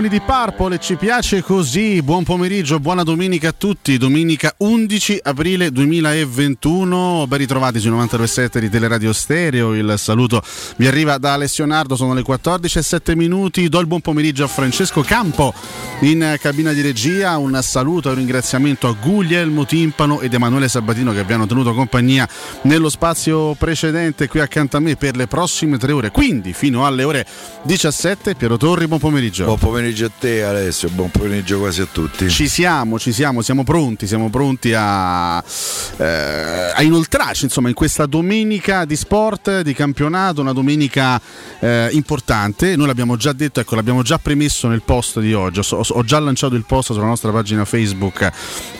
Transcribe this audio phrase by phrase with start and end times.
[0.00, 2.00] Iniziamo con i Deep Purple ci piace così.
[2.00, 3.98] Buon pomeriggio, buona domenica a tutti.
[3.98, 7.26] Domenica 11 aprile 2021.
[7.28, 9.74] Ben ritrovati sui 92.7 di Teleradio Stereo.
[9.74, 10.42] Il saluto
[10.76, 11.66] vi arriva da Alessio.
[11.94, 13.68] Sono le 14 e 7 minuti.
[13.68, 15.52] Do il buon pomeriggio a Francesco Campo
[16.00, 17.36] in cabina di regia.
[17.36, 22.26] Un saluto e un ringraziamento a Guglielmo Timpano ed Emanuele Sabatino che hanno tenuto compagnia
[22.62, 26.10] nello spazio precedente qui accanto a me per le prossime tre ore.
[26.10, 27.26] Quindi fino alle ore
[27.64, 28.34] 17.
[28.34, 29.44] Piero Torri, buon pomeriggio.
[29.44, 32.28] Buon pomeriggio a te Alessio, buon pomeriggio quasi a tutti.
[32.30, 35.42] Ci siamo, ci siamo, siamo pronti, siamo pronti a,
[35.96, 41.20] eh, a inoltrarci insomma, in questa domenica di sport, di campionato, una domenica
[41.58, 42.76] eh, importante.
[42.76, 45.60] Noi l'abbiamo già detto, ecco, l'abbiamo già premesso nel post di oggi.
[45.60, 48.30] Ho, ho, già lanciato il post sulla nostra pagina Facebook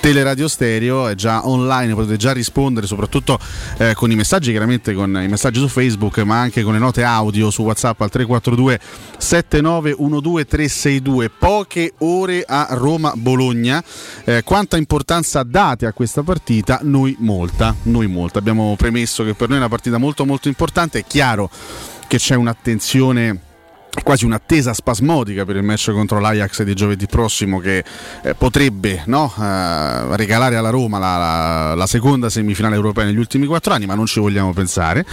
[0.01, 3.39] Teleradio Stereo, è già online, potete già rispondere, soprattutto
[3.79, 7.03] eh, con i messaggi, chiaramente con i messaggi su Facebook, ma anche con le note
[7.03, 8.81] audio su WhatsApp al 342
[9.19, 11.00] 7912 362,
[11.37, 13.83] poche ore a Roma-Bologna.
[14.25, 16.81] Eh, quanta importanza date a questa partita?
[16.83, 18.39] Noi molta, noi molta.
[18.39, 21.51] Abbiamo premesso che per noi è una partita molto molto importante, è chiaro
[22.07, 23.49] che c'è un'attenzione
[24.03, 27.85] quasi un'attesa spasmodica per il match contro l'Ajax di giovedì prossimo che
[28.23, 33.47] eh, potrebbe no, eh, regalare alla Roma la, la, la, seconda semifinale europea negli ultimi
[33.47, 35.05] quattro anni, ma non ci vogliamo pensare.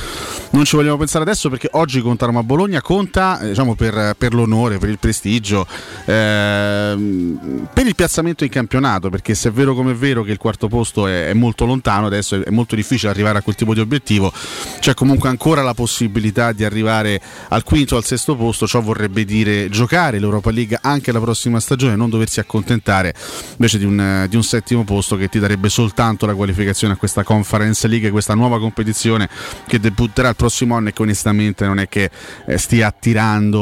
[0.52, 4.78] Non ci vogliamo pensare adesso perché oggi conta Roma-Bologna, conta eh, diciamo, per, per, l'onore,
[4.78, 5.66] per il prestigio,
[6.06, 10.38] ehm, per il piazzamento in campionato, perché se è vero come è vero che il
[10.38, 13.80] quarto posto è, è molto lontano, adesso è molto difficile arrivare a quel tipo di
[13.80, 14.32] obiettivo,
[14.80, 19.26] c'è comunque ancora la possibilità di arrivare al quinto o al sesto posto ciò vorrebbe
[19.26, 23.14] dire giocare l'Europa League anche la prossima stagione, non doversi accontentare
[23.52, 27.24] invece di un, di un, settimo posto che ti darebbe soltanto la qualificazione a questa
[27.24, 29.28] Conference League, questa nuova competizione
[29.66, 32.12] che debutterà il prossimo anno e che onestamente non è che
[32.46, 33.56] eh, stia attirando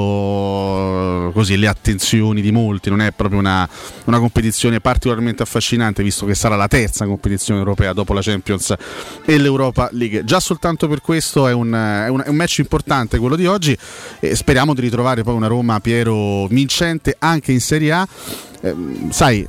[1.33, 3.67] così le attenzioni di molti, non è proprio una,
[4.05, 8.73] una competizione particolarmente affascinante visto che sarà la terza competizione europea dopo la Champions
[9.25, 10.23] e l'Europa League.
[10.25, 13.77] Già soltanto per questo è un, è un, è un match importante quello di oggi
[14.19, 18.07] e speriamo di ritrovare ritrovare poi una Roma Piero vincente anche in Serie A.
[18.61, 18.75] Eh,
[19.09, 19.45] sai,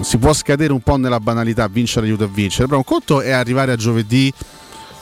[0.00, 3.32] si può scadere un po' nella banalità, vincere aiuta a vincere, però un conto è
[3.32, 4.32] arrivare a giovedì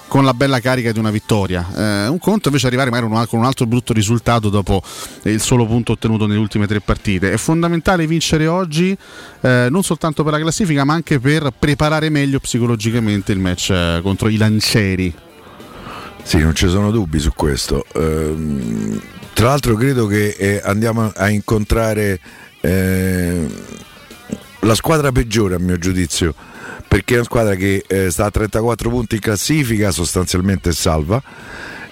[0.08, 1.66] con la bella carica di una vittoria.
[1.76, 4.82] Eh, un conto invece arrivare magari con un altro brutto risultato dopo
[5.22, 7.32] il solo punto ottenuto nelle ultime tre partite.
[7.32, 8.96] È fondamentale vincere oggi
[9.40, 14.00] eh, non soltanto per la classifica ma anche per preparare meglio psicologicamente il match eh,
[14.02, 15.14] contro i lancieri.
[16.22, 17.84] Sì, non ci sono dubbi su questo.
[17.94, 19.00] Ehm
[19.36, 22.18] tra l'altro credo che eh, andiamo a incontrare
[22.62, 23.46] eh,
[24.60, 26.34] la squadra peggiore a mio giudizio,
[26.88, 31.22] perché è una squadra che eh, sta a 34 punti in classifica, sostanzialmente salva.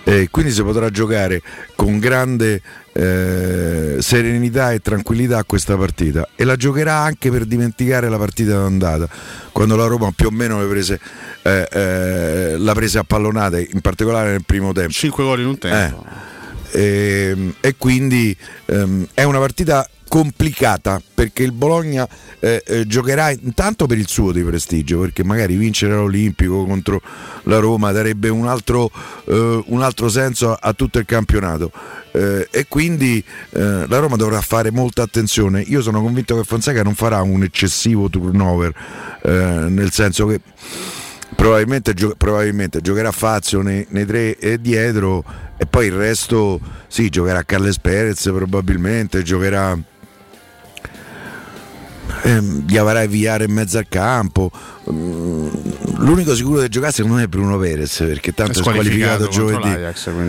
[0.04, 1.42] Eh, quindi si potrà giocare
[1.74, 2.62] con grande
[2.94, 6.26] eh, serenità e tranquillità a questa partita.
[6.36, 9.06] E la giocherà anche per dimenticare la partita d'andata
[9.52, 10.98] quando la Roma più o meno le prese,
[11.42, 14.92] eh, eh, l'ha presa a pallonate in particolare nel primo tempo.
[14.92, 16.06] 5 gol in un tempo.
[16.08, 16.32] Eh
[16.74, 18.36] e, ehm, e quindi
[18.66, 22.06] ehm, è una partita complicata perché il Bologna
[22.38, 27.00] eh, eh, giocherà intanto per il suo di prestigio perché magari vincere l'Olimpico contro
[27.44, 28.90] la Roma darebbe un altro,
[29.24, 31.72] eh, un altro senso a, a, tutto il campionato.
[32.12, 35.62] Eh, e quindi eh, la Roma dovrà fare molta attenzione.
[35.62, 38.72] Io sono convinto che Fonseca non farà un eccessivo turnover
[39.22, 39.30] eh,
[39.68, 40.40] nel senso che
[41.34, 45.24] probabilmente, gio- probabilmente giocherà Fazio nei, nei tre e dietro
[45.56, 49.78] e poi il resto sì, giocherà Carles Perez probabilmente, giocherà
[52.22, 54.50] ehm, Diavara Viare in mezzo al campo.
[54.90, 55.48] Mm,
[55.98, 59.68] l'unico sicuro di giocare secondo me è Bruno Perez perché tanto è squalificato, giovedì.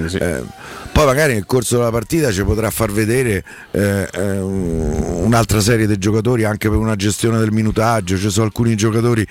[0.08, 0.18] Sì.
[0.18, 0.44] Eh,
[0.92, 5.98] poi magari nel corso della partita ci potrà far vedere eh, eh, un'altra serie di
[5.98, 8.18] giocatori anche per una gestione del minutaggio.
[8.18, 9.28] Ci sono alcuni giocatori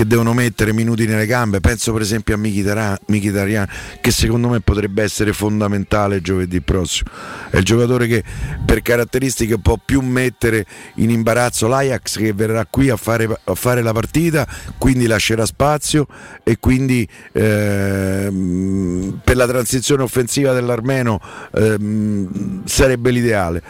[0.00, 1.60] che devono mettere minuti nelle gambe.
[1.60, 3.68] Penso per esempio a Mkhitaryan
[4.00, 7.10] che secondo me potrebbe essere fondamentale giovedì prossimo.
[7.50, 8.24] È il giocatore che
[8.64, 10.64] per caratteristiche può più mettere
[10.96, 14.46] in imbarazzo l'Ajax che verrà qui a fare, a fare la partita,
[14.78, 16.06] quindi lascerà spazio
[16.42, 21.20] e quindi ehm, per la transizione offensiva dell'Armenia meno
[21.54, 23.62] ehm, sarebbe l'ideale.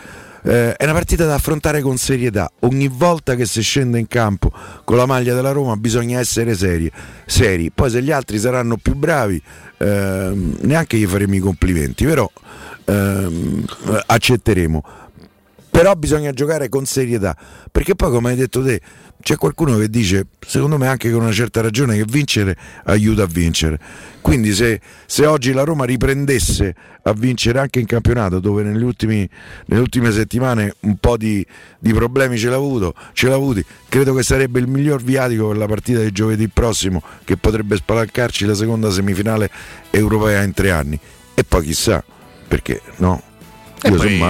[0.43, 2.51] Eh, è una partita da affrontare con serietà.
[2.61, 4.51] Ogni volta che si scende in campo
[4.85, 6.91] con la maglia della Roma bisogna essere seri.
[7.27, 7.71] seri.
[7.71, 9.41] Poi se gli altri saranno più bravi,
[9.79, 12.31] ehm, neanche gli faremo i complimenti, però
[12.85, 13.65] ehm,
[14.07, 14.83] accetteremo.
[15.71, 17.35] però bisogna giocare con serietà,
[17.71, 18.81] perché poi come hai detto te
[19.21, 23.27] c'è qualcuno che dice, secondo me anche con una certa ragione, che vincere aiuta a
[23.27, 23.79] vincere.
[24.21, 29.29] Quindi se, se oggi la Roma riprendesse a vincere anche in campionato, dove ultimi,
[29.67, 31.45] nelle ultime settimane un po' di,
[31.79, 35.57] di problemi ce l'ha, avuto, ce l'ha avuti, credo che sarebbe il miglior viatico per
[35.57, 39.51] la partita di giovedì prossimo, che potrebbe spalancarci la seconda semifinale
[39.91, 40.99] europea in tre anni.
[41.35, 42.03] E poi chissà,
[42.49, 43.30] perché no?
[43.83, 44.23] E poi,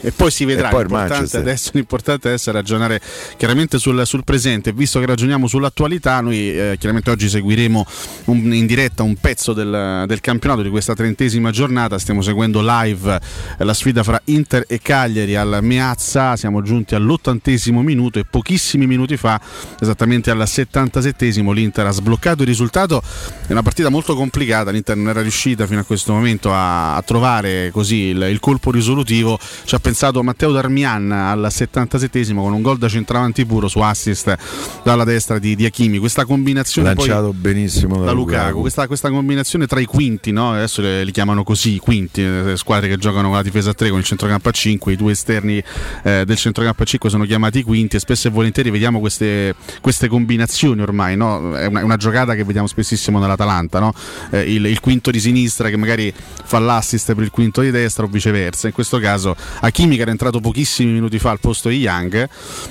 [0.00, 0.68] e poi, si vedrà.
[0.68, 3.00] Poi l'importante, adesso, l'importante adesso è ragionare
[3.38, 4.72] chiaramente sul, sul, presente.
[4.72, 7.86] Visto che ragioniamo sull'attualità, noi eh, chiaramente oggi seguiremo
[8.26, 11.98] un, in diretta un pezzo del, del, campionato di questa trentesima giornata.
[11.98, 13.18] Stiamo seguendo live
[13.58, 16.36] eh, la sfida fra Inter e Cagliari al Meazza.
[16.36, 19.40] Siamo giunti all'ottantesimo minuto e pochissimi minuti fa,
[19.80, 23.02] esattamente al settantasettesimo, l'Inter ha sbloccato il risultato.
[23.46, 24.70] È una partita molto complicata.
[24.70, 28.70] L'Inter non era riuscita fino a questo momento a, a trovare così il, il colpo
[28.70, 33.68] risolutivo risolutivo ci ha pensato Matteo Darmian al 77 con un gol da centravanti puro
[33.68, 34.36] su assist
[34.82, 38.60] dalla destra di, di Achimi questa combinazione lanciato benissimo da, da Lukaku, Lukaku.
[38.60, 40.52] Questa, questa, combinazione tra i quinti no?
[40.52, 43.90] adesso li, chiamano così i quinti le squadre che giocano con la difesa a 3
[43.90, 45.62] con il centrocampo a 5 i due esterni
[46.02, 50.08] eh, del centrocampo a 5 sono chiamati quinti e spesso e volentieri vediamo queste, queste
[50.08, 51.56] combinazioni ormai no?
[51.56, 53.92] è, una, una, giocata che vediamo spessissimo nell'Atalanta no?
[54.30, 56.12] eh, il, il quinto di sinistra che magari
[56.44, 60.02] fa l'assist per il quinto di destra o viceversa in questo questo caso Hakimi che
[60.02, 62.28] era entrato pochissimi minuti fa al posto di Young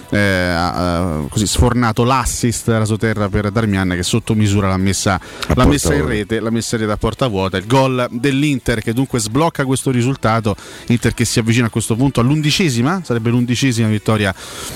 [0.09, 5.19] eh, ha così sfornato l'assist sua terra per Darmian che sotto misura l'ha messa,
[5.53, 8.93] l'ha messa in rete l'ha messa in rete a porta vuota il gol dell'Inter che
[8.93, 10.55] dunque sblocca questo risultato
[10.87, 14.33] Inter che si avvicina a questo punto all'undicesima sarebbe l'undicesima vittoria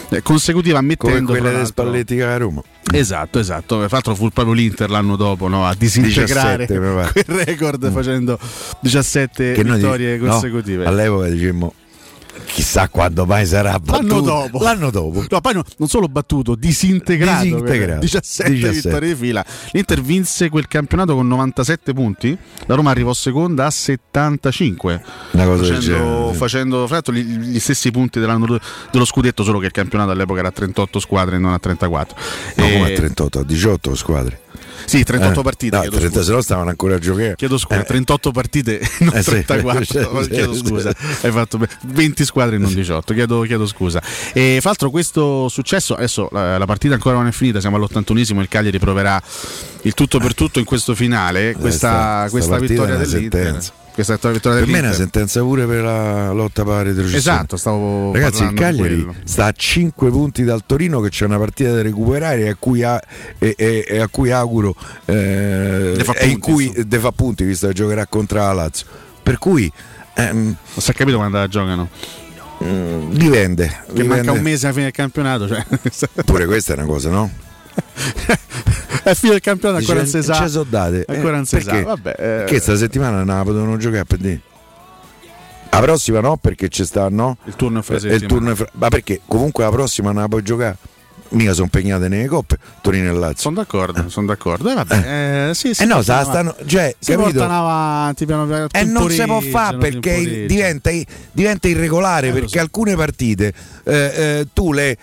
[0.10, 2.62] eh, consecutiva mettendo come delle Spalletti a Roma
[2.94, 3.78] Esatto, esatto.
[3.78, 5.66] Tra l'altro fu proprio l'Inter l'anno dopo no?
[5.66, 7.94] a disintegrare 17, quel record mm.
[7.94, 8.40] facendo
[8.82, 10.84] 17 che vittorie di, consecutive.
[10.84, 11.74] No, all'epoca dicemmo
[12.46, 14.16] chissà quando mai sarà battuto.
[14.16, 15.26] l'anno dopo, l'anno dopo.
[15.30, 18.02] No, poi no, non solo battuto disintegrato, disintegrato.
[18.02, 19.46] 17, 17, vittorie di fila.
[19.72, 22.38] l'Inter vinse quel campionato con 97 punti.
[22.66, 28.20] La Roma arrivò seconda a 75 una cosa facendo, facendo fra gli, gli, stessi punti
[28.20, 28.60] dell'anno
[28.92, 32.16] dello scudetto solo che il campionato all'epoca era a 38 squadre e non a 34
[32.56, 32.74] no, e...
[32.74, 34.40] come a 38 a 18 squadre
[34.86, 35.78] sì, 38 eh, partite.
[35.78, 37.36] No, 30, se no stavano ancora a giocare.
[37.36, 37.86] Chiedo scusa, eh.
[37.86, 39.84] 38 partite, non eh, 34.
[40.24, 43.14] Sì, chiedo scusa, hai fatto 20 squadre e non 18.
[43.14, 44.02] Chiedo, chiedo scusa.
[44.34, 48.40] E fra l'altro, questo successo, adesso la, la, partita ancora non è finita, siamo all'81esimo.
[48.40, 49.22] Il Cagliari proverà
[49.84, 51.54] il tutto per tutto in questo finale.
[51.54, 53.44] Questa, questa vittoria dell'Inter.
[53.44, 57.18] Sentenza questa vittoria per me è una sentenza pure per la lotta per la retrocessione.
[57.18, 61.72] Esatto, stavo Ragazzi, il Cagliari sta a 5 punti dal Torino che c'è una partita
[61.72, 63.02] da recuperare a cui, ha,
[63.38, 67.74] e, e, e a cui auguro eh, punti, in cui de fa punti visto che
[67.74, 68.86] giocherà contro la Lazio.
[69.24, 69.72] Per cui
[70.16, 71.90] ehm, non si è capito quando la giocano.
[72.64, 73.68] Mm, dipende.
[73.68, 74.16] Che dipende.
[74.16, 75.48] manca un mese alla fine del campionato.
[75.48, 75.66] Cioè.
[76.26, 77.30] Pure questa è una cosa, no?
[79.04, 80.34] è fine del campionato ancora non si sa.
[80.36, 81.06] Ci sono date.
[81.08, 81.82] Ancora non si sa.
[81.82, 82.44] Vabbè, eh.
[82.46, 84.42] Che sta settimana non la potevano giocare per dire.
[85.72, 87.38] La prossima no, perché ci sta, no?
[87.46, 88.68] Il turno è fra il turno fra...
[88.74, 90.78] Ma perché comunque la prossima non la puoi giocare?
[91.30, 93.38] Mica sono impegnate nelle coppe Torino e Lazio.
[93.38, 94.10] Sono d'accordo, eh.
[94.10, 94.70] sono d'accordo.
[94.70, 95.50] Eh, vabbè, eh.
[95.50, 97.32] Eh, sì, eh no, stanno, cioè, si capito?
[97.32, 98.68] portano avanti piano piano.
[98.70, 100.92] E non si può fare perché diventa,
[101.32, 102.60] diventa, irregolare eh, perché so.
[102.60, 103.54] alcune partite
[103.86, 104.98] eh, tu le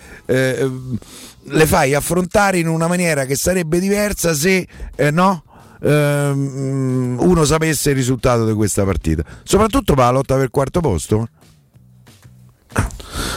[1.49, 5.43] le fai affrontare in una maniera che sarebbe diversa se eh, no?
[5.81, 10.81] Ehm, uno sapesse il risultato di questa partita, soprattutto per la lotta per il quarto
[10.81, 11.29] posto.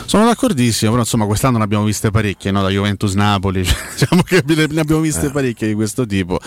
[0.06, 2.62] Sono d'accordissimo, però insomma quest'anno ne abbiamo viste parecchie, no?
[2.62, 3.60] da Juventus Napoli,
[3.96, 5.30] diciamo che ne abbiamo viste eh.
[5.30, 6.38] parecchie di questo tipo.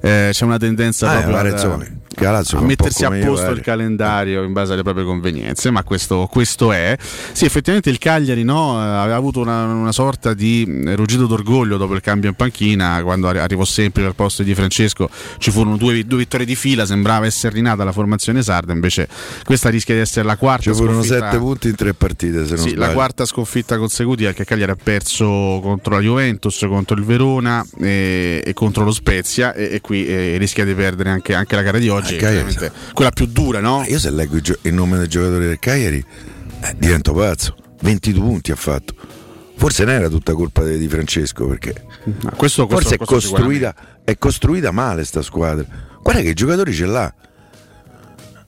[0.00, 1.36] Eh, c'è una tendenza ah, proprio
[2.22, 6.72] a, a mettersi a posto il calendario in base alle proprie convenienze, ma questo, questo
[6.72, 6.96] è.
[7.32, 10.64] Sì, effettivamente il Cagliari no, aveva avuto una, una, sorta di
[10.94, 15.50] ruggito d'orgoglio dopo il cambio in panchina, quando arrivò sempre al posto di Francesco ci
[15.50, 19.08] furono due, due vittorie di fila, sembrava essere rinata la formazione sarda, invece
[19.44, 20.70] questa rischia di essere la quarta.
[20.70, 22.78] Ci furono sette punti in tre partite, se non sì, sbaglio.
[22.78, 25.26] la quarta sconfitta consecutiva che Cagliari ha perso
[25.62, 30.36] contro la Juventus, contro il Verona e, e contro lo Spezia e, e qui eh,
[30.38, 33.84] rischia di perdere anche, anche, la gara di oggi, ah, quella più dura, no?
[33.86, 36.04] Io se leggo il, gio- il nome del giocatore del Cagliari
[36.60, 38.94] eh, divento pazzo, 22 punti ha fatto.
[39.56, 41.84] Forse non era tutta colpa di Francesco perché
[42.36, 45.64] questo, questo, forse è costruita, è costruita male sta squadra.
[46.02, 47.14] Guarda che i giocatori ce l'ha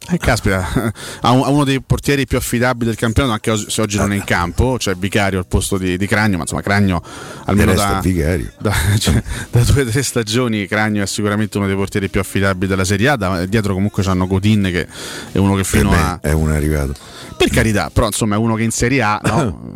[0.08, 4.14] Eh, caspita, ha uno dei portieri più affidabili del campionato, anche se oggi non è
[4.14, 7.02] in campo, cioè Vicario al posto di, di Cragno, ma insomma Cragno
[7.46, 8.00] almeno da,
[8.58, 12.68] da, cioè, da, due o tre stagioni Cragno è sicuramente uno dei portieri più affidabili
[12.68, 14.86] della Serie A, da, dietro comunque c'hanno Godin che
[15.32, 16.20] è uno che fino a...
[16.22, 16.94] è uno arrivato.
[17.36, 19.72] Per carità, però insomma è uno che in Serie A no?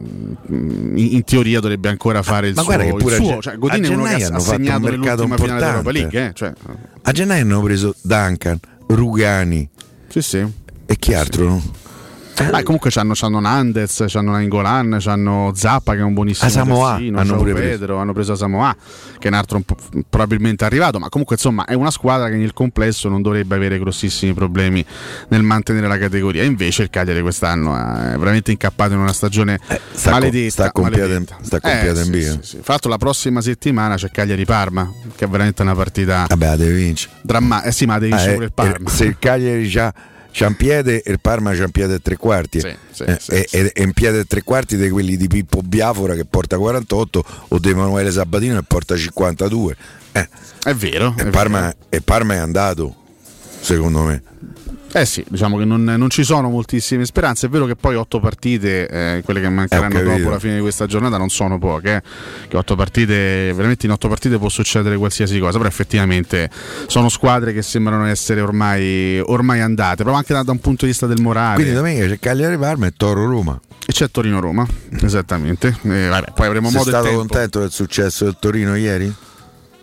[0.49, 3.43] in, in, teoria dovrebbe ancora fare il ma suo, il suo.
[3.43, 6.33] Cioè, Godin è uno che ha segnato nell'ultima finale dell'Europa League eh?
[6.35, 6.53] cioè.
[7.03, 9.69] a gennaio hanno preso Duncan Rugani
[10.11, 10.45] sì, sì.
[10.87, 11.63] E chi altro?
[12.51, 17.37] Ah, comunque c'hanno, c'hanno Nandez, c'hanno Nangolan, c'hanno Zappa che è un buonissimo Samoa hanno
[17.37, 17.97] pure Pedro, preso.
[17.97, 18.75] hanno preso Samoa
[19.19, 22.53] che è un altro un probabilmente arrivato, ma comunque insomma è una squadra che nel
[22.53, 24.85] complesso non dovrebbe avere grossissimi problemi
[25.29, 26.43] nel mantenere la categoria.
[26.43, 30.51] Invece il Cagliari quest'anno è veramente incappato in una stagione eh, sta maledetta.
[30.51, 31.37] sta con maledetta.
[31.43, 32.61] Sta con eh, in sì, sì, sì.
[32.65, 36.27] L'altro la prossima settimana c'è Cagliari-Parma, che è veramente una partita...
[36.29, 37.15] Vabbè, la devi vincere.
[37.23, 38.89] Dramma- eh sì, ma devi vincere ah, pure il Parma.
[38.89, 39.93] se il Cagliari già
[40.33, 43.19] c'è un piede e il Parma c'è un piede e tre quarti sì, sì, eh,
[43.21, 46.25] sì, e, e, e, un piede e tre quarti di quelli di Pippo Biafora che
[46.25, 49.77] porta 48 o di Emanuele Sabatino che porta 52
[50.13, 50.29] eh.
[50.65, 51.77] è vero, e, Parma, vero.
[51.89, 52.97] e Parma è andato
[53.61, 54.23] secondo me
[54.93, 57.47] eh sì, diciamo che non, non, ci sono moltissime speranze.
[57.47, 60.87] È vero che poi otto partite, eh, quelle che mancheranno dopo la fine di questa
[60.87, 61.97] giornata, non sono poche.
[61.97, 62.03] Eh.
[62.49, 66.51] Che otto partite, veramente in otto partite può succedere qualsiasi cosa, però effettivamente
[66.87, 70.91] sono squadre che sembrano essere ormai, ormai andate, proprio anche da, da, un punto di
[70.91, 71.55] vista del morale.
[71.55, 73.61] Quindi domenica c'è Cagliari Parma e Toro Roma.
[73.87, 74.67] E c'è Torino Roma,
[75.03, 75.77] esattamente.
[75.83, 79.13] E, vabbè, poi avremo Sei modo stato contento del successo del Torino ieri?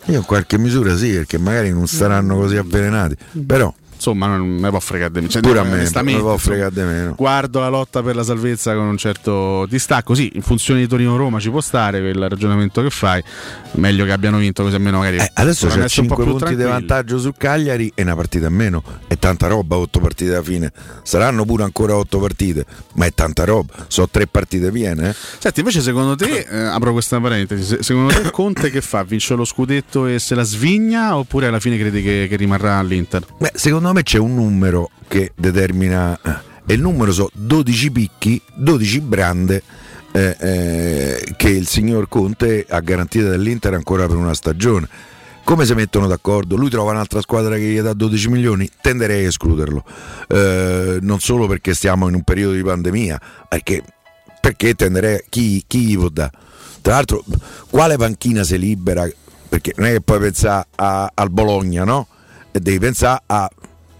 [0.09, 3.15] Io in qualche misura sì, perché magari non saranno così avvelenati.
[3.45, 5.31] Però insomma non me può fregare di meno.
[5.31, 7.13] Cioè, Pure a me, me può fregare di meno.
[7.15, 11.39] Guardo la lotta per la salvezza con un certo distacco, sì, in funzione di Torino-Roma
[11.39, 13.21] ci può stare quel ragionamento che fai,
[13.73, 15.17] meglio che abbiano vinto così almeno magari...
[15.17, 19.17] Eh, adesso c'è 5 punti di vantaggio su Cagliari e una partita in meno, è
[19.17, 20.71] tanta roba, 8 partite alla fine,
[21.03, 25.09] saranno pure ancora 8 partite, ma è tanta roba, sono 3 partite piene.
[25.09, 25.15] Eh?
[25.39, 29.03] Senti, invece secondo te, eh, apro questa parentesi, secondo te Conte che fa?
[29.03, 33.25] Vince lo scudetto e se la svigna oppure alla fine credi che, che rimarrà all'Inter?
[33.37, 36.19] Beh, secondo secondo me c'è un numero che determina
[36.65, 39.63] e il numero sono 12 picchi, 12 brande
[40.11, 44.87] eh, eh, che il signor Conte ha garantito dall'Inter ancora per una stagione.
[45.43, 46.57] Come si mettono d'accordo?
[46.57, 48.69] Lui trova un'altra squadra che gli dà 12 milioni?
[48.81, 49.85] Tenderei a escluderlo.
[50.27, 53.81] Eh, non solo perché stiamo in un periodo di pandemia, perché,
[54.41, 56.31] perché tenderei chi, chi gli può dare?
[56.81, 57.23] Tra l'altro,
[57.69, 59.07] quale panchina si libera?
[59.47, 62.07] Perché non è che puoi pensare a, al Bologna, no?
[62.51, 63.49] Devi pensare a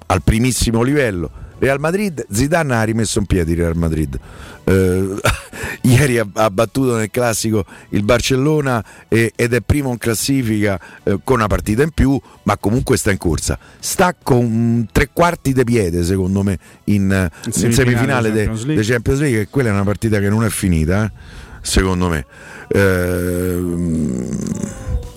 [0.07, 1.45] al primissimo livello.
[1.59, 4.17] Real Madrid, Zidane ha rimesso in piedi Real Madrid.
[4.63, 5.15] Eh,
[5.81, 11.37] ieri ha, battuto nel classico il Barcellona e, ed è primo in classifica eh, con
[11.37, 13.57] una partita in più, ma comunque sta in corsa.
[13.79, 19.41] Sta con tre quarti di piede, secondo me, in, in semifinale dei Champions, Champions League,
[19.41, 21.11] e quella è una partita che non è finita, eh,
[21.61, 22.25] secondo me.
[22.67, 23.63] Eh,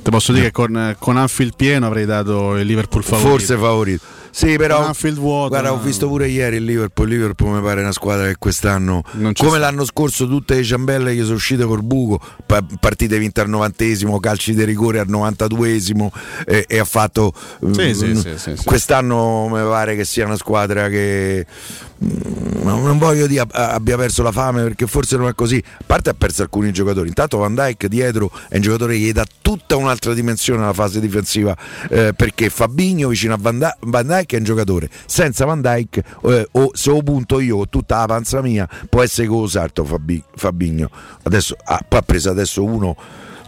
[0.03, 3.31] Ti posso dire che con, con Anfield pieno avrei dato il Liverpool favorito.
[3.31, 7.09] Forse favorito sì, però vuoto, guarda, ho visto pure ieri il Liverpool.
[7.09, 9.59] Il Liverpool mi pare una squadra che quest'anno, come sta.
[9.59, 14.55] l'anno scorso, tutte le ciambelle che sono uscite col buco, partite vinte al novantesimo, calci
[14.55, 16.13] di rigore al novantaduesimo
[16.47, 17.33] e, e ha fatto.
[17.73, 21.45] Sì, sì, mm, sì, quest'anno mi pare che sia una squadra che
[22.05, 25.63] mm, non voglio dire abbia perso la fame perché forse non è così.
[25.67, 27.09] A parte ha perso alcuni giocatori.
[27.09, 31.01] Intanto Van Dyke dietro è un giocatore che gli dà tutta un'altra dimensione alla fase
[31.01, 31.57] difensiva
[31.89, 36.49] eh, perché Fabigno vicino a Van Dyke Dyke è un giocatore senza Van Dyke eh,
[36.53, 40.91] o se ho punto io tutta la panza mia può essere con Sarto Fabi, Fabigno
[41.23, 42.97] adesso ah, ha preso adesso uno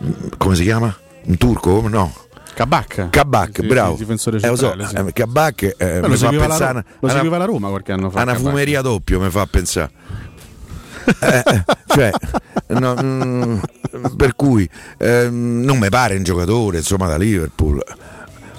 [0.03, 0.95] mm, come si chiama?
[1.25, 1.87] un turco?
[1.89, 2.13] no
[2.55, 3.97] Kabak, Kabak bravo.
[3.97, 5.09] Difensore centrale, eh, so, sì.
[5.09, 8.21] eh, Kabak eh, lo fa pensare la, lo seguiva la Roma qualche anno fa.
[8.21, 9.91] Una fumeria doppio mi fa pensare.
[11.19, 12.11] Eh, eh, cioè,
[12.79, 13.59] no, mm,
[14.17, 17.83] per cui eh, non mi pare un giocatore insomma da Liverpool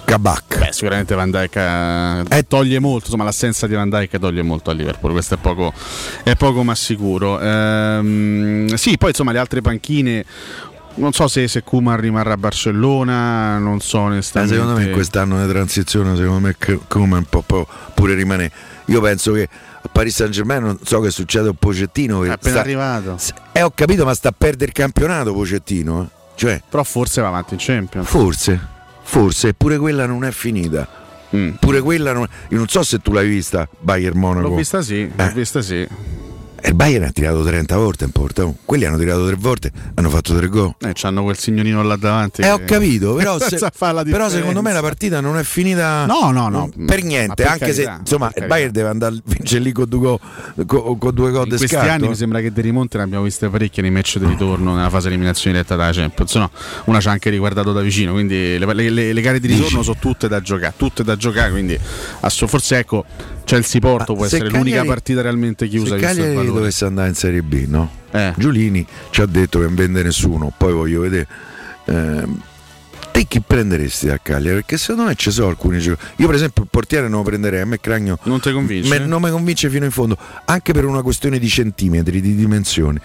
[0.04, 0.58] Kabak.
[0.58, 4.70] Beh, sicuramente Van Dijk eh, eh, toglie molto, insomma l'assenza di Van Dijk toglie molto
[4.70, 5.72] a Liverpool, questo è poco,
[6.22, 7.40] è poco ma sicuro.
[7.40, 10.24] Ehm, sì, poi insomma le altre panchine
[10.96, 14.54] non so se, se Kuman rimarrà a Barcellona, non so onestamente.
[14.54, 18.52] Eh, secondo me quest'anno di transizione, secondo me Kuman può, può pure rimanere.
[18.86, 19.48] Io penso che
[19.82, 22.22] a Paris Saint Germain non so che succede a Pocettino.
[22.22, 23.16] È appena sta, arrivato.
[23.52, 26.02] Eh, ho capito, ma sta a perdere il campionato Pocettino.
[26.02, 26.22] Eh.
[26.36, 28.08] Cioè, Però forse va avanti in Champions.
[28.08, 28.72] Forse.
[29.04, 30.88] Forse, eppure quella non è finita.
[31.34, 31.54] Mm.
[31.60, 32.26] Pure quella non...
[32.48, 34.48] Io non so se tu l'hai vista, Bayern Monaco.
[34.48, 35.12] L'ho vista sì, eh.
[35.14, 35.86] l'ho vista sì.
[36.66, 38.56] Il Bayern ha tirato 30 volte in porta, oh.
[38.64, 40.74] quelli hanno tirato tre volte, hanno fatto tre gol.
[40.80, 42.40] Eh, hanno quel signorino là davanti.
[42.40, 43.58] Eh, ho capito, però, se,
[44.04, 47.66] però, secondo me la partita non è finita no, no, no, per niente, per anche
[47.66, 50.18] carità, se insomma il Bayern deve andare a vincere lì con due,
[50.66, 51.90] con, con due gol In questi scarto.
[51.90, 54.90] anni mi sembra che dei rimonti ne abbiamo viste parecchie nei match di ritorno nella
[54.90, 56.34] fase eliminazione diretta dalla Champions.
[56.36, 56.50] No,
[56.84, 59.68] una ci ha anche riguardato da vicino, quindi le, le, le, le gare di ritorno
[59.68, 59.82] Dici.
[59.82, 61.78] sono tutte da giocare, tutte da giocare, quindi
[62.46, 63.04] forse ecco
[63.44, 65.96] Chelsea Porto può essere Cagliari, l'unica partita realmente chiusa.
[65.96, 67.90] Se Cagliari dovesse andare in Serie B, no?
[68.10, 68.32] Eh.
[68.36, 71.26] Giulini ci ha detto che non vende nessuno, poi voglio vedere.
[71.86, 72.52] Eh,
[73.14, 74.56] te chi prenderesti da Cagliari?
[74.56, 76.12] Perché secondo me ci sono alcuni giocatori.
[76.16, 77.60] Io, per esempio, il portiere non lo prenderei.
[77.60, 78.88] A me Cragno non ti convince?
[78.88, 82.98] Me, non mi convince fino in fondo, anche per una questione di centimetri, di dimensioni.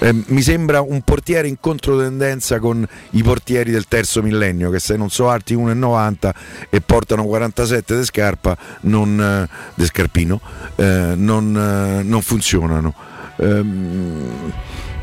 [0.00, 4.96] Eh, mi sembra un portiere in controtendenza con i portieri del terzo millennio, che se
[4.96, 6.30] non so alti 1,90
[6.68, 10.42] e portano 47 di scarpa, non, eh, de scarpino,
[10.74, 12.94] eh, non, eh, non, funzionano.
[13.36, 14.52] Ehm,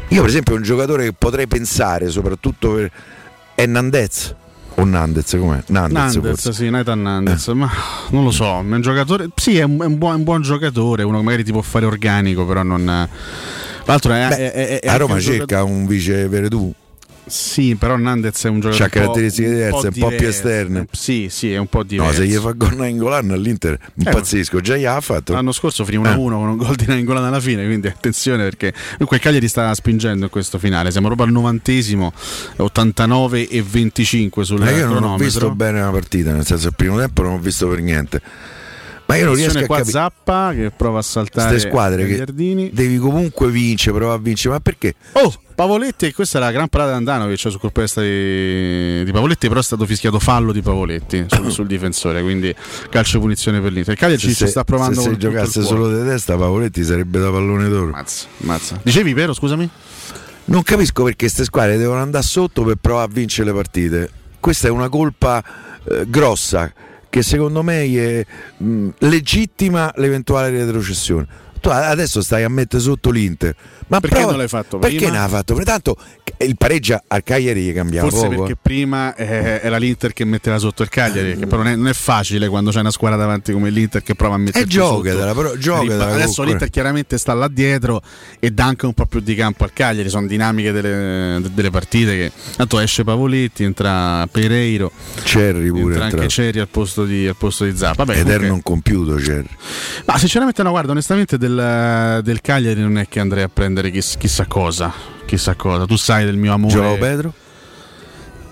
[0.09, 2.91] io, per esempio, un giocatore che potrei pensare, soprattutto per,
[3.55, 4.35] è Nandez
[4.75, 5.63] o Nandez com'è?
[5.67, 7.53] Nandez, Nandez sì, Nathan Nandez, eh.
[7.53, 7.69] ma
[8.09, 11.03] non lo so, è un giocatore, sì è un, è, un buon, un buon, giocatore,
[11.03, 13.07] uno che magari ti può fare organico, però non...
[13.85, 16.71] L'altro è, Beh, è, è a Roma cerca un vice Veredù
[17.25, 18.85] sì, però Nandez è un giocatore.
[18.85, 20.87] Ha caratteristiche diverse, un po', più esterne.
[20.91, 22.19] Sì, sì, è un po' diverso.
[22.19, 24.57] No, se gli fa gol Nainggolan all'Inter, impazzisco.
[24.57, 25.33] Eh, Già gli ha fatto.
[25.33, 26.15] L'anno scorso finì 1-1 eh.
[26.15, 28.73] con un gol di Nainggolan alla fine, quindi attenzione perché
[29.05, 30.91] quel Cagliari sta spingendo in questo finale.
[30.91, 32.11] Siamo proprio al novantesimo,
[32.57, 36.75] 89 e 25 sul Ma io non ho visto bene la partita, nel senso il
[36.75, 38.21] primo tempo non ho visto per niente.
[39.11, 39.83] Ma io non riesco a capire.
[39.83, 42.25] Zappa che prova a saltare queste squadre che
[42.71, 44.95] devi comunque vincere, prova a vincere, ma perché?
[45.13, 49.59] Oh, Pavoletti, questa è la gran parata di Andanovic sul colpo di, di Pavoletti, però
[49.59, 52.55] è stato fischiato fallo di Pavoletti sul, sul difensore, quindi
[52.89, 53.93] calcio punizione per l'Inter.
[53.93, 57.67] Il Cagliari ci sta provando se, se giocasse solo di testa Pavoletti sarebbe da pallone
[57.67, 57.91] d'oro.
[57.91, 58.79] Mazza, mazza.
[58.81, 59.69] Dicevi vero, scusami?
[60.45, 64.09] Non capisco perché queste squadre devono andare sotto per provare a vincere le partite.
[64.39, 65.43] Questa è una colpa
[65.83, 66.71] eh, grossa
[67.11, 68.25] che secondo me è
[68.63, 71.27] mh, legittima l'eventuale retrocessione.
[71.59, 73.53] Tu adesso stai a mettere sotto l'Inter.
[73.91, 74.99] Ma perché prova, non l'hai fatto prima?
[74.99, 75.53] Perché non l'ha fatto?
[75.63, 75.97] Tanto
[76.37, 78.39] il pareggio al Cagliari cambiava Forse poco.
[78.43, 82.47] perché prima eh, era l'Inter che metteva sotto il Cagliari, che però non è, facile
[82.47, 85.01] quando c'è una squadra davanti come l'Inter che prova a mettere sotto.
[85.01, 88.01] Però, gioca Adesso l'Inter chiaramente sta là dietro
[88.39, 92.15] e dà anche un po' più di campo al Cagliari, sono dinamiche delle, delle partite
[92.15, 94.89] che tanto esce Pavoletti, entra Pereiro,
[95.23, 98.05] Cerri pure entra anche Cerri al posto di, al posto di Zappa.
[98.05, 98.71] Vabbè, Eterno comunque...
[98.71, 99.49] compiuto Cerri.
[100.05, 104.17] Ma sinceramente no, guarda, onestamente del, del Cagliari non è che andrei a prendere chiss-
[104.17, 105.85] chissà cosa chissà cosa.
[105.85, 106.73] Tu sai del mio amore.
[106.73, 107.33] Giovo Pedro?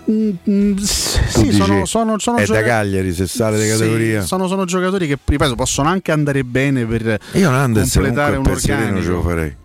[0.10, 4.22] Mm, mm, sì, sono, sono, sono è giocatori, da Cagliari se sale di categoria.
[4.22, 9.02] Sì, sono, sono, giocatori che ripeto possono anche andare bene per Io completare un organico.
[9.02, 9.56] ce lo farei.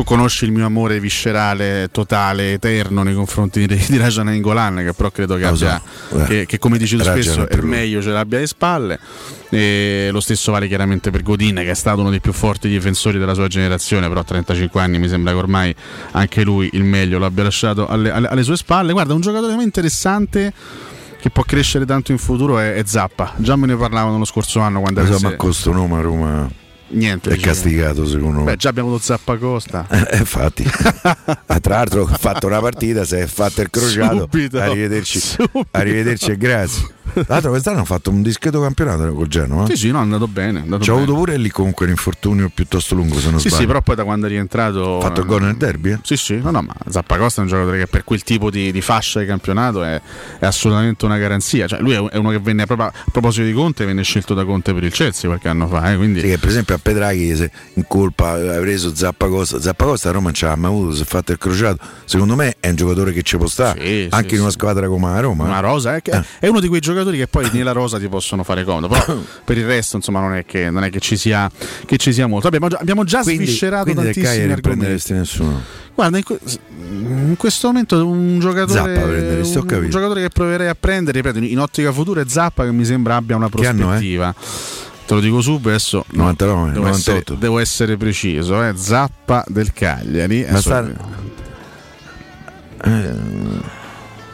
[0.00, 4.94] Tu conosci il mio amore viscerale, totale, eterno nei confronti di, di Rajan Engolan, che
[4.94, 6.24] però credo che, abbia, so.
[6.24, 8.98] che, che come dici tu spesso è meglio ce l'abbia alle spalle.
[9.50, 13.18] E lo stesso vale chiaramente per Godin che è stato uno dei più forti difensori
[13.18, 15.74] della sua generazione però a 35 anni mi sembra che ormai
[16.12, 19.60] anche lui il meglio lo abbia lasciato alle, alle, alle sue spalle guarda un giocatore
[19.60, 20.52] interessante
[21.20, 24.60] che può crescere tanto in futuro è, è Zappa già me ne parlavano lo scorso
[24.60, 26.59] anno quando era ma questo nome a Roma
[26.90, 27.30] Niente.
[27.30, 28.44] È castigato secondo me.
[28.44, 29.86] Beh, già abbiamo lo Zappacosta.
[30.10, 30.64] eh, infatti.
[31.02, 34.28] ah, tra l'altro ha fatto una partita, si è fatto il crociato.
[34.30, 34.60] Subito.
[34.60, 35.20] Arrivederci.
[35.20, 35.66] Subito.
[35.70, 36.88] Arrivederci e grazie.
[37.12, 39.66] Tra l'altro quest'anno hanno fatto un discreto campionato col Genoa.
[39.66, 40.64] Sì, sì, no, è andato bene.
[40.78, 43.62] C'è avuto pure lì comunque un infortunio piuttosto lungo, se non sì, sbaglio.
[43.62, 44.98] Sì, però poi da quando è rientrato...
[44.98, 45.92] Ha fatto il gol nel derby?
[45.92, 45.98] Eh?
[46.02, 48.80] Sì, sì, no, no, ma Zappacosta è un giocatore che per quel tipo di, di
[48.80, 50.00] fascia di campionato è,
[50.38, 51.66] è, assolutamente una garanzia.
[51.66, 54.72] Cioè, lui è uno che venne, proprio a proposito di Conte, venne scelto da Conte
[54.72, 55.92] per il Chelsea qualche anno fa.
[55.92, 56.20] Eh, quindi...
[56.20, 59.60] Sì, che per esempio a Pedraghi se in colpa ha preso Zappacosta.
[59.60, 61.78] Zappacosta a Roma non ce l'ha mai avuto, si è fatto il crociato.
[62.04, 64.86] Secondo me è un giocatore che ci può stare, sì, anche sì, in una squadra
[64.88, 65.44] come la Roma.
[65.44, 66.24] Una rosa, è, eh.
[66.38, 68.88] è uno di quei giocatori che poi nella rosa ti possono fare comodo.
[68.88, 71.50] Però per il resto, insomma, non è che, non è che, ci, sia,
[71.84, 72.46] che ci sia molto.
[72.46, 75.62] Abbiamo già, abbiamo già quindi, sviscerato quindi tantissimi non prenderesti nessuno.
[75.94, 76.24] Guarda, in,
[76.88, 81.92] in, questo momento un giocatore, un, un giocatore che proverei a prendere, ripeto, in ottica
[81.92, 84.34] futura è Zappa che mi sembra abbia una prospettiva.
[85.06, 87.10] Te lo dico subito adesso 99, devo, 98.
[87.10, 88.74] Essere, devo essere preciso, eh?
[88.76, 90.46] Zappa del Cagliari.
[90.48, 90.88] Ma sta...
[92.84, 93.12] eh,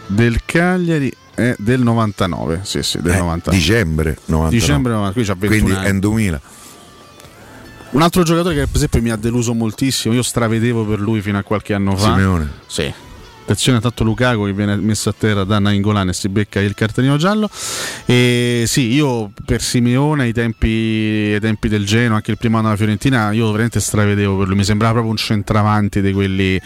[0.06, 3.56] del Cagliari è del 99, sì, sì, del eh, 99.
[3.56, 4.50] Dicembre 99.
[4.50, 6.40] Dicembre 99, quindi è in 2000.
[7.90, 11.38] Un altro giocatore che per esempio mi ha deluso moltissimo, io stravedevo per lui fino
[11.38, 12.14] a qualche anno fa.
[12.14, 12.52] Simeone.
[12.66, 12.92] Sì.
[13.46, 17.16] Attenzione tanto Lukaku che viene messo a terra da Nainggolan e si becca il cartellino
[17.16, 17.48] giallo.
[18.04, 22.66] E sì io per Simeone ai tempi, ai tempi del Geno anche il primo anno
[22.66, 24.56] della Fiorentina io veramente stravedevo per lui.
[24.56, 26.60] Mi sembrava proprio un centravanti di quelli,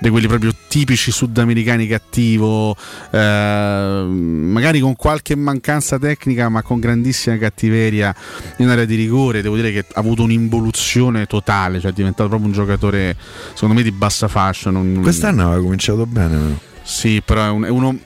[0.00, 2.74] di quelli proprio tipici sudamericani cattivo
[3.10, 8.14] eh, magari con qualche mancanza tecnica ma con grandissima cattiveria
[8.56, 9.42] in area di rigore.
[9.42, 13.16] Devo dire che ha avuto un'involuzione totale cioè è diventato proprio un giocatore
[13.52, 14.70] secondo me di bassa fascia.
[14.70, 15.00] Non...
[15.02, 16.58] quest'anno aveva cominciato bene però.
[16.82, 17.98] sì però è, un, è uno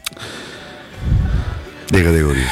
[1.88, 2.46] di categoria.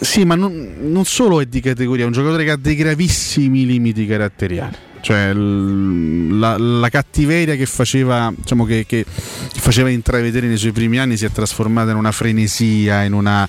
[0.00, 3.66] Sì, ma non, non, solo è di categoria, è un giocatore che ha dei gravissimi
[3.66, 10.72] limiti caratteriali cioè la, la, cattiveria che faceva, diciamo che, che, faceva intravedere nei suoi
[10.72, 13.48] primi anni si è trasformata in una frenesia, in, una,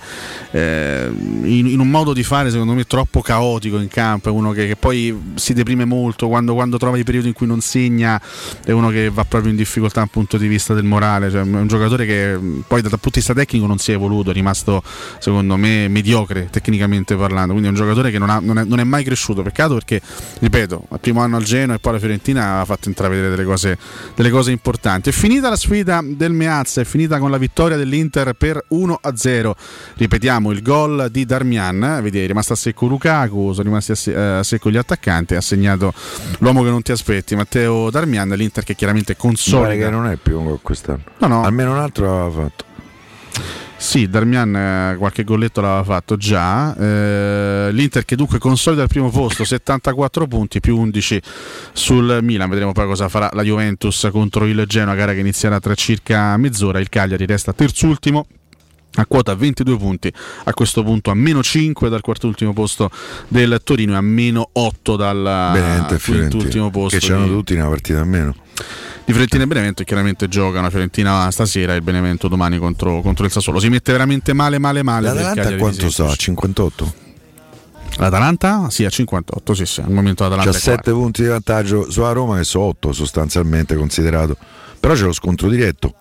[0.51, 4.51] eh, in, in un modo di fare secondo me troppo caotico in campo, è uno
[4.51, 8.21] che, che poi si deprime molto quando, quando, trova i periodi in cui non segna,
[8.63, 11.43] è uno che va proprio in difficoltà dal punto di vista del morale, cioè, è
[11.43, 14.83] un giocatore che poi dal punto di vista tecnico non si è evoluto, è rimasto
[15.17, 18.79] secondo me mediocre tecnicamente parlando, quindi è un giocatore che non, ha, non, è, non
[18.79, 19.99] è mai cresciuto, peccato perché,
[20.37, 23.77] ripeto, al primo anno al Genoa e poi la Fiorentina ha fatto intravedere delle cose,
[24.15, 25.09] delle cose importanti.
[25.09, 29.51] È finita la sfida del Meazza, è finita con la vittoria dell'Inter per 1-0.
[29.95, 34.37] Ripetiamo il gol di Darmian, vedi, è rimasto a secco Lukaku, sono rimasti a, eh,
[34.39, 35.93] a secco gli attaccanti, ha segnato
[36.39, 39.85] l'uomo che non ti aspetti, Matteo Darmian, l'Inter che chiaramente consolida.
[39.85, 41.03] che non è più un gol quest'anno.
[41.19, 41.43] No, no.
[41.43, 42.65] Almeno un altro l'aveva fatto.
[43.79, 46.75] Sì, Darmian eh, qualche golletto l'aveva fatto già.
[46.75, 51.21] Eh, L'Inter che dunque consolida il primo posto, 74 punti più 11
[51.73, 52.49] sul Milan.
[52.49, 56.79] Vedremo poi cosa farà la Juventus contro il Genoa, gara che inizierà tra circa mezz'ora.
[56.79, 58.25] Il Cagliari resta terzultimo
[59.01, 60.11] a quota 22 punti,
[60.43, 62.89] a questo punto a meno 5 dal quarto ultimo posto
[63.27, 66.97] del Torino e a meno 8 dal quinto ultimo posto.
[66.97, 68.35] Che c'erano tutti una partita a meno
[69.07, 73.31] di Fiorentina e Benevento chiaramente gioca una Fiorentina stasera e Benevento domani contro, contro, il
[73.31, 73.59] Sassuolo.
[73.59, 75.13] Si mette veramente male male male.
[75.13, 76.09] L'Atalanta quanto sta?
[76.09, 76.93] A 58?
[77.99, 78.69] L'Atalanta?
[78.69, 82.35] Sì, a 58, sì, sì, al momento l'Atalanta C'ha 7 punti di vantaggio sulla Roma
[82.35, 84.35] che sono 8 sostanzialmente considerato.
[84.77, 85.95] Però c'è lo scontro diretto.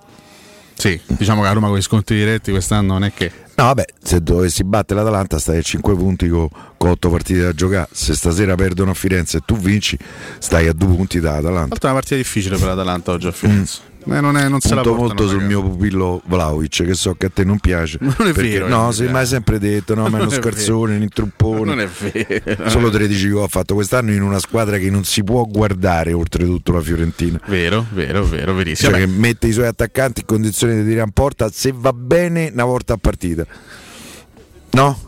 [0.77, 3.85] Sì, diciamo che la Roma con gli scontri diretti quest'anno non è che No, vabbè,
[4.03, 7.89] se dovessi battere l'Atalanta stai a 5 punti con, con 8 partite da giocare.
[7.91, 9.99] Se stasera perdono a Firenze e tu vinci,
[10.39, 11.75] stai a 2 punti da Atalanta.
[11.75, 13.81] È una partita difficile per l'Atalanta oggi a Firenze.
[13.83, 13.96] Mm.
[14.09, 17.31] Eh, non, è, non se la molto sul mio pupillo Vlaovic che so che a
[17.33, 17.99] te non piace.
[18.01, 21.03] Non è perché, vero no, sei mai sempre detto no, ma è uno scarzone, un
[21.03, 21.75] intruppone.
[21.75, 22.69] Non è vero.
[22.69, 26.73] Solo 13 gol ha fatto quest'anno in una squadra che non si può guardare oltretutto
[26.73, 27.40] la Fiorentina.
[27.47, 28.90] Vero, vero, vero, verissimo.
[28.90, 32.51] Cioè che mette i suoi attaccanti in condizione di tirare in porta se va bene
[32.53, 33.45] una volta a partita.
[34.71, 34.99] No?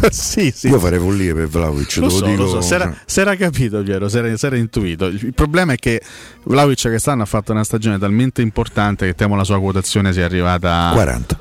[0.10, 0.68] sì, sì.
[0.68, 1.96] Io farei follia per Vlaovic.
[1.96, 2.42] Lo so, dico...
[2.42, 2.60] lo so.
[2.60, 5.06] Si, era, si era capito, Piero, si era, si era, intuito.
[5.06, 6.02] Il problema è che
[6.44, 10.88] Vlaovic quest'anno ha fatto una stagione talmente importante che temo la sua quotazione sia arrivata
[10.88, 11.40] a 40.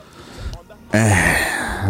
[0.91, 1.13] Eh.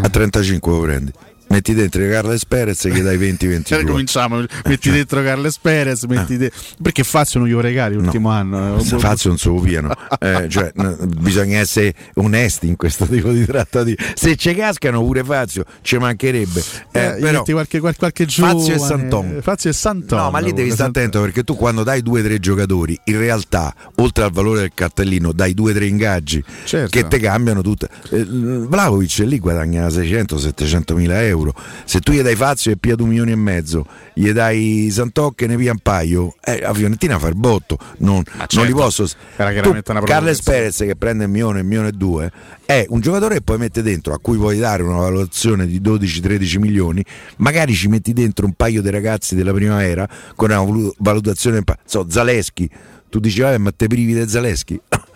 [0.04, 1.12] A 35 lo prendi
[1.52, 4.38] metti dentro Carles Perez e gli dai 20-20 cioè, cominciamo.
[4.38, 4.94] Metti cioè.
[4.94, 6.52] dentro Carles Perez metti de...
[6.82, 8.36] perché Fazio non glielo regali l'ultimo no.
[8.36, 8.84] anno eh?
[8.84, 10.72] Fazio non so pieno eh, cioè,
[11.18, 16.64] bisogna essere onesti in questo tipo di trattati se ci cascano pure Fazio ci mancherebbe.
[16.92, 20.40] Eh, eh, però, qualche, qualche, qualche giovane Fazio e Santon Fazio e Santon no ma
[20.40, 24.24] lì devi stare attento perché tu quando dai due o tre giocatori in realtà oltre
[24.24, 26.90] al valore del cartellino dai due o tre ingaggi certo.
[26.90, 27.90] che te cambiano tutte.
[28.10, 31.54] Eh, Vlaovic lì guadagna 600-700 mila euro euro.
[31.84, 35.48] Se tu gli dai Fazio e pia 2 milioni e mezzo, gli dai Santocche e
[35.48, 37.78] ne pia un paio, eh, la Fiorentina fa il botto.
[37.98, 38.56] Non, certo.
[38.58, 39.08] non li posso.
[39.36, 42.32] Carles Perez che prende un milione, un milione e due,
[42.66, 46.60] è un giocatore che poi mette dentro, a cui puoi dare una valutazione di 12-13
[46.60, 47.04] milioni,
[47.38, 51.64] magari ci metti dentro un paio di ragazzi della primavera con una valutazione.
[51.86, 52.70] So, Zaleschi,
[53.10, 54.80] tu dici, ma te privi di Zaleschi?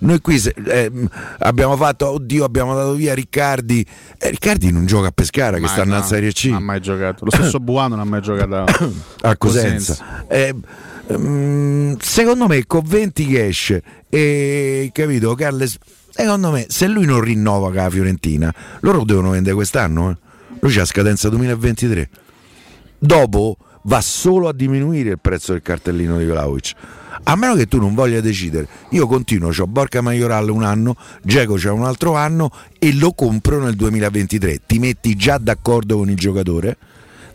[0.00, 0.90] Noi qui eh,
[1.38, 3.84] abbiamo fatto, oddio, abbiamo dato via Riccardi.
[4.18, 6.44] Eh, Riccardi non gioca a Pescara mai, che sta no, nella Serie C.
[6.46, 7.24] Non ha mai giocato.
[7.24, 8.64] Lo stesso Buano non ha mai giocato
[9.22, 10.26] a, Cosenza.
[10.28, 10.54] Eh,
[11.08, 15.76] um, secondo me con 20 cash e capito Carles
[16.08, 20.16] secondo me se lui non rinnova con la Fiorentina loro devono vendere quest'anno eh.
[20.60, 22.08] lui c'ha scadenza 2023
[22.98, 26.74] dopo va solo a diminuire il prezzo del cartellino di Vlaovic
[27.22, 31.54] a meno che tu non voglia decidere, io continuo, ho Borca Majoral un anno, Geco
[31.56, 34.62] c'ha un altro anno e lo compro nel 2023.
[34.66, 36.76] Ti metti già d'accordo con il giocatore?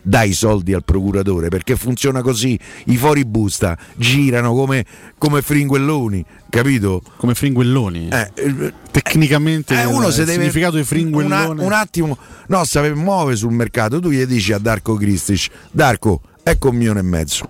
[0.08, 4.86] dai soldi al procuratore perché funziona così i fuori busta girano come,
[5.18, 7.02] come fringuelloni capito?
[7.18, 12.20] come fringuelloni eh, eh tecnicamente eh, uno se deve significato di fringuellone una, un attimo
[12.48, 17.00] no se muove sul mercato tu gli dici a Darko Kristic Darko ecco un milione
[17.00, 17.50] e mezzo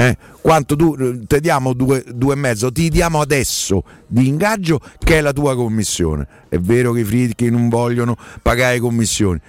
[0.00, 0.94] Eh, quanto tu
[1.26, 5.56] ti diamo due, due, e mezzo, ti diamo adesso di ingaggio che è la tua
[5.56, 6.24] commissione.
[6.48, 9.40] È vero che i Fritchi non vogliono pagare commissioni.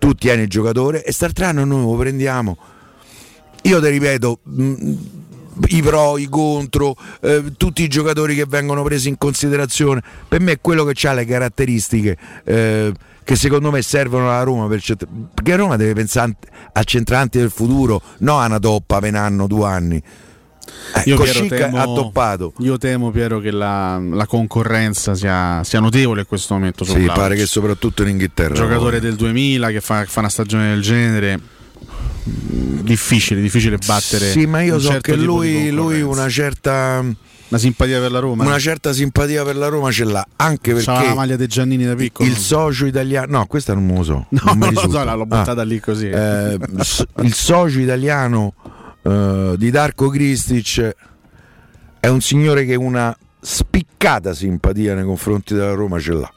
[0.00, 2.56] Tu tieni il giocatore e Startrano noi lo prendiamo.
[3.62, 4.94] Io ti ripeto, mh,
[5.68, 10.02] i pro, i contro, eh, tutti i giocatori che vengono presi in considerazione.
[10.26, 12.92] Per me è quello che ha le caratteristiche eh,
[13.24, 14.68] che secondo me servono alla Roma.
[14.68, 16.36] Per cent- perché Roma deve pensare
[16.72, 20.02] al centrante del futuro, no a una toppa per un anno, due anni.
[20.94, 22.12] Eh, io, Piero, temo.
[22.58, 26.84] Io temo, Piero, che la, la concorrenza sia, sia, notevole in questo momento.
[26.84, 28.54] Sì, pare che soprattutto in Inghilterra.
[28.54, 31.40] Giocatore del 2000 che fa, fa una stagione del genere
[32.24, 34.30] difficile, difficile battere.
[34.30, 37.04] Sì, ma io so certo che lui, lui una certa
[37.48, 38.44] una simpatia per la Roma.
[38.44, 41.84] Una certa simpatia per la Roma ce l'ha, anche perché C'ha la maglia dei Giannini
[41.84, 42.28] da piccolo.
[42.28, 44.26] Il socio italiano, no, questa non me lo so.
[44.28, 46.08] No, non, non lo so, l'ho buttata ah, lì così.
[46.08, 46.58] Eh,
[47.22, 48.54] il socio italiano
[49.02, 50.96] eh, di Darko Kristic
[52.00, 56.32] è un signore che una spiccata simpatia nei confronti della Roma ce l'ha.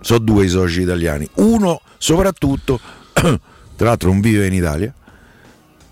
[0.00, 1.28] Sono due i soci italiani.
[1.34, 2.80] Uno, soprattutto
[3.12, 3.38] tra
[3.76, 4.94] l'altro non vive in Italia.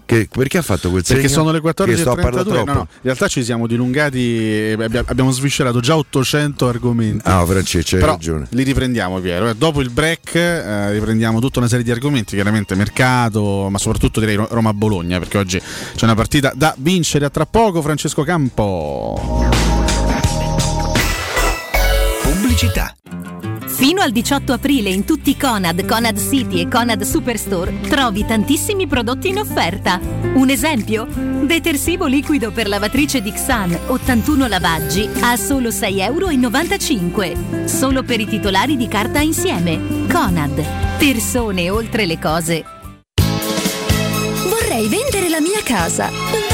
[0.07, 1.21] Che, perché ha fatto quel segno?
[1.21, 6.69] Perché sono le 14.32 no, no, in realtà ci siamo dilungati abbiamo sviscerato già 800
[6.69, 7.23] argomenti.
[7.27, 8.47] Ah Francesco hai ragione.
[8.51, 12.75] li riprendiamo Piero eh, dopo il break eh, riprendiamo tutta una serie di argomenti chiaramente
[12.75, 17.25] mercato ma soprattutto direi Roma-Bologna perché oggi c'è una partita da vincere.
[17.25, 19.49] A tra poco Francesco Campo.
[22.23, 22.95] Pubblicità
[23.75, 28.87] Fino al 18 aprile in tutti i Conad, Conad City e Conad Superstore trovi tantissimi
[28.87, 30.01] prodotti in offerta.
[30.35, 31.07] Un esempio?
[31.07, 37.69] Detersivo liquido per lavatrice Dixan 81 lavaggi a solo 6,95 euro.
[37.69, 40.07] Solo per i titolari di carta insieme.
[40.09, 40.65] Conad.
[40.97, 42.65] Persone oltre le cose.
[44.49, 46.54] Vorrei vendere la mia casa.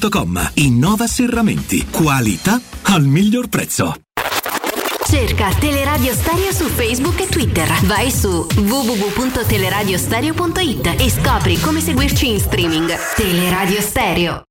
[0.01, 0.51] serramenti.com.
[0.55, 1.85] Innova Serramenti.
[1.89, 3.95] Qualità al miglior prezzo.
[5.07, 7.69] Cerca Teleradio Stereo su Facebook e Twitter.
[7.83, 12.89] Vai su www.teleradiostereo.it e scopri come seguirci in streaming.
[13.15, 14.43] Teleradio Stereo.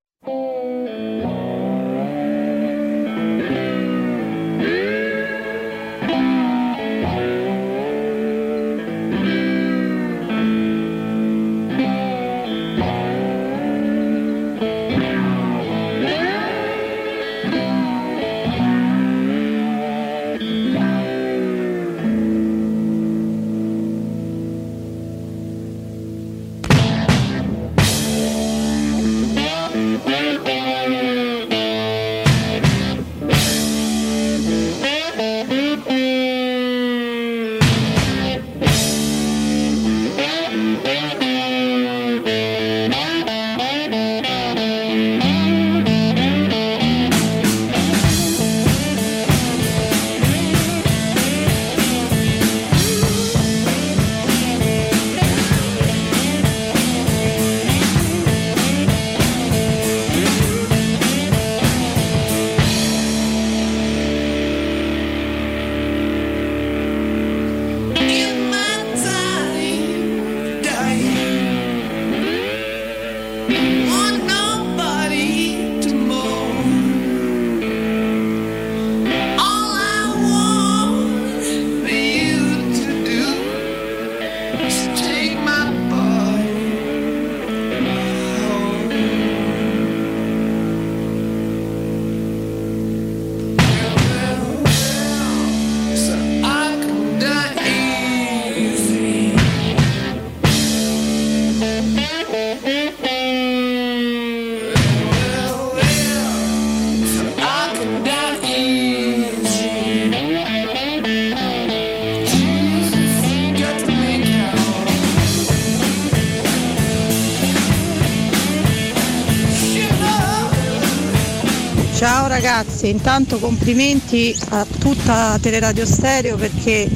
[122.81, 126.89] Ragazzi, intanto complimenti a tutta Teleradio Stereo perché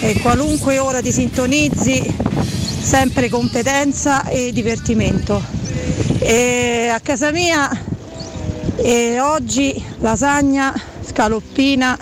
[0.00, 2.14] eh, qualunque ora ti sintonizzi,
[2.80, 5.42] sempre competenza e divertimento.
[6.18, 7.68] E a casa mia
[8.76, 10.72] e oggi lasagna,
[11.04, 11.98] scaloppina,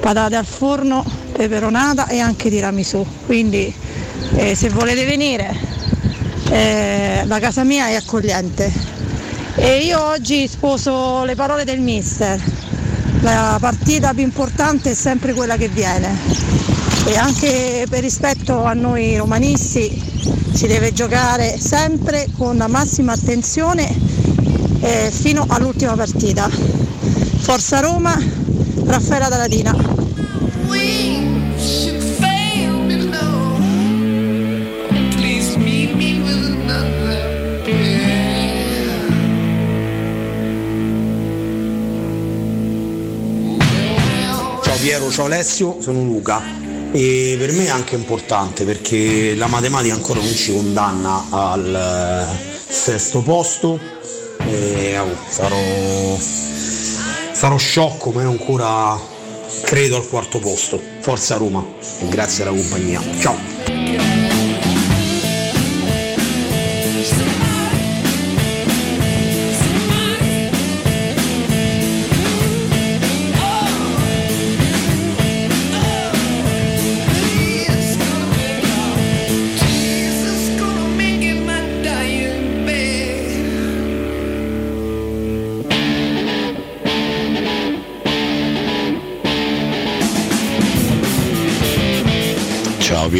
[0.00, 3.04] patate al forno, peperonata e anche tiramisù.
[3.26, 3.72] Quindi
[4.36, 5.56] eh, se volete venire
[6.50, 8.89] eh, la casa mia è accogliente.
[9.62, 12.42] E io oggi sposo le parole del mister.
[13.20, 16.16] La partita più importante è sempre quella che viene.
[17.04, 20.02] E anche per rispetto a noi romanisti
[20.54, 23.94] si deve giocare sempre con la massima attenzione
[24.80, 26.48] eh, fino all'ultima partita.
[26.48, 28.18] Forza Roma,
[28.86, 29.89] Raffaella Dalatina.
[45.20, 46.40] Ciao Alessio, sono Luca
[46.92, 52.72] e per me è anche importante perché la matematica ancora non ci condanna al eh,
[52.72, 53.78] sesto posto
[54.38, 56.16] e oh, sarò,
[57.32, 58.98] sarò sciocco ma ancora
[59.62, 60.80] credo al quarto posto.
[61.00, 61.62] Forza Roma
[62.08, 63.02] grazie alla compagnia.
[63.18, 63.49] Ciao!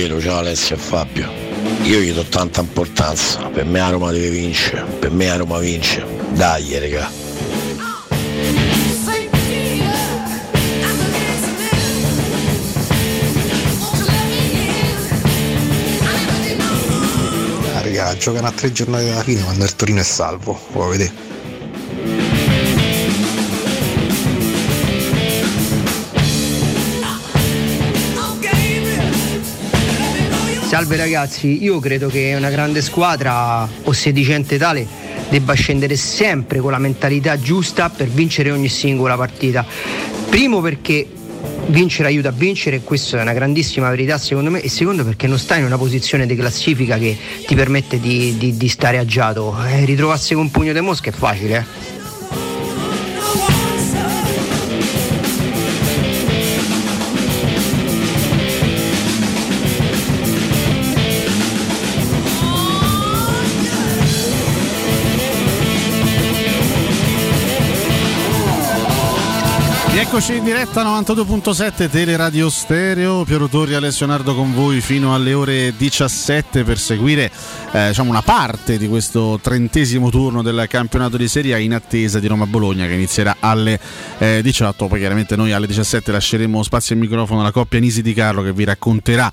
[0.00, 1.30] Piero, ciao Alessio e Fabio.
[1.82, 5.58] Io gli do tanta importanza, per me a Roma deve vincere, per me a Roma
[5.58, 6.02] vince.
[6.30, 7.10] Dai, raga.
[17.74, 21.19] Ah, raga, giocano a tre giornate dalla fine quando il Torino è salvo, vuoi vedere?
[30.70, 34.86] Salve ragazzi, io credo che una grande squadra o sedicente tale
[35.28, 39.66] debba scendere sempre con la mentalità giusta per vincere ogni singola partita.
[40.28, 41.04] Primo perché
[41.66, 45.40] vincere aiuta a vincere questa è una grandissima verità secondo me e secondo perché non
[45.40, 49.56] stai in una posizione di classifica che ti permette di, di, di stare agiato.
[49.66, 51.56] Eh, ritrovarsi con un pugno di mosca è facile.
[51.56, 51.89] Eh.
[70.12, 75.72] Eccoci in diretta 92.7 Teleradio Stereo, Piero Torri e Alessio con voi fino alle ore
[75.76, 77.30] 17 per seguire
[77.70, 82.18] eh, diciamo una parte di questo trentesimo turno del campionato di Serie A in attesa
[82.18, 83.78] di Roma-Bologna che inizierà alle
[84.18, 88.12] eh, 18, poi chiaramente noi alle 17 lasceremo spazio e microfono alla coppia Nisi Di
[88.12, 89.30] Carlo che vi racconterà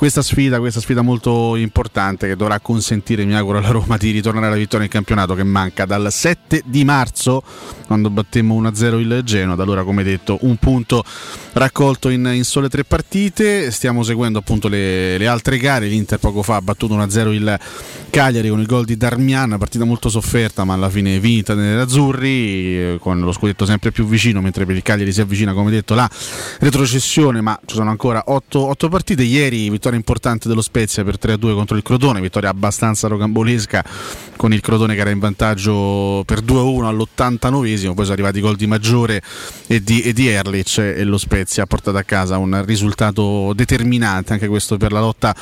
[0.00, 4.46] questa sfida, questa sfida molto importante che dovrà consentire, mi auguro, alla Roma di ritornare
[4.46, 7.42] alla vittoria in campionato che manca dal 7 di marzo,
[7.86, 11.04] quando battemmo 1-0 il Genoa, da allora come detto un punto
[11.52, 16.42] raccolto in, in sole tre partite, stiamo seguendo appunto le, le, altre gare, l'Inter poco
[16.42, 17.60] fa ha battuto 1-0 il
[18.10, 22.98] Cagliari con il gol di Darmian, partita molto sofferta ma alla fine vinta nell'Azzurri, eh,
[23.00, 26.08] con lo scudetto sempre più vicino, mentre per il Cagliari si avvicina come detto la
[26.58, 31.54] retrocessione, ma ci sono ancora 8, 8 partite, ieri vittoria importante dello Spezia per 3-2
[31.54, 33.84] contro il Crotone, vittoria abbastanza rocambolesca
[34.36, 38.56] con il Crotone che era in vantaggio per 2-1 all'89esimo, poi sono arrivati i gol
[38.56, 39.22] di Maggiore
[39.66, 44.32] e di, e di Erlich e lo Spezia ha portato a casa un risultato determinante
[44.32, 45.34] anche questo per la lotta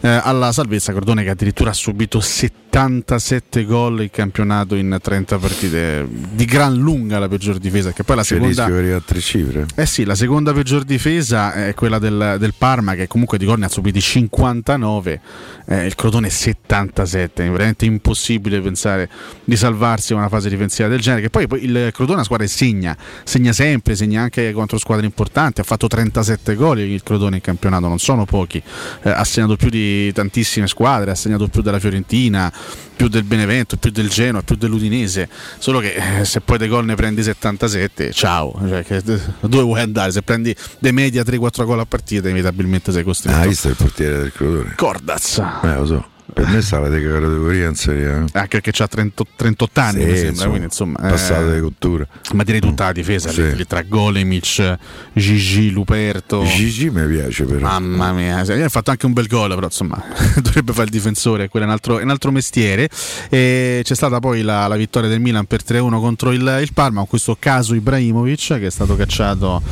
[0.00, 6.08] eh, alla salvezza, Crotone che addirittura ha subito 77 gol in campionato in 30 partite,
[6.08, 8.64] di gran lunga la peggior difesa, che poi la seconda...
[8.64, 9.66] a tre cifre.
[9.74, 13.58] Eh sì, la seconda peggior difesa è quella del, del Parma che comunque di gol
[13.58, 15.20] ne ha subiti 59,
[15.66, 19.08] eh, il Crotone 77, è veramente impossibile pensare
[19.44, 22.24] di salvarsi in una fase difensiva del genere, che poi, poi il Crotone è una
[22.24, 27.02] squadra che segna, segna sempre, segna anche contro squadre importanti, ha fatto 37 gol il
[27.02, 28.62] Crotone in campionato, non sono pochi,
[29.02, 32.52] eh, ha segnato più di tantissime squadre, ha segnato più della Fiorentina,
[32.96, 35.28] più del Benevento, più del Genoa, più dell'Udinese,
[35.58, 39.80] solo che eh, se poi dei gol ne prendi 77, ciao, cioè, che, dove vuoi
[39.80, 40.12] andare?
[40.12, 43.38] Se prendi dei media 3-4 gol a partita inevitabilmente sei costretto.
[43.38, 44.74] Ah, visto il portiere del Crotone?
[44.76, 45.38] Cordaz.
[45.62, 46.18] Eh, lo so.
[46.32, 48.24] Per me sta la categoria in Serie A.
[48.32, 50.98] Anche perché ha 38 anni, sì, mi sembra, insomma, quindi insomma...
[50.98, 52.06] Passato eh, di cottura.
[52.32, 53.54] Ma direi tutta la difesa, sì.
[53.54, 54.78] lì, tra Golemic,
[55.12, 56.44] Gigi, Luperto...
[56.44, 57.60] Gigi mi piace però.
[57.60, 60.02] Mamma mia, ha fatto anche un bel gol, però insomma
[60.40, 62.88] dovrebbe fare il difensore, quello è un altro, è un altro mestiere.
[63.28, 66.98] E c'è stata poi la, la, vittoria del Milan per 3-1 contro il, il Parma,
[66.98, 69.62] con questo caso Ibrahimovic che è stato cacciato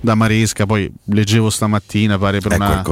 [0.00, 2.82] da Maresca, poi leggevo stamattina, pare per, eh, una,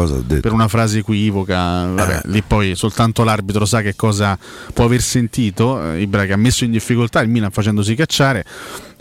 [0.41, 2.21] per una, frase equivoca, Vabbè, eh.
[2.25, 4.37] lì poi soltanto l'arbitro sa che cosa
[4.73, 8.45] può aver sentito, eh, Ibra che ha messo in difficoltà il Milan facendosi cacciare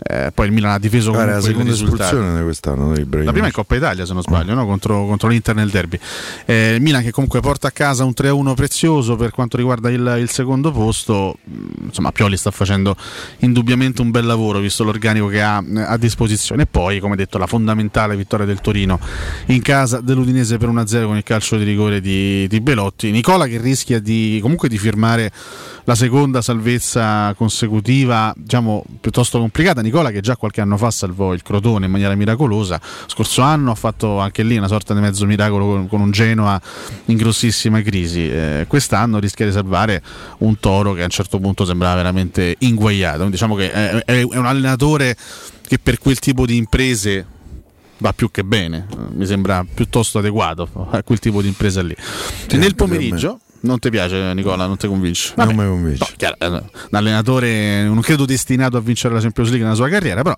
[0.02, 3.76] eh, poi il Milan ha difeso con la seconda espulsione quest'anno la prima è Coppa
[3.76, 4.66] Italia se non sbaglio no?
[4.66, 5.98] contro, contro, l'Inter nel derby.
[6.44, 10.16] Eh, il Milan che comunque porta a casa un 3-1 prezioso per quanto riguarda il,
[10.20, 11.36] il, secondo posto.
[11.48, 12.96] Mm, insomma Pioli sta facendo
[13.38, 16.62] indubbiamente un bel lavoro visto l'organico che ha eh, a disposizione.
[16.62, 18.98] E poi come detto la fondamentale vittoria del Torino
[19.46, 23.10] in casa dell'Udinese per 1-0 con il calcio di rigore di, di Belotti.
[23.10, 25.32] Nicola che rischia di, comunque di firmare
[25.84, 29.82] la seconda salvezza consecutiva, diciamo piuttosto complicata.
[29.82, 33.74] Nicola che già qualche anno fa salvò il Crotone in maniera miracolosa, scorso anno ha
[33.74, 36.60] fatto anche lì una sorta di mezzo miracolo con, con un Genoa
[37.06, 38.28] in grossissima crisi.
[38.28, 40.02] Eh, quest'anno rischia di salvare
[40.38, 43.28] un Toro che a un certo punto sembrava veramente inguagliato.
[43.28, 45.16] Diciamo che è, è un allenatore
[45.66, 47.26] che per quel tipo di imprese
[47.98, 51.94] va più che bene, mi sembra piuttosto adeguato a quel tipo di impresa lì.
[52.46, 55.32] Sì, Nel pomeriggio non ti piace Nicola, non ti convince?
[55.36, 56.06] Vabbè, non mi convince.
[56.08, 59.88] No, chiaro, eh, un allenatore non credo destinato a vincere la Champions League nella sua
[59.88, 60.36] carriera, però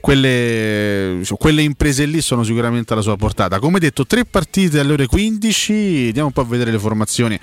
[0.00, 3.58] quelle, diciamo, quelle, imprese lì sono sicuramente alla sua portata.
[3.58, 6.06] Come detto, tre partite alle ore 15.
[6.06, 7.38] Andiamo un po' a vedere le formazioni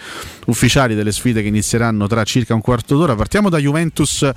[0.48, 3.16] ufficiali delle sfide che inizieranno tra circa un quarto d'ora.
[3.16, 4.28] Partiamo da Juventus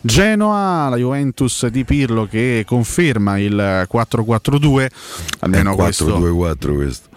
[0.00, 4.88] Genoa, la Juventus di Pirlo che conferma il 4-4-2.
[5.40, 7.08] Almeno 4-2-4 questo.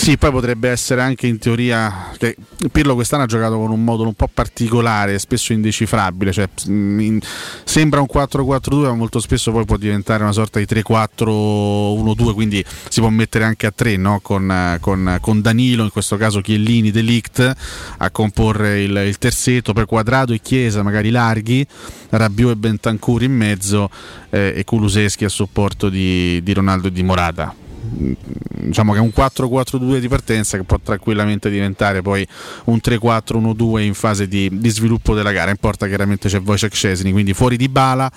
[0.00, 2.12] Sì, poi potrebbe essere anche in teoria.
[2.16, 2.36] Che
[2.70, 6.30] Pirlo quest'anno ha giocato con un modulo un po' particolare, spesso indecifrabile.
[6.32, 7.20] Cioè, mm, in,
[7.64, 12.32] sembra un 4-4-2, ma molto spesso poi può diventare una sorta di 3-4-1-2.
[12.32, 14.20] Quindi si può mettere anche a 3 no?
[14.22, 17.52] con, con, con, Danilo, in questo caso Chiellini, Delict
[17.98, 19.72] a comporre il, il terzetto.
[19.72, 21.66] Per quadrato e Chiesa, magari larghi,
[22.10, 23.90] Rabiot e Bentancur in mezzo
[24.30, 29.12] eh, e Kuluseschi a supporto di, di Ronaldo e di Morata diciamo che è un
[29.14, 32.26] 4-4-2 di partenza che può tranquillamente diventare poi
[32.64, 35.50] un 3-4-1-2 in fase di, di, sviluppo della gara.
[35.50, 38.10] Importa chiaramente c'è Wojciech Cesini, quindi fuori di bala,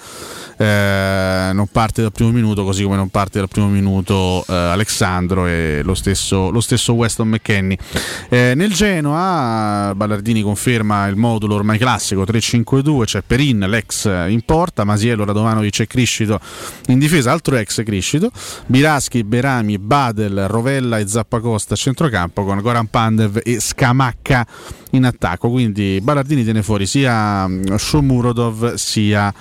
[0.58, 5.48] eh, non parte dal primo minuto, così come non parte dal primo minuto eh, Alexandro
[5.48, 7.78] e lo stesso, lo stesso Weston McKenny.
[8.30, 14.84] Eh, nel Genoa Ballardini conferma il modulo ormai classico 3-5-2, c'è Perin, l'ex in porta,
[14.84, 16.40] Masiello, Radovanovic e Criscito
[16.88, 18.32] in difesa, altro ex Criscito,
[18.66, 24.46] Biraschi, Berani Rami, Badel, Rovella e Zappacosta a centrocampo con Goran Pandev e Scamacca
[24.92, 25.50] in attacco.
[25.50, 29.34] Quindi Ballardini tiene fuori sia mm, Shomurodov sia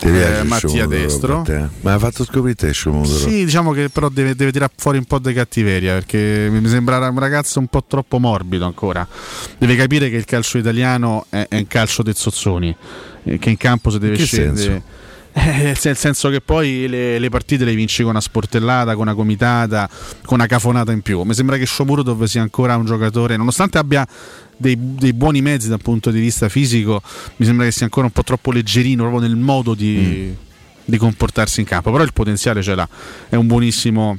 [0.00, 1.44] eh, Mattia Destro.
[1.82, 3.28] Ma ha fatto scoprire te Shomurodov?
[3.28, 7.06] Sì, diciamo che però deve, deve tirare fuori un po' di cattiveria perché mi sembra
[7.08, 9.06] un ragazzo un po' troppo morbido ancora.
[9.58, 12.74] Deve capire che il calcio italiano è, è un calcio dei zozzoni,
[13.24, 14.56] eh, che in campo si deve scendere.
[14.56, 14.96] Senso?
[15.32, 19.14] Eh, nel senso che poi le, le, partite le vinci con una sportellata, con una
[19.14, 19.88] comitata,
[20.24, 21.22] con una cafonata in più.
[21.22, 24.06] Mi sembra che Shomurodov sia ancora un giocatore, nonostante abbia
[24.56, 27.02] dei, dei, buoni mezzi dal punto di vista fisico,
[27.36, 30.32] mi sembra che sia ancora un po' troppo leggerino proprio nel modo di, mm.
[30.84, 31.92] di comportarsi in campo.
[31.92, 32.88] Però il potenziale ce l'ha,
[33.28, 34.18] è un buonissimo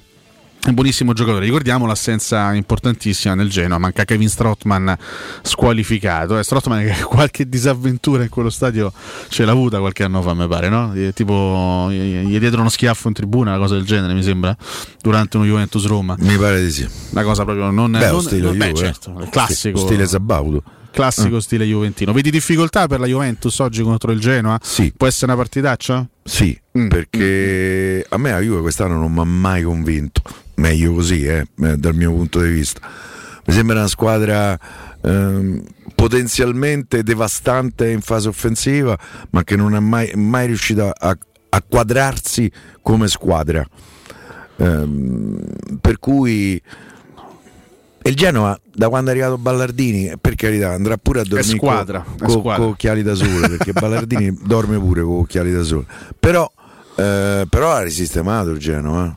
[0.67, 1.45] un buonissimo giocatore.
[1.45, 4.95] Ricordiamo l'assenza importantissima nel Genoa, manca Kevin Strottman
[5.41, 6.37] squalificato.
[6.37, 8.91] Eh, Strottman che qualche disavventura in quello stadio
[9.29, 10.93] ce l'ha avuta qualche anno fa, mi pare, no?
[11.13, 14.55] Tipo gli dietro uno schiaffo in tribuna, una cosa del genere, mi sembra,
[15.01, 16.15] durante uno Juventus Roma.
[16.19, 16.87] Mi pare di sì.
[17.11, 20.63] Una cosa proprio non Beh, non, stile non, Juve, beh, certo, il classico stile Zabaudo
[20.91, 21.39] classico mm.
[21.39, 22.11] stile Juventino.
[22.11, 24.59] Vedi difficoltà per la Juventus oggi contro il Genoa?
[24.61, 24.91] Sì.
[24.97, 26.05] Può essere una partitaccia?
[26.23, 26.87] Sì, mm.
[26.87, 30.21] perché a me la Juve quest'anno non mi ha mai convinto
[30.59, 32.81] meglio così eh, eh, dal mio punto di vista.
[33.45, 34.59] Mi sembra una squadra
[35.01, 35.63] eh,
[35.95, 38.97] potenzialmente devastante in fase offensiva,
[39.31, 41.17] ma che non è mai, mai riuscita a,
[41.49, 42.51] a, quadrarsi
[42.81, 43.65] come squadra.
[44.57, 44.87] Eh,
[45.81, 46.61] per cui
[48.01, 52.41] il Genoa da quando è arrivato Ballardini per carità andrà pure a dormire squadra, con,
[52.41, 55.85] con, occhiali da sole perché Ballardini dorme pure con occhiali da sole
[56.17, 56.49] però,
[56.95, 59.15] eh, però ha risistemato il Genoa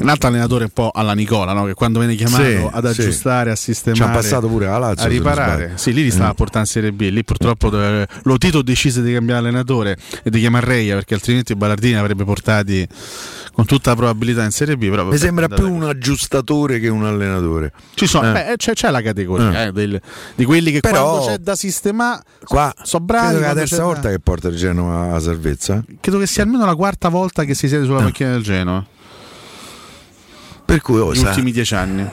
[0.00, 1.64] un altro allenatore un po' alla Nicola, no?
[1.64, 3.52] che quando viene chiamato sì, ad aggiustare, sì.
[3.52, 5.72] a sistemare, ci ha passato pure a Lazio, a riparare.
[5.76, 6.34] Sì, lì li stava mm.
[6.34, 7.08] portando in Serie B.
[7.10, 8.06] Lì purtroppo dove...
[8.22, 12.86] lo Tito decise di cambiare allenatore e di chiamare Reia perché altrimenti Ballardini avrebbe portati
[13.52, 14.90] con tutta la probabilità in Serie B.
[14.90, 17.72] Però, Mi sembra più un aggiustatore che un allenatore.
[17.94, 18.32] Ci sono, eh.
[18.32, 19.66] beh, c'è, c'è, la categoria eh.
[19.68, 20.00] Eh, del,
[20.34, 23.36] di quelli che però, quando c'è da sistemare qua so bravi.
[23.36, 24.10] Credo la terza volta da...
[24.10, 25.82] che porta il Genoa a salvezza.
[26.00, 28.84] Credo che sia almeno la quarta volta che si siede sulla macchina del Genoa.
[30.66, 32.04] Per cui oh, Gli sa, ultimi dieci anni.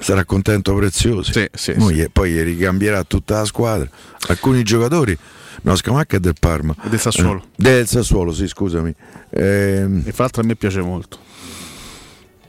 [0.00, 1.32] Sarà contento prezioso.
[1.32, 2.08] Sì, sì, poi, sì.
[2.12, 3.88] poi ricambierà tutta la squadra.
[4.28, 5.16] Alcuni giocatori.
[5.62, 6.74] No, Scamacca è del Parma.
[6.82, 7.42] Del Sassuolo.
[7.42, 8.92] Eh, del Sassuolo, sì, scusami.
[9.30, 11.18] Eh, e fra l'altro a me piace molto.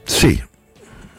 [0.02, 0.42] Sì.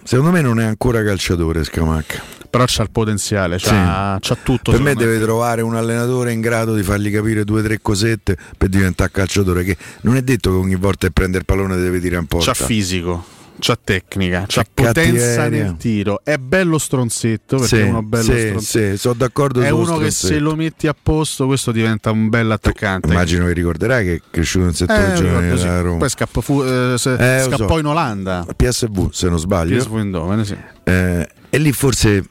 [0.03, 2.21] Secondo me non è ancora calciatore Scamacca.
[2.49, 4.27] Però c'ha il potenziale, c'ha, sì.
[4.27, 4.71] c'ha tutto.
[4.71, 8.37] Per me deve trovare un allenatore in grado di fargli capire due o tre cosette
[8.57, 9.63] per diventare calciatore.
[9.63, 12.39] Che non è detto che ogni volta che prende il pallone deve tirare un po'.
[12.39, 16.21] C'ha fisico c'ha tecnica, c'ha, c'ha potenza nel tiro.
[16.23, 18.95] È bello stronzetto perché sì, è uno bello sì, stronzetto.
[18.95, 20.05] Sì, sono d'accordo È uno stronzetto.
[20.05, 23.07] che se lo metti a posto, questo diventa un bel attaccante.
[23.07, 25.97] Immagino che ricorderai che è cresciuto in settore eh, giovanile della Roma.
[25.97, 27.79] Poi scappò, fu, eh, eh, scappò so.
[27.79, 28.45] in Olanda.
[28.55, 29.77] PSV, se non sbaglio.
[29.77, 30.57] PSV in dove, sì.
[30.83, 32.23] Eh, e lì forse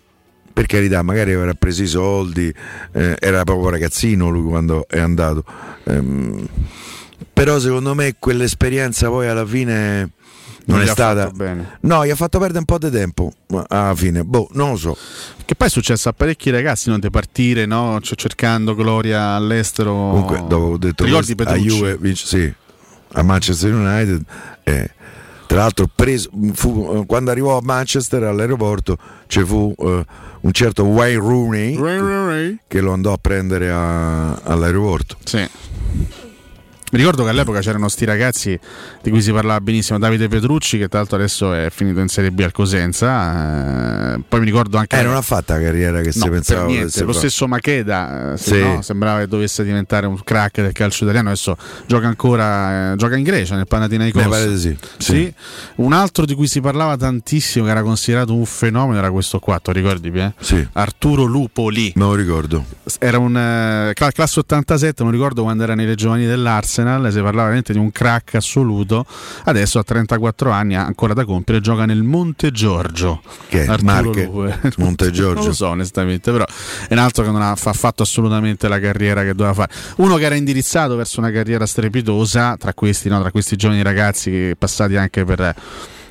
[0.57, 2.51] per carità, magari aveva preso i soldi,
[2.93, 5.45] eh, era proprio ragazzino lui quando è andato.
[5.85, 6.49] Ehm,
[7.31, 10.12] però secondo me quell'esperienza poi alla fine
[10.67, 11.79] non, non è stata bene.
[11.81, 13.33] No, gli ha fatto perdere un po' di tempo
[13.69, 14.23] alla fine.
[14.25, 14.97] Boh, non lo so.
[15.45, 17.99] Che poi è successo a parecchi ragazzi non di partire, no?
[18.01, 19.93] Cioè, cercando gloria all'estero.
[19.93, 22.55] Comunque, dopo ho detto ricordi questo, a Juve, vince, sì,
[23.12, 24.23] a Manchester United
[24.64, 24.91] eh,
[25.47, 28.99] tra l'altro preso, fu, quando arrivò a Manchester all'aeroporto
[29.29, 30.05] ci fu uh,
[30.41, 35.17] un certo Wayne Rooney, Rooney, che lo andò a prendere a, all'aeroporto.
[35.23, 35.49] Sì.
[36.89, 38.59] Mi ricordo che all'epoca c'erano sti ragazzi
[39.03, 42.30] di cui si parlava benissimo, Davide Petrucci, che tra l'altro adesso è finito in Serie
[42.30, 44.14] B al Cosenza.
[44.14, 44.97] Eh, poi mi ricordo anche.
[44.97, 46.66] Eh, non ha fatto la carriera che no, si pensava.
[46.66, 48.61] Niente, lo stesso Macheda, eh, sì.
[48.61, 51.30] no, sembrava che dovesse diventare un crack del calcio italiano.
[51.30, 51.57] Adesso
[51.87, 54.22] gioca ancora, eh, gioca in Grecia nel Panathinaikos.
[54.22, 54.76] Mi pare sì.
[54.99, 55.05] sì.
[55.12, 55.34] sì.
[55.76, 59.59] Un altro di cui si parlava tantissimo, che era considerato un fenomeno, era questo qua.
[59.59, 60.09] Tu ricordi?
[60.14, 60.32] Eh?
[60.39, 60.64] Sì.
[60.74, 61.93] Arturo Lupoli.
[61.97, 62.64] Non lo ricordo.
[63.01, 66.28] Era un classe 87, non ricordo quando era nelle giovanili
[66.77, 69.07] dell'Arsenal Arsenal, si parlava veramente di un crack assoluto,
[69.45, 73.22] adesso a 34 anni ha ancora da compiere, gioca nel Monte Giorgio.
[73.49, 74.29] Che è Marche,
[74.77, 75.35] Monte Giorgio?
[75.47, 76.45] Non lo so onestamente, però
[76.89, 79.72] è un altro che non ha fatto assolutamente la carriera che doveva fare.
[79.97, 84.55] Uno che era indirizzato verso una carriera strepitosa, tra questi, no, tra questi giovani ragazzi
[84.57, 85.55] passati anche per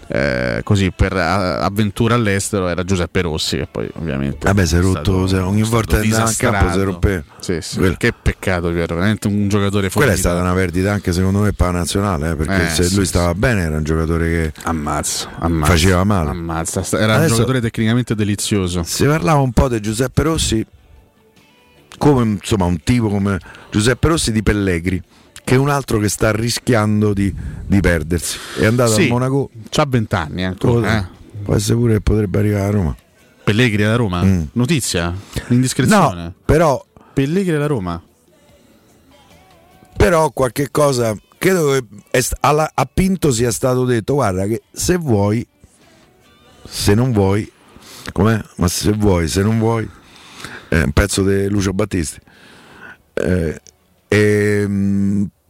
[0.07, 5.25] eh, così per avventura all'estero era Giuseppe Rossi che poi ovviamente vabbè si è rotto
[5.25, 7.95] stato, ogni volta che andava a campo si rompe sì, sì.
[7.97, 11.67] che peccato Piero veramente un giocatore quella è stata una perdita anche secondo me per
[11.67, 15.29] la nazionale eh, perché eh, se sì, lui stava bene era un giocatore che ammazza,
[15.39, 16.83] ammazza faceva male ammazza.
[16.97, 20.65] era Adesso, un giocatore tecnicamente delizioso si parlava un po' di Giuseppe Rossi
[21.97, 23.39] come insomma un tipo come
[23.71, 25.01] Giuseppe Rossi di Pellegri
[25.45, 27.33] che un altro che sta rischiando di,
[27.67, 28.37] di perdersi.
[28.59, 29.51] È andato sì, a Monaco.
[29.69, 30.97] C'ha 20 anni ancora.
[30.97, 31.05] Eh.
[31.43, 32.95] Può essere pure che potrebbe arrivare a Roma.
[33.43, 34.23] Pellegrini da Roma?
[34.23, 34.41] Mm.
[34.53, 35.15] Notizia?
[35.49, 36.23] Indiscrezione?
[36.23, 36.83] No, però.
[37.13, 38.01] Pellegrini da Roma?
[39.95, 41.15] Però qualche cosa.
[41.37, 41.79] Credo
[42.09, 45.47] che alla, a Pinto sia stato detto: guarda, che se vuoi,
[46.67, 47.49] se non vuoi,
[48.11, 48.41] com'è?
[48.55, 49.87] Ma se vuoi, se non vuoi,
[50.69, 52.19] è un pezzo di Lucio Battisti.
[53.13, 53.61] Eh,
[54.07, 54.67] e,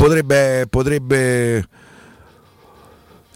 [0.05, 1.65] potrebbe, potrebbe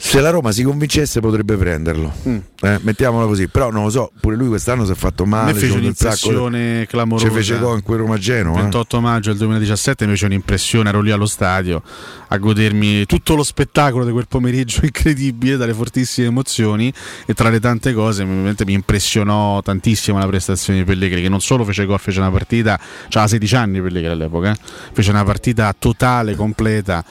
[0.02, 2.38] se la Roma si convincesse potrebbe prenderlo mm.
[2.62, 5.60] eh, mettiamola così però non lo so pure lui quest'anno si è fatto male mi
[5.60, 9.00] fece un'impressione clamorosa ci fece gol in quel Roma Genoa 28 eh.
[9.02, 11.84] maggio del 2017 mi fece un'impressione ero lì allo stadio
[12.30, 16.92] a godermi tutto lo spettacolo di quel pomeriggio incredibile dalle fortissime emozioni
[17.26, 21.42] e tra le tante cose ovviamente mi impressionò tantissimo la prestazione di Pellegrini che non
[21.42, 22.80] solo fece gol fece una partita
[23.10, 24.56] aveva 16 anni Pellegrini all'epoca eh?
[24.94, 27.04] fece una partita totale completa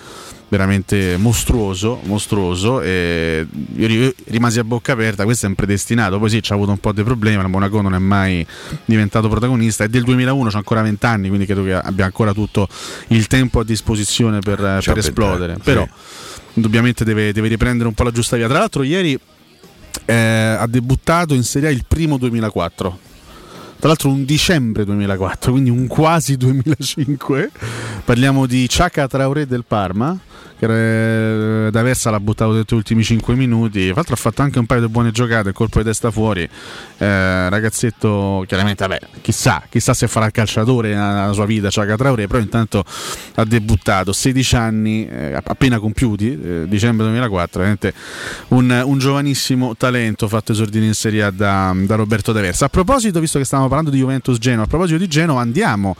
[0.48, 3.46] veramente mostruoso, mostruoso e
[3.76, 6.78] io rimasi a bocca aperta, questo è un predestinato, poi sì ci ha avuto un
[6.78, 8.46] po' di problemi, ma Monaco non è mai
[8.84, 12.68] diventato protagonista, è del 2001, c'ha ancora 20 anni, quindi credo che abbia ancora tutto
[13.08, 15.60] il tempo a disposizione per, per esplodere, sì.
[15.62, 15.86] però
[16.54, 18.48] indubbiamente deve, deve, riprendere un po' la giusta via.
[18.48, 19.18] Tra l'altro ieri
[20.06, 23.06] eh, ha debuttato in Serie A il primo 2004
[23.78, 27.50] tra l'altro un dicembre 2004, quindi un quasi 2005,
[28.04, 30.18] Parliamo di Ciaca Traoré del Parma
[30.66, 33.86] D'Aversa l'ha buttato dentro gli ultimi 5 minuti.
[33.86, 36.42] Tra l'altro ha fatto anche un paio di buone giocate, colpo di testa fuori.
[36.42, 42.26] Eh, ragazzetto, chiaramente, vabbè, chissà, chissà se farà il calciatore nella sua vita, Ciaca Traoré,
[42.26, 42.84] però intanto
[43.34, 47.94] ha debuttato 16 anni, eh, appena compiuti, eh, dicembre 2004, veramente
[48.48, 52.66] un, un, giovanissimo talento fatto esordire in Serie A da, da Roberto D'Aversa.
[52.66, 55.96] A proposito, visto che stavamo parlando di Juventus Genoa, a proposito di Genoa andiamo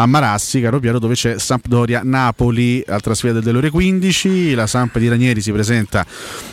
[0.00, 4.54] a Marassi, caro Piero, dove c'è Sampdoria Napoli, altra sfida delle ore 15.
[4.54, 6.06] La Samp di Ranieri si presenta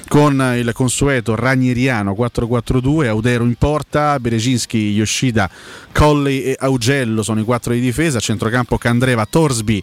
[0.07, 5.49] con il consueto Ranieriano 4-4-2, Audero in porta, Berezinski, Yoshida,
[5.91, 9.81] Colley e Augello sono i quattro di difesa, centrocampo Candreva, Torsby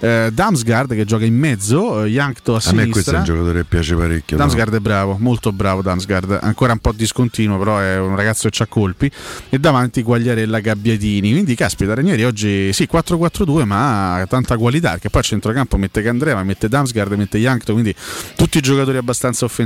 [0.00, 2.82] eh, Damsgaard che gioca in mezzo, eh, Yankto a, a sinistra.
[2.82, 4.36] A me questo è un giocatore che piace parecchio.
[4.36, 4.76] Damsgaard no?
[4.76, 8.66] è bravo, molto bravo Damsgaard, ancora un po' discontinuo, però è un ragazzo che ha
[8.66, 9.10] colpi.
[9.48, 11.32] E davanti Guagliarella Gabbiadini.
[11.32, 16.42] Quindi caspita, Ranieri oggi sì, 4-4-2, ma tanta qualità, che poi a centrocampo mette Candreva,
[16.42, 17.94] mette Damsgaard, mette Yankto, quindi
[18.36, 19.59] tutti i giocatori abbastanza offensivi.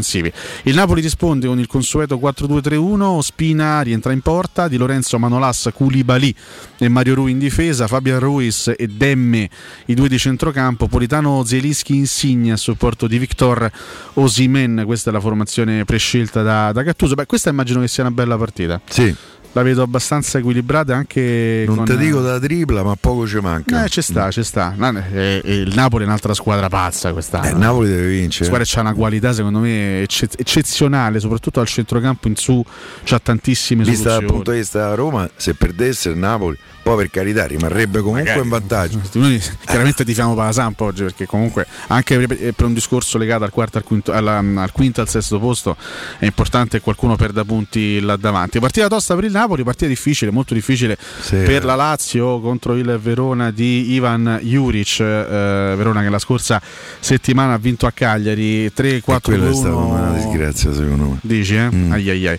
[0.62, 6.34] Il Napoli risponde con il consueto 4-2-3-1, Spina rientra in porta, Di Lorenzo Manolas, Koulibaly
[6.78, 9.48] e Mario Rui in difesa, Fabian Ruiz e Demme,
[9.86, 13.70] i due di centrocampo, Politano Zielischi Insigne a supporto di Victor
[14.14, 17.14] Osimen, questa è la formazione prescelta da, da Gattuso.
[17.14, 18.80] Beh, questa immagino che sia una bella partita.
[18.88, 21.84] Sì la vedo abbastanza equilibrata anche non con...
[21.84, 23.84] ti dico da tripla ma poco ci manca.
[23.84, 24.74] Eh, ci sta ci sta.
[25.12, 27.46] Eh, il Napoli è un'altra squadra pazza quest'anno.
[27.46, 28.50] Eh, il Napoli deve vincere.
[28.50, 32.62] La squadra ha una qualità secondo me eccezionale soprattutto al centrocampo in su
[33.04, 37.10] c'ha tantissime vista dal punto di vista della Roma se perdesse il Napoli poi per
[37.10, 38.40] carità rimarrebbe comunque Magari.
[38.40, 39.00] in vantaggio.
[39.12, 43.50] Noi chiaramente tifiamo per la Samp oggi perché comunque anche per un discorso legato al
[43.50, 45.78] quarto, al quinto, alla, al quinto, al sesto posto
[46.18, 48.60] è importante che qualcuno perda punti là davanti.
[48.60, 51.36] Partita tosta per il Napoli, partita difficile, molto difficile sì.
[51.36, 56.60] per la Lazio contro il Verona di Ivan Juric, eh, Verona che la scorsa
[57.00, 59.20] settimana ha vinto a Cagliari 3-4-1.
[59.22, 61.18] Quella è stata una disgrazia secondo me.
[61.22, 61.70] Dici eh?
[61.74, 61.92] Mm.
[61.92, 62.38] Ai ai ai.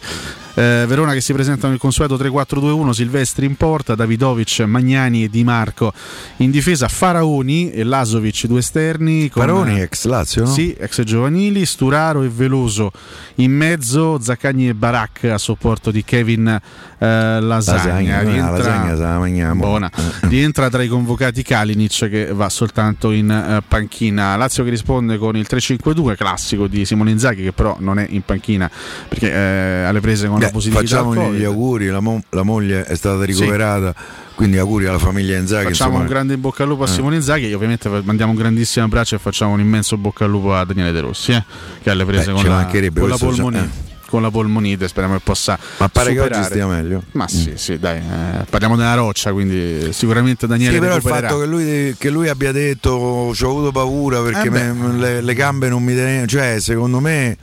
[0.55, 5.43] Eh, Verona che si presenta nel consueto 3-4-2-1, Silvestri in porta, Davidovic, Magnani e Di
[5.43, 5.93] Marco
[6.37, 9.29] in difesa, Faraoni e Lasovic due esterni.
[9.29, 10.49] Con, Faraoni ex Lazio, no?
[10.49, 12.91] Sì, ex giovanili, Sturaro e Veloso
[13.35, 17.83] in mezzo, Zaccagni e Barak a supporto di Kevin eh, Lasagna.
[17.83, 19.91] Lasagna, rientra, lasagna buona.
[20.21, 24.35] rientra tra i convocati Kalinic che va soltanto in uh, panchina.
[24.35, 28.21] Lazio che risponde con il 3-5-2 classico di Simone Inzaghi che però non è in
[28.21, 28.69] panchina
[29.07, 33.23] perché eh, alle prese con Beh, Facciamogli gli auguri, la, mo- la, moglie è stata
[33.23, 33.93] ricoverata.
[33.97, 34.33] Sì.
[34.35, 35.67] Quindi auguri alla famiglia Inzaghi.
[35.67, 36.03] Facciamo insomma.
[36.03, 36.89] un grande in bocca al lupo a eh.
[36.89, 37.53] Simone Inzaghi.
[37.53, 40.99] Ovviamente mandiamo un grandissimo abbraccio e facciamo un immenso bocca al lupo a Daniele De
[40.99, 41.43] Rossi, eh,
[41.81, 43.63] che ha le prese Beh, con, la, con la polmonite.
[43.63, 45.57] Eh con la polmonite, speriamo che possa.
[45.77, 46.31] Ma pare superare.
[46.31, 47.03] che oggi stia meglio.
[47.11, 47.55] Ma sì, mm.
[47.55, 50.73] sì, dai, eh, parliamo della roccia, quindi sicuramente Daniele.
[50.73, 54.49] Sì, però il fatto che lui, che lui, abbia detto ho avuto paura perché eh
[54.49, 57.37] me, le, le, gambe non mi tenevano, cioè secondo me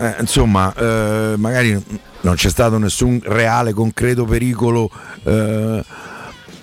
[0.00, 1.82] eh, insomma, eh, magari
[2.22, 4.90] non c'è stato nessun reale, concreto pericolo.
[5.22, 5.84] Eh,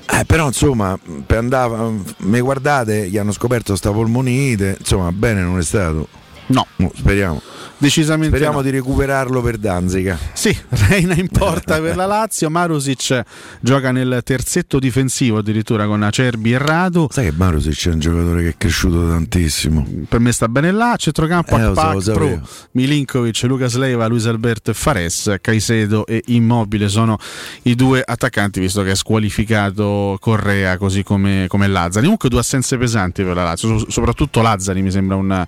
[0.09, 5.59] eh, però insomma, per andare, mi guardate, gli hanno scoperto sta polmonite, insomma, bene non
[5.59, 6.07] è stato.
[6.47, 7.41] No, no speriamo.
[7.79, 8.63] Decisamente Speriamo no.
[8.63, 10.17] di recuperarlo per Danzica.
[10.33, 10.55] Sì,
[10.89, 12.49] Reina in porta per la Lazio.
[12.49, 13.21] Marusic
[13.59, 17.07] gioca nel terzetto difensivo addirittura con Acerbi e Radu.
[17.11, 19.85] Sai che Marusic è un giocatore che è cresciuto tantissimo.
[20.09, 20.95] Per me sta bene là.
[20.97, 26.89] Centrocampo eh, Pac, so, Pro, Milinkovic, Lucas Leiva, Luis Alberto e Fares, Caicedo e Immobile
[26.89, 27.19] sono
[27.63, 32.01] i due attaccanti visto che è squalificato Correa così come, come Lazzari.
[32.01, 35.47] Comunque due assenze pesanti per la Lazio, soprattutto Lazzari mi sembra una,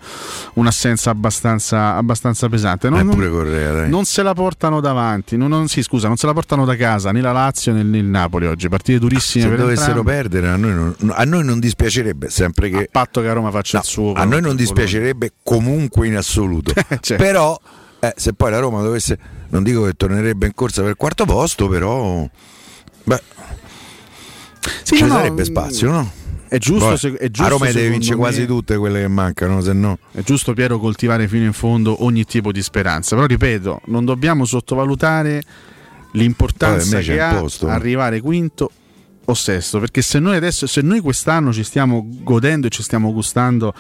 [0.54, 2.90] un'assenza abbastanza, abbastanza abbastanza pesante.
[2.90, 6.34] Non, pure Correa, non se la portano davanti, non, non, sì, scusa, non se la
[6.34, 8.68] portano da casa né la Lazio né il Napoli oggi.
[8.68, 9.44] Partite durissime.
[9.46, 10.12] Se per dovessero entrambi.
[10.12, 12.78] perdere, a noi, non, a noi, non, dispiacerebbe sempre che.
[12.78, 14.14] A patto che a Roma faccia no, il suo.
[14.14, 16.74] A noi non dispiacerebbe comunque in assoluto.
[17.00, 17.16] certo.
[17.16, 17.60] Però,
[18.00, 19.38] eh, se poi la Roma dovesse.
[19.52, 22.28] Non dico che tornerebbe in corsa per il quarto posto, però.
[23.04, 23.22] Beh.
[24.84, 26.12] Sì, ci no, sarebbe spazio, no?
[26.50, 29.72] È giusto, se, è giusto a Roma deve vincere quasi tutte quelle che mancano, se
[29.74, 30.00] no.
[30.12, 34.46] È giusto Piero coltivare fino in fondo ogni tipo di speranza, però ripeto, non dobbiamo
[34.46, 35.44] sottovalutare
[36.14, 37.68] l'importanza Vabbè, che ha posto.
[37.68, 38.72] arrivare quinto
[39.30, 43.14] o sesto perché se noi adesso se noi quest'anno ci stiamo godendo e ci stiamo
[43.14, 43.74] gustando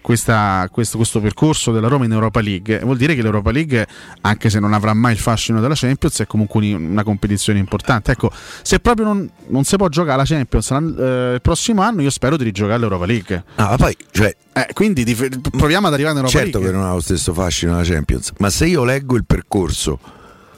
[0.00, 3.86] questa, questo, questo, percorso della Roma in Europa League vuol dire che l'Europa League
[4.22, 8.12] anche se non avrà mai il fascino della Champions è comunque una competizione importante.
[8.12, 8.30] Ecco
[8.62, 12.36] se proprio non, non si può giocare la Champions eh, il prossimo anno io spero
[12.36, 13.44] di rigiocare l'Europa League.
[13.56, 16.60] Ah, ma poi cioè eh, quindi dif- proviamo ad arrivare in Europa certo League.
[16.60, 20.00] certo che non ha lo stesso fascino della Champions ma se io leggo il percorso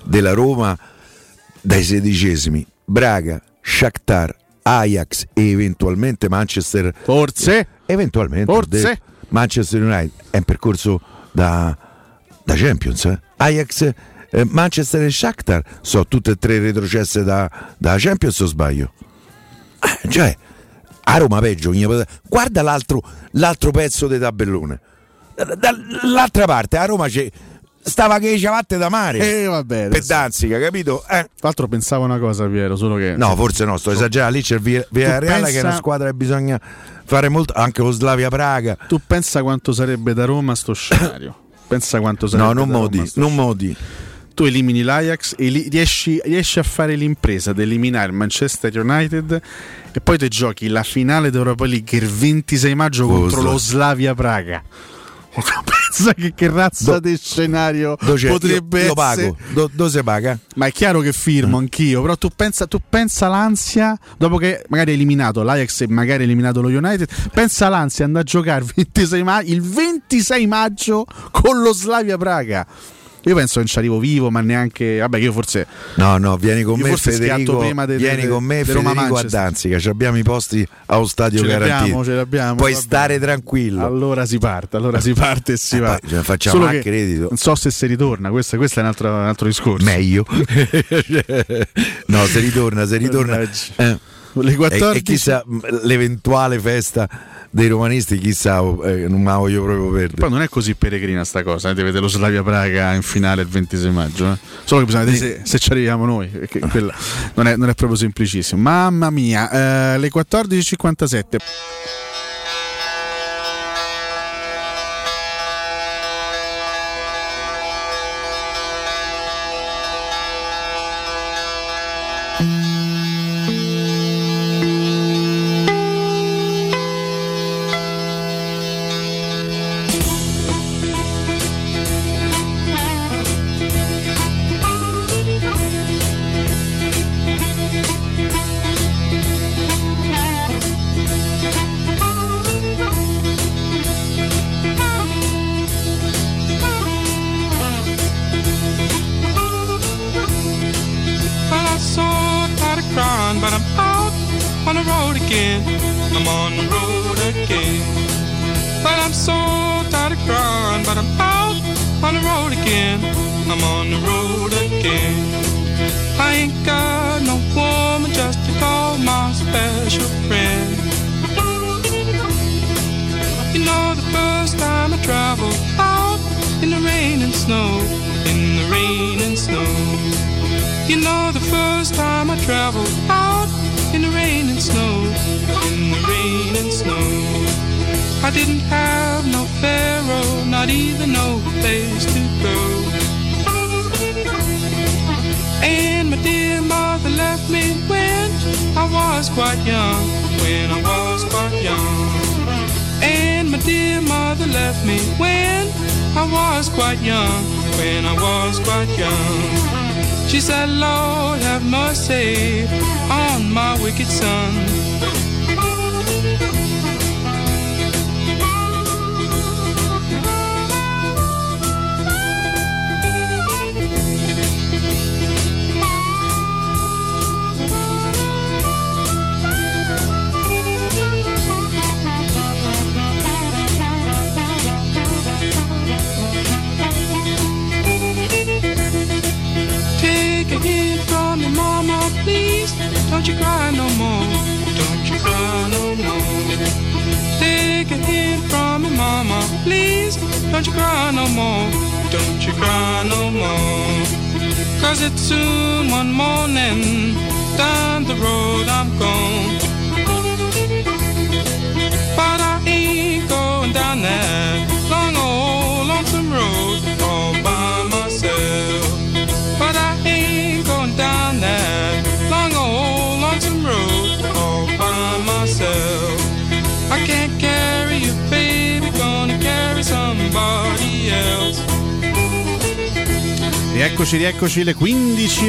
[0.04, 0.76] della Roma
[1.60, 6.92] dai sedicesimi Braga Shakhtar, Ajax e eventualmente Manchester.
[7.02, 7.66] Forse.
[7.84, 8.50] Eventualmente.
[8.50, 9.00] Forse.
[9.28, 11.00] Manchester United è un percorso
[11.32, 11.76] da,
[12.42, 13.04] da Champions.
[13.04, 13.20] Eh?
[13.36, 13.92] Ajax,
[14.30, 18.92] eh, Manchester e Shakhtar sono tutte e tre retrocesse da, da Champions o sbaglio?
[19.80, 20.34] Eh, cioè,
[21.04, 21.72] a Roma peggio.
[22.26, 23.02] Guarda l'altro,
[23.32, 24.80] l'altro pezzo del tabellone.
[25.58, 27.30] Dall'altra parte a Roma c'è
[27.80, 29.42] stava che ciabatte da mare.
[29.42, 29.88] Eh, vabbè.
[29.88, 31.02] Per Danzica, capito?
[31.02, 31.06] Eh.
[31.06, 33.16] Tra l'altro pensavo una cosa, Piero, solo che.
[33.16, 34.36] No, forse no, sto esagerando.
[34.36, 35.50] Lì c'è il Villarreal pensa...
[35.50, 36.60] che è una squadra che bisogna
[37.04, 37.54] fare molto.
[37.54, 38.76] Anche lo Slavia Praga.
[38.86, 41.34] Tu pensa quanto sarebbe da Roma sto scenario?
[41.66, 42.54] pensa quanto sarebbe.
[42.54, 43.76] No, non modi, non modi.
[44.34, 49.40] Tu elimini l'Ajax e li, riesci, riesci, a fare l'impresa di eliminare Manchester United
[49.90, 54.14] e poi ti giochi la finale d'Europa League il 26 maggio oh, contro lo Slavia
[54.14, 54.62] Praga.
[55.88, 59.36] Pensa che, che razza Do, di scenario potrebbe io, io pago.
[59.52, 60.38] Do, dove si paga?
[60.56, 61.60] Ma è chiaro che firmo mm.
[61.60, 62.02] anch'io.
[62.02, 66.24] Però tu pensa, tu pensa l'ansia dopo che magari hai eliminato l'Ajax e magari hai
[66.24, 67.08] eliminato lo United.
[67.32, 72.66] Pensa l'ansia andare a giocare 26 ma- il 26 maggio con lo Slavia Praga.
[73.28, 74.98] Io penso che non ci arrivo vivo, ma neanche.
[74.98, 75.66] Vabbè, io forse.
[75.96, 77.58] No, no, vieni con me, Federico.
[77.58, 79.90] Prima de, vieni de, con me, de Federico a Danzica.
[79.90, 82.04] Abbiamo i posti allo stadio ce garantiti.
[82.04, 83.84] Ce l'abbiamo, Puoi stare tranquillo.
[83.84, 85.98] Allora si parte, allora si parte e si eh, va.
[86.00, 87.26] Poi, facciamo Solo credito.
[87.28, 89.84] Non so se si ritorna, questo, questo è un altro, un altro discorso.
[89.84, 90.24] Meglio.
[92.06, 93.40] no, se ritorna, se ritorna.
[93.40, 93.98] Eh.
[94.32, 94.94] Le 14...
[94.94, 95.44] E, e chissà
[95.82, 97.08] l'eventuale festa
[97.50, 101.42] dei romanisti chissà eh, non la voglio proprio perdere poi non è così peregrina sta
[101.42, 101.74] cosa eh?
[101.74, 104.38] vedere lo Slavia Praga in finale il 26 maggio eh?
[104.64, 106.94] solo che bisogna vedere se, se, ci arriviamo noi perché quella
[107.34, 112.07] non è, non è proprio semplicissimo mamma mia eh, le 14.57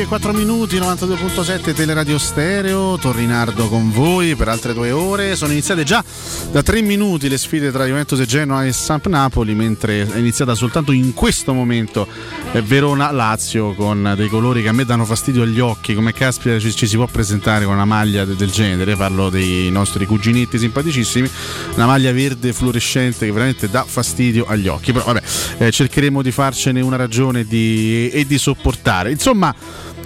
[0.09, 5.35] 4 minuti, 92.7 Teleradio Stereo, Torrinardo con voi per altre due ore.
[5.35, 6.03] Sono iniziate già
[6.51, 10.55] da 3 minuti le sfide tra Juventus e Genoa e Samp Napoli, mentre è iniziata
[10.55, 12.07] soltanto in questo momento
[12.53, 16.87] Verona-Lazio con dei colori che a me danno fastidio agli occhi, come caspita ci, ci
[16.87, 21.29] si può presentare con una maglia de, del genere, parlo dei nostri cuginetti simpaticissimi,
[21.75, 25.21] una maglia verde fluorescente che veramente dà fastidio agli occhi, però vabbè
[25.59, 29.11] eh, cercheremo di farcene una ragione di e di sopportare.
[29.11, 29.53] Insomma,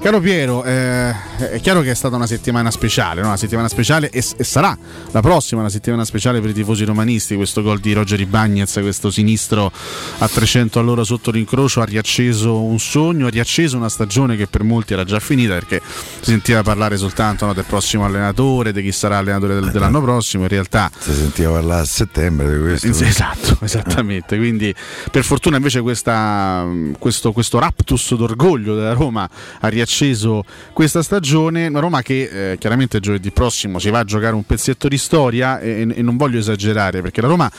[0.03, 3.27] Caro Piero, eh, è chiaro che è stata una settimana speciale, no?
[3.27, 4.77] una settimana speciale e, e, sarà
[5.11, 7.37] la prossima una settimana speciale per i tifosi romanisti.
[7.37, 9.71] Questo gol di Roger Ibagnez, questo sinistro
[10.17, 14.63] a 300 all'ora sotto l'incrocio, ha riacceso un sogno, ha riacceso una stagione che per
[14.63, 15.81] molti era già finita perché
[16.19, 20.43] si sentiva parlare soltanto no, del prossimo allenatore, di chi sarà allenatore del, dell'anno prossimo.
[20.43, 22.87] In realtà si sentiva parlare a settembre di questo.
[22.87, 24.35] Esatto, esattamente.
[24.35, 24.75] Quindi
[25.09, 26.67] per fortuna invece questa,
[26.99, 29.29] questo, questo raptus d'orgoglio della Roma
[29.61, 31.67] ha riacceso acceso questa stagione.
[31.67, 35.59] Una Roma che eh, chiaramente giovedì prossimo si va a giocare un pezzetto di storia
[35.59, 37.51] e, e non voglio esagerare perché la Roma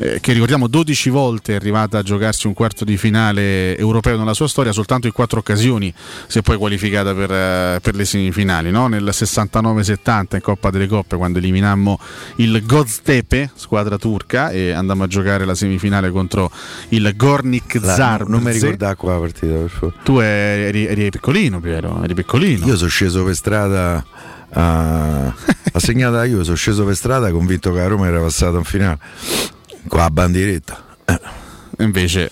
[0.00, 4.32] eh, che ricordiamo 12 volte è arrivata a giocarsi un quarto di finale europeo nella
[4.32, 5.92] sua storia, soltanto in quattro occasioni
[6.26, 8.86] si è poi qualificata per, eh, per le semifinali, no?
[8.86, 11.98] nel 69-70 in Coppa delle Coppe quando eliminammo
[12.36, 16.50] il Goztepe, squadra turca, e andammo a giocare la semifinale contro
[16.88, 18.26] il Gornik Zar.
[18.26, 19.96] Non mi ricordavo qua la partita, per favore.
[20.02, 22.66] Tu eri, eri piccolino, Piero, eri piccolino.
[22.66, 24.02] Io sono sceso per strada
[24.52, 28.64] a, a segnata io sono sceso per strada convinto che la Roma era passata in
[28.64, 28.98] finale
[29.88, 30.84] con la bandieretta.
[31.04, 31.20] Eh.
[31.78, 32.28] Invece,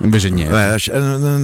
[0.00, 0.52] invece niente.
[0.52, 0.92] Beh,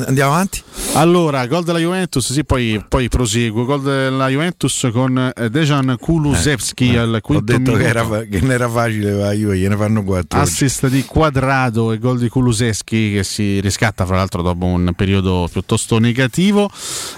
[0.07, 0.63] andiamo avanti.
[0.95, 3.65] Allora, gol della Juventus, sì, poi, poi proseguo.
[3.65, 7.73] Gol della Juventus con eh, Dejan Kulusevski eh, al quinto Ho detto.
[7.77, 10.41] Che, era, che non era facile, la Juve gliene fanno quattro.
[10.41, 10.97] Assist oggi.
[10.97, 15.99] di quadrato e gol di Kulusevski che si riscatta, fra l'altro, dopo un periodo piuttosto
[15.99, 16.71] negativo.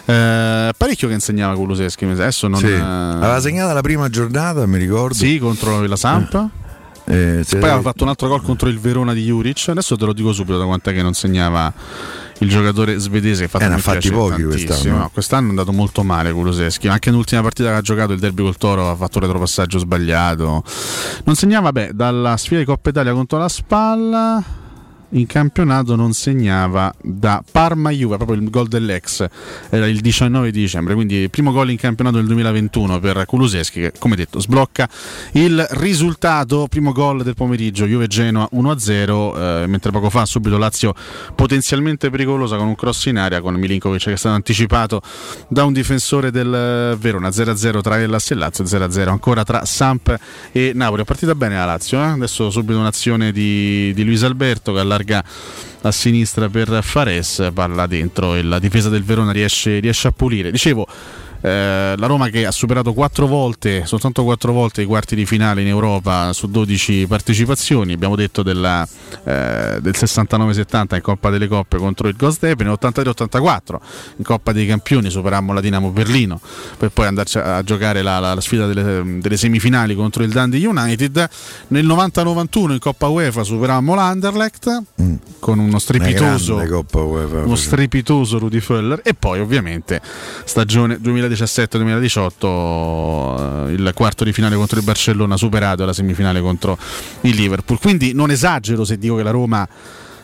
[0.04, 2.04] Eh, parecchio che insegnava Kulusevski.
[2.04, 2.60] Adesso non.
[2.60, 2.66] Sì.
[2.66, 2.80] Eh...
[2.80, 5.14] Aveva segnato la prima giornata, mi ricordo.
[5.14, 6.48] Sì, contro la Sampa.
[6.58, 6.62] Eh.
[7.06, 7.58] Eh, se...
[7.58, 9.68] Poi aveva fatto un altro gol contro il Verona di Juric.
[9.68, 11.72] Adesso te lo dico subito da quant'è che non segnava
[12.38, 13.48] il giocatore svedese.
[13.48, 14.96] Che eh, ne ha fatti pochi quest'anno.
[14.96, 16.88] No, quest'anno è andato molto male Kuluseschi.
[16.88, 20.62] Anche nell'ultima partita che ha giocato il derby col Toro ha fatto un retropassaggio sbagliato.
[21.24, 24.62] Non segnava, beh, dalla sfida di Coppa Italia contro la spalla
[25.14, 29.26] in campionato non segnava da Parma-Juve, proprio il gol dell'ex,
[29.70, 34.16] era il 19 dicembre, quindi primo gol in campionato nel 2021 per Kuluseschi che come
[34.16, 34.88] detto sblocca
[35.32, 40.94] il risultato, primo gol del pomeriggio, Juve-Genoa 1-0, eh, mentre poco fa subito Lazio
[41.34, 45.00] potenzialmente pericolosa con un cross in aria con Milinkovic che è stato anticipato
[45.48, 50.16] da un difensore del Verona, 0-0 tra Hellas e Lazio, 0-0 ancora tra Samp
[50.52, 51.02] e Napoli.
[51.02, 52.06] È partita bene la Lazio, eh?
[52.06, 55.24] adesso subito un'azione di, di Luis Alberto che allarga allarga
[55.82, 60.50] a sinistra per Fares, palla dentro e la difesa del Verona riesce, riesce a pulire.
[60.50, 60.86] Dicevo,
[61.44, 65.60] eh, la Roma che ha superato quattro volte, soltanto quattro volte i quarti di finale
[65.60, 68.82] in Europa su 12 partecipazioni, abbiamo detto della,
[69.24, 73.76] eh, del 69-70 in Coppa delle Coppe contro il Gosdep, nel 83-84
[74.16, 76.40] in Coppa dei Campioni superammo la Dinamo Berlino
[76.78, 80.66] per poi andarci a, giocare la, la, la sfida delle, delle, semifinali contro il Dundee
[80.66, 81.28] United,
[81.68, 85.14] nel 90-91 in Coppa UEFA superammo l'Anderlecht mm.
[85.40, 90.00] con uno strepitoso, UEFA, uno strepitoso Rudy Föller e poi ovviamente
[90.44, 96.78] stagione 2019 2017-2018 eh, il quarto di finale contro il Barcellona superato la semifinale contro
[97.22, 97.78] il Liverpool.
[97.78, 99.66] Quindi non esagero se dico che la Roma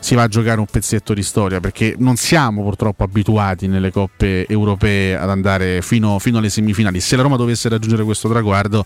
[0.01, 4.47] si va a giocare un pezzetto di storia perché non siamo purtroppo abituati nelle coppe
[4.49, 7.01] europee ad andare fino, fino alle semifinali.
[7.01, 8.85] Se la Roma dovesse raggiungere questo traguardo,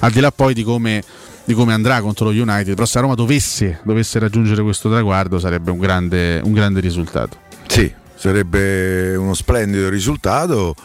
[0.00, 1.02] al di là poi di come
[1.44, 5.40] di come andrà contro lo United, però se la Roma dovesse, dovesse raggiungere questo traguardo
[5.40, 7.36] sarebbe un grande, un grande risultato.
[7.66, 10.76] Sì, sarebbe uno splendido risultato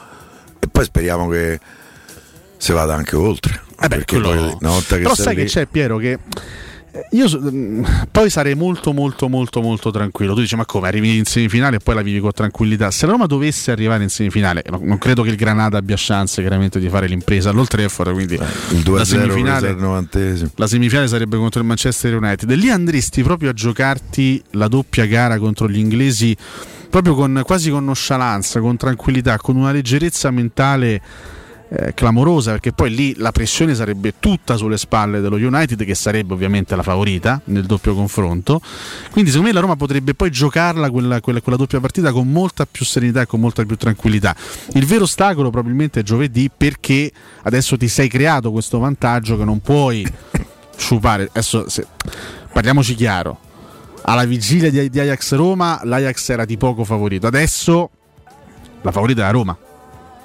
[0.67, 1.59] e poi speriamo che
[2.57, 3.61] si vada anche oltre.
[3.79, 4.29] Eh beh, quello...
[4.29, 5.43] poi, una volta che Però sai lì...
[5.43, 6.19] che c'è Piero che
[6.91, 10.33] eh, io mm, poi sarei molto molto molto molto tranquillo.
[10.33, 12.91] Tu dici ma come arrivi in semifinale e poi la vivi con tranquillità.
[12.91, 16.79] Se la Roma dovesse arrivare in semifinale, non credo che il Granada abbia chance chiaramente
[16.79, 18.39] di fare l'impresa all'Oltrefford, quindi
[18.71, 19.75] il 2 la semifinale,
[20.55, 22.49] la semifinale sarebbe contro il Manchester United.
[22.49, 26.35] E lì andresti proprio a giocarti la doppia gara contro gli inglesi
[26.89, 31.01] proprio con, quasi con nonchalance, con tranquillità, con una leggerezza mentale
[31.69, 36.33] eh, clamorosa perché poi lì la pressione sarebbe tutta sulle spalle dello United che sarebbe
[36.33, 38.61] ovviamente la favorita nel doppio confronto.
[39.11, 42.65] Quindi secondo me la Roma potrebbe poi giocarla quella, quella, quella doppia partita con molta
[42.65, 44.35] più serenità e con molta più tranquillità.
[44.73, 47.11] Il vero ostacolo probabilmente è giovedì perché
[47.43, 50.07] adesso ti sei creato questo vantaggio che non puoi
[50.77, 51.23] sciupare.
[51.23, 51.85] Adesso se,
[52.51, 53.39] parliamoci chiaro
[54.09, 57.27] alla vigilia di, di Ajax Roma l'Ajax era di poco favorito.
[57.27, 57.89] Adesso
[58.81, 59.57] la favorita è la Roma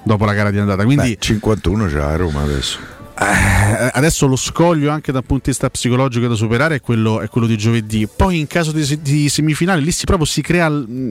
[0.03, 0.85] dopo la gara di andata.
[0.85, 2.79] Quindi Beh, 51 c'è la Roma adesso.
[3.19, 7.29] Eh, adesso lo scoglio anche dal punto di vista psicologico da superare è quello, è
[7.29, 8.07] quello di giovedì.
[8.07, 10.69] Poi in caso di, di, semifinale lì si, proprio si crea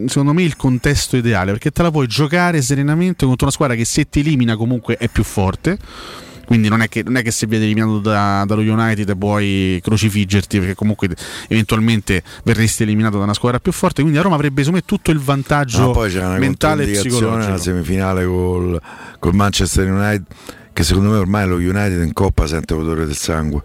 [0.07, 3.85] secondo me il contesto ideale perché te la puoi giocare serenamente contro una squadra che
[3.85, 5.77] se ti elimina comunque è più forte
[6.51, 10.59] quindi non è che, non è che se viene eliminato da, dallo United puoi crocifiggerti
[10.59, 11.07] perché comunque
[11.47, 14.01] eventualmente verresti eliminato da una squadra più forte.
[14.01, 16.91] Quindi a Roma avrebbe secondo me tutto il vantaggio no, poi c'è una mentale e
[16.91, 17.37] psicologico.
[17.37, 18.81] nella semifinale col,
[19.19, 20.25] col Manchester United
[20.73, 23.61] che secondo me ormai lo United in Coppa sente l'odore del sangue.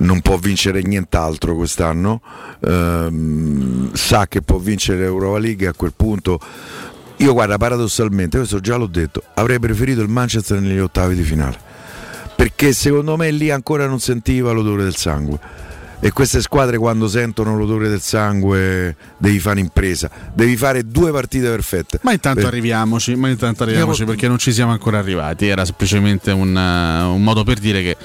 [0.00, 2.20] Non può vincere nient'altro quest'anno.
[2.60, 6.38] Ehm, sa che può vincere l'Europa League a quel punto.
[7.16, 11.67] Io guarda paradossalmente questo già l'ho detto avrei preferito il Manchester negli ottavi di finale
[12.38, 15.40] perché secondo me lì ancora non sentiva l'odore del sangue
[15.98, 21.48] e queste squadre quando sentono l'odore del sangue devi fare impresa, devi fare due partite
[21.48, 21.98] perfette.
[22.02, 22.50] Ma intanto per...
[22.50, 27.22] arriviamoci, ma intanto arriviamoci perché non ci siamo ancora arrivati, era semplicemente un, uh, un
[27.24, 27.96] modo per dire che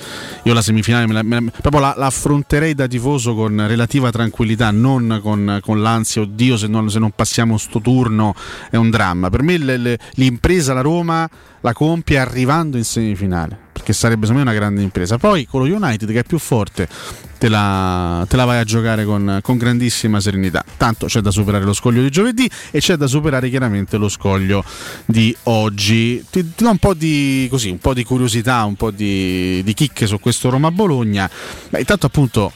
[0.41, 4.09] io la semifinale me la, me la, proprio la, la, affronterei da tifoso con relativa
[4.09, 8.33] tranquillità, non con, con l'ansia, oddio se non, se non, passiamo sto turno
[8.71, 9.29] è un dramma.
[9.29, 11.29] Per me le, le, l'impresa la Roma
[11.61, 15.17] la compie arrivando in semifinale che sarebbe secondo me una grande impresa.
[15.17, 16.87] Poi con lo United che è più forte
[17.37, 20.63] te la, te la vai a giocare con, con, grandissima serenità.
[20.77, 24.63] Tanto c'è da superare lo scoglio di giovedì e c'è da superare chiaramente lo scoglio
[25.05, 26.23] di oggi.
[26.29, 29.73] Ti, ti do un po' di, così, un po' di curiosità, un po' di, di
[29.73, 31.29] chicche su questo Roma-Bologna.
[31.69, 32.53] Beh, intanto appunto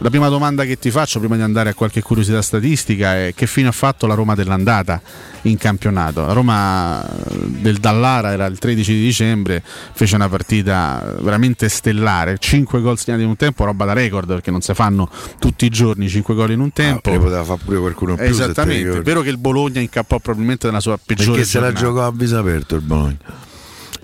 [0.00, 3.46] la prima domanda che ti faccio prima di andare a qualche curiosità statistica è che
[3.46, 5.00] fine ha fatto la Roma dell'andata
[5.42, 6.24] in campionato?
[6.24, 12.80] La Roma del Dallara era il 13 di dicembre, fece una partita veramente stellare, 5
[12.80, 16.08] gol segnati in un tempo, roba da record perché non si fanno tutti i giorni
[16.08, 17.12] 5 gol in un tempo.
[17.12, 18.24] Ah, poteva fare pure qualcuno più.
[18.24, 21.76] Esattamente, è vero che il Bologna incappò probabilmente nella sua peggiore Perché giornata.
[21.76, 23.46] se la giocò a viso aperto il Bologna.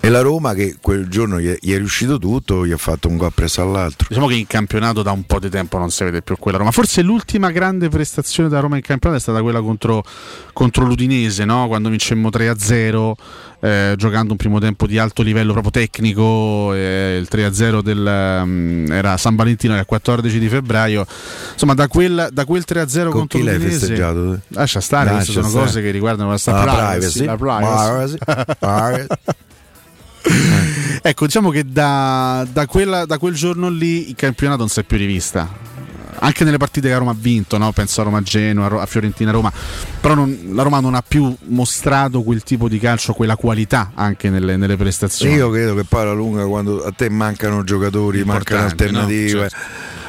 [0.05, 3.07] E la Roma che quel giorno gli è, gli è, riuscito tutto, gli ha fatto
[3.07, 4.05] un gol presso all'altro.
[4.07, 6.69] Diciamo che in campionato da un po' di tempo non si vede più quella Roma.
[6.69, 10.03] Forse l'ultima grande prestazione da Roma in campionato è stata quella contro,
[10.53, 11.65] contro l'Udinese, no?
[11.65, 13.13] quando vincemmo 3-0,
[13.61, 16.71] eh, giocando un primo tempo di alto livello proprio tecnico.
[16.75, 21.03] Eh, il 3-0 del, um, era San Valentino, era il 14 di febbraio.
[21.53, 23.69] Insomma, da quel, da quel 3-0 Con contro l'Udinese...
[23.69, 24.39] festeggiato?
[24.49, 25.65] Lascia stare, queste sono stare.
[25.65, 27.25] cose che riguardano la, la privacy.
[27.25, 28.17] La privacy.
[28.59, 29.07] privacy.
[31.01, 34.83] ecco, diciamo che da, da, quella, da, quel giorno lì il campionato non si è
[34.83, 35.63] più rivista.
[36.17, 37.73] Anche nelle partite che Roma ha vinto, no?
[37.73, 39.51] penso a Roma-Genoa, a Fiorentina-Roma,
[39.99, 44.29] però non, la Roma non ha più mostrato quel tipo di calcio, quella qualità anche
[44.29, 45.35] nelle, nelle prestazioni.
[45.35, 49.49] Io credo che poi alla lunga, quando a te mancano giocatori, mancano alternative, no?
[49.49, 49.57] certo.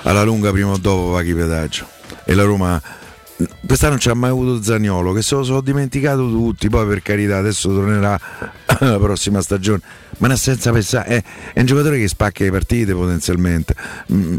[0.02, 1.88] alla lunga prima o dopo paghi pedaggio.
[2.24, 2.80] E la Roma
[3.66, 7.36] quest'anno non c'ha mai avuto Zagnolo che se lo sono dimenticato tutti poi per carità
[7.36, 8.18] adesso tornerà
[8.80, 9.80] la prossima stagione
[10.18, 11.22] ma in assenza pensare è,
[11.54, 13.74] è, un giocatore che spacca le partite potenzialmente.
[14.12, 14.36] Mm,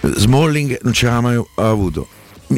[0.00, 2.08] Smalling non ce l'ha mai avuto.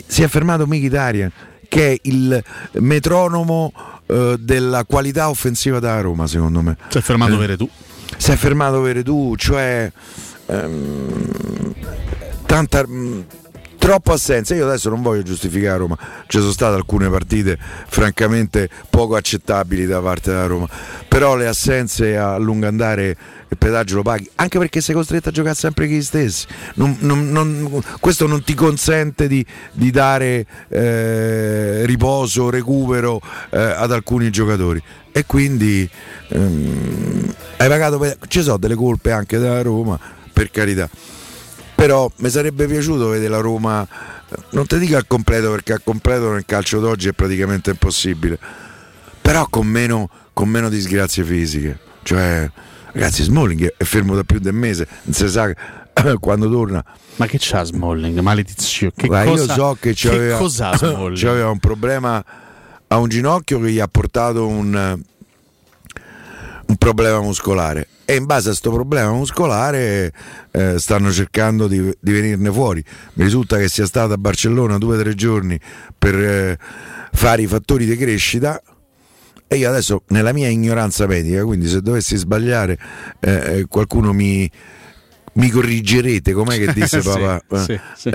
[0.07, 1.33] Si è fermato Mkhitaryan
[1.69, 2.43] che è il
[2.73, 3.73] metronomo
[4.07, 6.77] eh, della qualità offensiva da Roma secondo me.
[6.89, 7.71] Si è fermato eh, Veretù
[8.17, 9.91] si è fermato Veretù cioè
[10.47, 11.75] ehm,
[12.47, 13.21] tanta mm,
[13.87, 14.53] troppa assenza.
[14.57, 17.57] Io adesso non voglio giustificare Roma, ci sono state alcune partite
[17.87, 20.68] francamente poco accettabili da parte della Roma,
[21.07, 23.16] però le assenze a lungo andare
[23.49, 26.47] il pedaggio lo paghi, anche perché sei costretto a giocare sempre chi stessi.
[26.74, 33.20] Non, non, non, questo non ti consente di, di dare eh, riposo, recupero
[33.51, 34.82] eh, ad alcuni giocatori.
[35.12, 35.89] E quindi
[36.30, 39.97] ehm, hai pagato, ci sono delle colpe anche della Roma,
[40.32, 40.91] per carità
[41.77, 43.87] però mi sarebbe piaciuto vedere la Roma
[44.51, 48.39] non ti dico al completo perché al completo nel calcio d'oggi è praticamente impossibile
[49.27, 51.81] però con meno, con meno disgrazie fisiche.
[52.05, 52.49] Cioè
[52.93, 55.53] ragazzi Smalling è fermo da più di un mese non si sa
[56.20, 56.85] quando torna.
[57.16, 58.20] Ma che c'ha Smalling?
[58.20, 58.93] maledizione.
[58.97, 62.24] Che Guarda, cosa, io so che, c'aveva, che c'aveva un problema
[62.87, 65.03] a un ginocchio che gli ha portato un,
[66.67, 70.12] un problema muscolare e in base a questo problema muscolare
[70.53, 72.83] eh, stanno cercando di, di, venirne fuori.
[73.14, 75.59] Mi risulta che sia stata a Barcellona due o tre giorni
[75.99, 76.59] per eh,
[77.12, 78.62] fare i fattori di crescita.
[79.49, 82.79] E io adesso, nella mia ignoranza medica, quindi se dovessi sbagliare,
[83.19, 84.49] eh, eh qualcuno mi,
[85.35, 86.33] mi, corrigerete.
[86.33, 87.43] Com'è che disse papà?
[87.64, 88.11] sì, sì.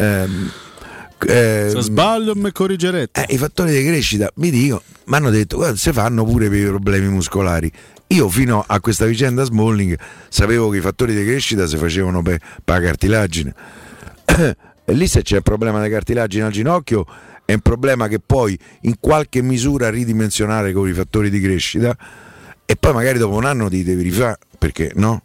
[1.27, 3.25] Eh, se sbaglio mi corrigerete.
[3.25, 6.59] Eh, I fattori di crescita mi dicono, mi hanno detto, guarda, si fanno pure per
[6.59, 7.71] i problemi muscolari.
[8.07, 9.97] Io fino a questa vicenda Smalling
[10.27, 13.55] sapevo che i fattori di crescita si facevano per, per la cartilagine.
[14.85, 17.05] e lì se c'è il problema di cartilagine al ginocchio
[17.45, 21.95] è un problema che puoi in qualche misura ridimensionare con i fattori di crescita
[22.65, 25.21] e poi magari dopo un anno ti devi rifare, perché no?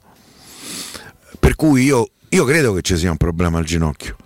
[1.38, 4.16] Per cui io, io credo che ci sia un problema al ginocchio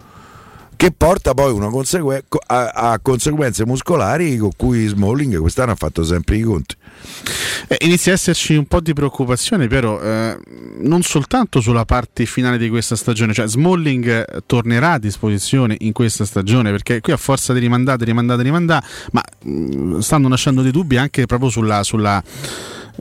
[0.81, 6.37] che porta poi consegue- a, a, conseguenze muscolari con cui Smalling quest'anno ha fatto sempre
[6.37, 6.75] i conti.
[7.69, 10.39] Eh, inizia a esserci un po' di preoccupazione, però, eh,
[10.79, 16.25] non soltanto sulla parte finale di questa stagione, cioè Smalling tornerà a disposizione in questa
[16.25, 20.73] stagione, perché qui a forza di rimandare, rimandare, rimandare, ma mh, mm, stanno nascendo dei
[20.73, 22.25] dubbi anche proprio sulla, sulla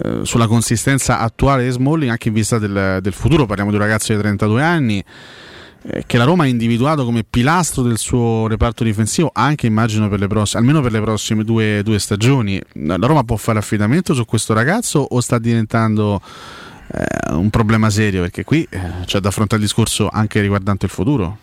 [0.04, 3.84] eh, sulla consistenza attuale di Smalling anche in vista del, del futuro, parliamo di un
[3.84, 5.04] ragazzo di 32 anni
[5.82, 10.20] eh, che la Roma ha individuato come pilastro del suo reparto difensivo anche immagino per
[10.20, 12.62] le prossime, almeno per le prossime due, due stagioni.
[12.74, 16.22] La Roma può fare affidamento su questo ragazzo o sta diventando
[16.92, 18.22] eh, un problema serio?
[18.22, 21.38] Perché qui eh, c'è da affrontare il discorso anche riguardante il futuro.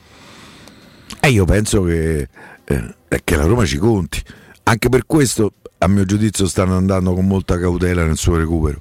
[1.21, 2.29] E io penso che,
[2.65, 4.23] eh, che la Roma ci conti.
[4.65, 8.81] Anche per questo, a mio giudizio, stanno andando con molta cautela nel suo recupero.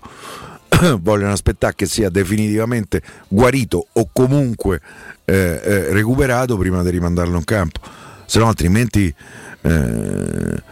[1.01, 4.81] Vogliono aspettare che sia definitivamente guarito o comunque
[5.25, 7.79] eh, eh, recuperato prima di rimandarlo in campo,
[8.25, 9.13] se no altrimenti
[9.61, 10.63] eh,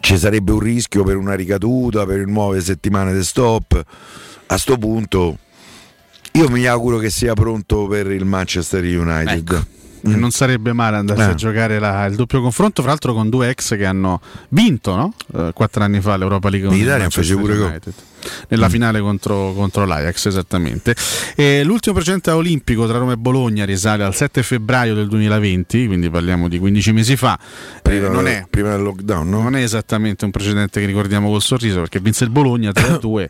[0.00, 3.84] ci sarebbe un rischio per una ricaduta, per nuove settimane di stop.
[4.50, 5.38] A sto punto
[6.32, 9.50] io mi auguro che sia pronto per il Manchester United.
[9.50, 9.76] Ecco.
[10.08, 10.14] Mm.
[10.14, 11.30] Non sarebbe male andarsi eh.
[11.30, 14.20] a giocare la, il doppio confronto, fra l'altro con due ex che hanno
[14.50, 15.12] vinto no?
[15.34, 16.68] eh, quattro anni fa l'Europa League.
[16.68, 17.82] In Italia fece pure United.
[17.82, 17.94] Gol
[18.48, 18.70] nella mm.
[18.70, 20.94] finale contro, contro, l'Ajax esattamente.
[21.34, 26.10] E l'ultimo precedente olimpico tra Roma e Bologna risale al 7 febbraio del 2020, quindi
[26.10, 27.38] parliamo di 15 mesi fa.
[27.82, 29.42] Prima, eh, non è, prima del lockdown, no?
[29.42, 33.28] Non è esattamente un precedente che ricordiamo col sorriso perché vinse il Bologna 3-2,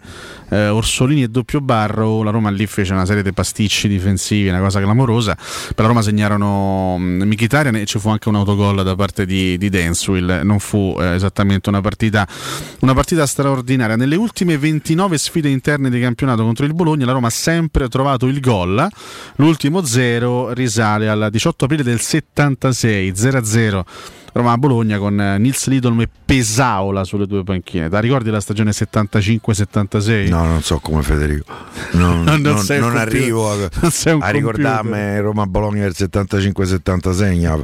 [0.50, 4.60] eh, Orsolini e doppio barro, la Roma lì fece una serie di pasticci difensivi, una
[4.60, 5.34] cosa clamorosa.
[5.34, 9.68] Per la Roma segnarono Mkhitaryan e ci fu anche un autogol da parte di, di
[9.68, 12.26] Denswill, non fu eh, esattamente una partita,
[12.80, 13.96] una partita straordinaria.
[13.96, 17.88] Nelle ultime 20 29 sfide interne di campionato contro il Bologna, la Roma ha sempre
[17.88, 18.86] trovato il gol.
[19.36, 23.82] L'ultimo 0 risale al 18 aprile del 76, 0-0.
[24.30, 27.88] Roma a Bologna con Nils Lidolm e Pesaola sulle due panchine.
[27.88, 30.28] Ti ricordi la stagione 75-76?
[30.28, 31.44] No, non so come Federico.
[31.92, 33.68] Non, non, non, non arrivo a,
[34.20, 37.60] a ricordarmi Roma-Bologna del 75-76.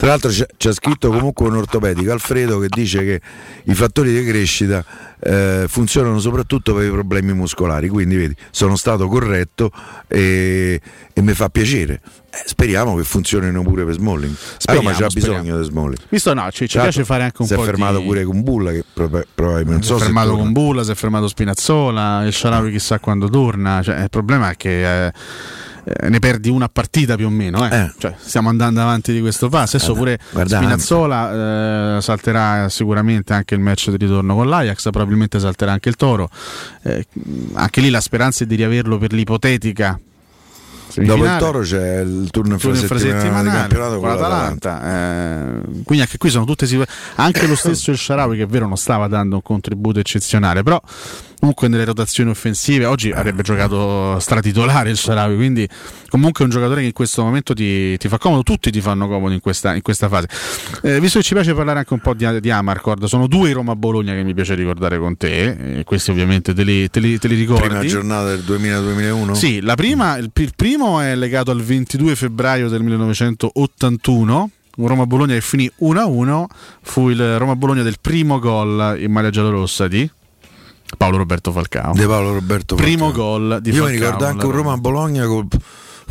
[0.00, 0.06] Eh.
[0.06, 3.20] Tra l'altro c'è, scritto comunque un ortopedico, Alfredo, che dice che
[3.64, 4.82] i fattori di crescita
[5.20, 9.70] eh, funzionano soprattutto per i problemi muscolari, quindi vedi, sono stato corretto
[10.08, 10.80] e,
[11.12, 12.00] e mi fa piacere.
[12.30, 14.34] Eh, speriamo che funzionino pure per Smalling.
[14.56, 15.98] Speriamo, ma c'è bisogno di Smalling.
[16.08, 18.04] Visto no, ci, ci piace fare anche un si po' Si è fermato di...
[18.04, 22.32] pure con Bulla, che probabilmente si è fermato con Bulla, si è fermato Spinazzola, il
[22.32, 23.82] Sharawi chissà quando torna.
[23.82, 25.06] Cioè, il problema è che...
[25.08, 25.12] Eh,
[25.92, 27.68] eh, ne perdi una partita più o meno.
[27.68, 27.76] Eh.
[27.76, 27.92] Eh.
[27.98, 29.76] Cioè, stiamo andando avanti di questo passo.
[29.76, 30.62] Adesso pure Guardate.
[30.62, 35.96] Spinazzola eh, salterà sicuramente anche il match di ritorno con l'Ajax, probabilmente salterà anche il
[35.96, 36.30] Toro.
[37.54, 39.98] Anche lì la speranza è di riaverlo per l'ipotetica
[40.96, 44.82] Dopo il Toro c'è il turno infrasettimanale di campionato con l'Atalanta.
[44.82, 46.66] Eh, quindi anche qui sono tutte
[47.16, 50.80] anche lo stesso il Sharawi che è vero non stava dando un contributo eccezionale, però
[51.40, 55.66] comunque nelle rotazioni offensive oggi avrebbe giocato stratitolare il Sharawi quindi
[56.08, 59.08] comunque è un giocatore che in questo momento ti, ti fa comodo tutti ti fanno
[59.08, 60.28] comodo in questa, in questa fase.
[60.82, 64.14] Eh, visto che ci piace parlare anche un po' di, di Amarcord sono due Roma-Bologna
[64.14, 67.34] che mi piace ricordare con te e questi ovviamente te li, te li, te li
[67.34, 67.68] ricordi.
[67.68, 72.68] Prima giornata del 2000-2001 sì la prima, il, il primo è legato al 22 febbraio
[72.68, 76.44] del 1981 Roma-Bologna che finì 1-1
[76.82, 80.08] fu il Roma-Bologna del primo gol in maglia giallorossa di
[80.96, 81.92] Paolo Roberto Falcao.
[81.94, 83.90] De Paolo Roberto Primo gol di Io Falcao.
[83.90, 85.46] mi ricordo anche un Roma-Bologna col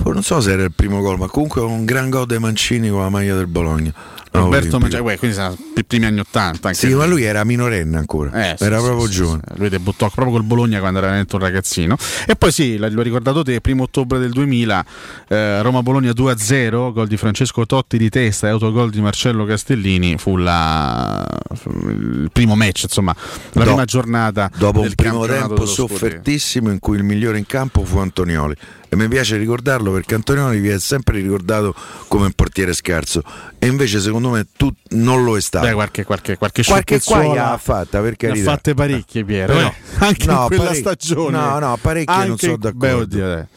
[0.05, 3.01] non so se era il primo gol, ma comunque un gran gol dei Mancini con
[3.01, 3.93] la maglia del Bologna.
[4.31, 6.73] Roberto Mangiare, cioè, quindi sarà i primi anni 80.
[6.73, 9.41] Sì, ma lui era minorenne ancora, eh, sì, era sì, proprio sì, giovane.
[9.55, 11.97] Lui debuttò proprio col Bologna quando era un ragazzino.
[12.27, 14.85] E poi sì, l'ho ricordato te, primo ottobre del 2000,
[15.27, 20.37] eh, Roma-Bologna 2-0, gol di Francesco Totti di testa e autogol di Marcello Castellini, fu,
[20.37, 21.25] la,
[21.65, 23.15] il primo match, insomma,
[23.53, 24.51] la Do, prima giornata.
[24.55, 28.55] Dopo un primo tempo soffertissimo in cui il migliore in campo fu Antonioli
[28.89, 31.75] e mi piace ricordarlo perché Antonioni vi è sempre ricordato
[32.07, 33.21] come un portiere scarso
[33.59, 36.99] e invece secondo me tu non lo è stato Beh, qualche, qualche, qualche, qualche
[37.37, 40.79] ha fatta per carità ha fatte parecchie Piero eh, no, anche no, in quella parec-
[40.79, 43.47] stagione no no parecchie anche, non sono d'accordo beh, oddio, eh.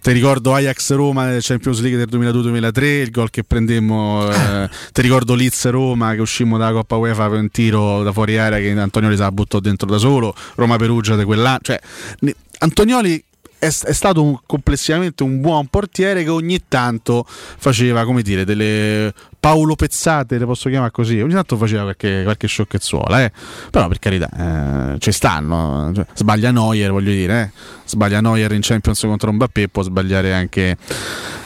[0.00, 4.28] ti ricordo Ajax Roma nel Champions League del 2002-2003, il gol che prendemmo.
[4.32, 8.36] Eh, ti ricordo Leeds Roma che uscimmo dalla Coppa UEFA per un tiro da fuori
[8.36, 10.34] area che Antonioli se la buttò dentro da solo.
[10.56, 11.60] Roma Perugia di quell'anno.
[11.62, 11.78] Cioè,
[12.58, 13.22] Antonioli
[13.62, 19.14] è, è stato un, complessivamente un buon portiere che ogni tanto faceva come dire delle
[19.42, 23.32] Paolo Pezzate, le posso chiamare così, ogni tanto faceva qualche, qualche sciocchezzuola, eh.
[23.72, 27.58] però per carità, eh, ci stanno, cioè, sbaglia Neuer, voglio dire, eh.
[27.84, 30.76] sbaglia Neuer in Champions contro Mbappé, può sbagliare anche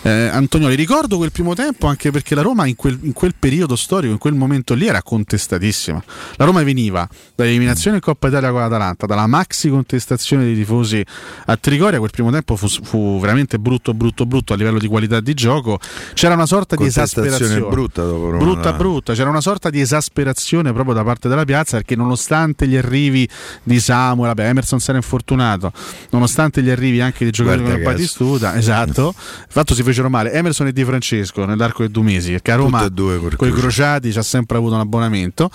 [0.02, 0.74] eh, Antonioli.
[0.74, 4.18] Ricordo quel primo tempo anche perché la Roma in quel, in quel, periodo storico, in
[4.18, 6.04] quel momento lì era contestatissima.
[6.36, 11.02] La Roma veniva dall'eliminazione in Coppa Italia con l'Atalanta, dalla maxi contestazione dei tifosi
[11.46, 15.20] a Trigoria, quel primo tempo fu, fu veramente brutto, brutto, brutto a livello di qualità
[15.20, 15.80] di gioco.
[16.12, 17.60] C'era una sorta di esasperazione.
[17.60, 18.38] brutta dopo Roma.
[18.38, 19.14] Brutta, brutta.
[19.14, 23.28] C'era una sorta di esasperazione proprio da parte della piazza perché nonostante gli arrivi
[23.62, 25.72] di Samuel, vabbè, Emerson si era infortunato,
[26.10, 29.14] nonostante gli arrivi anche di giocatori come Batistuta, esatto,
[29.48, 32.88] fatto si fecero male Emerson e Di Francesco nell'arco di due mesi perché a Roma
[33.36, 35.50] con i crociati ci ha sempre avuto un abbonamento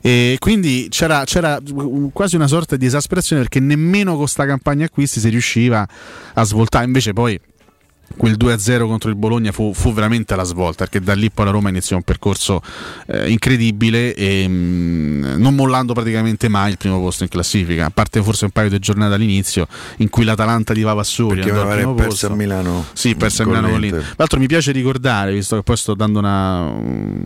[0.00, 1.58] e quindi c'era, c'era,
[2.12, 5.86] quasi una sorta di esasperazione perché nemmeno con questa campagna acquisti si riusciva
[6.34, 7.38] a svoltare invece poi
[8.16, 11.50] quel 2-0 contro il Bologna fu, fu, veramente la svolta perché da lì poi la
[11.50, 12.62] Roma iniziò un percorso
[13.06, 17.90] eh, incredibile e mh, mm, non mollando praticamente mai il primo posto in classifica a
[17.90, 19.66] parte forse un paio di giornate all'inizio
[19.98, 22.26] in cui l'Atalanta di Vavassuri perché aveva perso posto.
[22.32, 24.00] a Milano sì perso a Milano con l'Inter.
[24.00, 26.72] tra l'altro mi piace ricordare visto che poi sto dando una,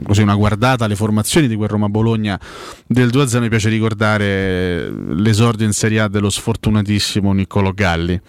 [0.05, 2.39] così, una guardata alle formazioni di quel Roma-Bologna
[2.87, 8.21] del 2-0 mi piace ricordare l'esordio in Serie A dello sfortunatissimo Niccolò Galli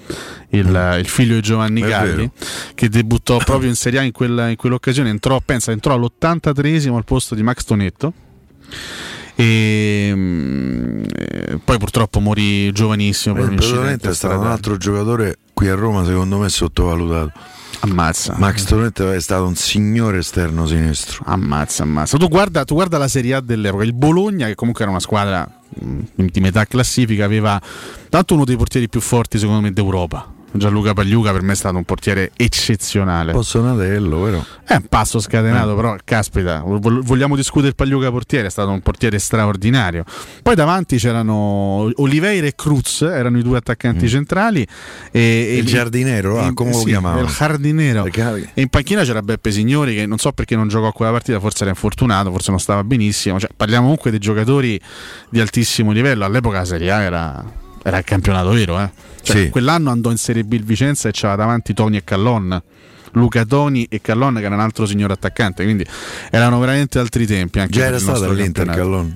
[0.49, 2.29] il, il figlio di Giovanni Galli
[2.73, 7.03] che debuttò proprio in Serie A in, quella, in quell'occasione, entrò, pensa, entrò all'83esimo al
[7.03, 8.13] posto di Max Tonetto.
[9.35, 13.35] E, mm, e poi purtroppo morì giovanissimo.
[13.37, 17.31] Eh, probabilmente è stato un altro giocatore qui a Roma, secondo me, sottovalutato.
[17.79, 18.35] Ammazza.
[18.39, 21.23] Max Toretto è stato un signore esterno sinistro.
[21.27, 22.17] Ammazza, ammazza.
[22.17, 23.83] Tu guarda, tu guarda la Serie A dell'epoca.
[23.83, 25.47] Il Bologna, che comunque era una squadra
[25.85, 27.61] mm, di metà classifica, aveva
[28.09, 31.77] tanto uno dei portieri più forti, secondo me, d'Europa Gianluca Pagliuca per me è stato
[31.77, 33.31] un portiere eccezionale.
[33.33, 34.45] Posso Natello, vero?
[34.63, 35.75] È un passo scatenato, eh.
[35.75, 40.03] però caspita, vogliamo discutere il Pagliuca portiere, è stato un portiere straordinario.
[40.41, 44.07] Poi davanti c'erano Oliveira e Cruz, erano i due attaccanti mm.
[44.07, 44.67] centrali.
[45.11, 47.27] E, il giardinero, ah, come sì, lo chiamavano?
[47.27, 48.05] Il giardinero.
[48.05, 51.39] E in panchina c'era Beppe Signori che non so perché non giocò a quella partita,
[51.39, 53.39] forse era infortunato, forse non stava benissimo.
[53.39, 54.79] Cioè, parliamo comunque di giocatori
[55.29, 56.25] di altissimo livello.
[56.25, 57.43] All'epoca la Serie A era,
[57.83, 59.49] era il campionato vero, eh cioè, sì.
[59.49, 62.61] Quell'anno andò in Serie B il Vicenza e c'era davanti Toni e Callon.
[63.11, 65.85] Luca Toni e Callon che era un altro signor attaccante, quindi
[66.29, 67.59] erano veramente altri tempi.
[67.59, 69.15] Anche Già era stato all'Inter Callon.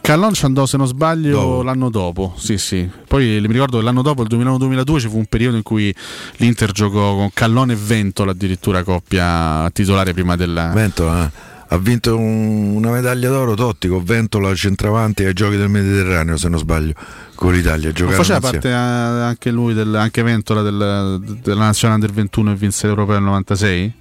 [0.00, 1.62] Callon ci andò, se non sbaglio, dopo.
[1.62, 2.34] l'anno dopo.
[2.36, 2.88] Sì, sì.
[3.06, 5.92] Poi mi ricordo che l'anno dopo, il 2001-2002, ci fu un periodo in cui
[6.36, 10.70] l'Inter giocò con Callon e Ventola, addirittura coppia titolare prima del.
[10.72, 15.68] Ventola, eh ha vinto un, una medaglia d'oro Totti con Ventola centravanti ai giochi del
[15.68, 16.92] Mediterraneo se non sbaglio
[17.34, 18.40] con l'Italia faceva insieme.
[18.40, 23.24] parte anche lui del, anche Ventola del, della nazionale del 21 e vinse l'Europeo del
[23.24, 23.92] 96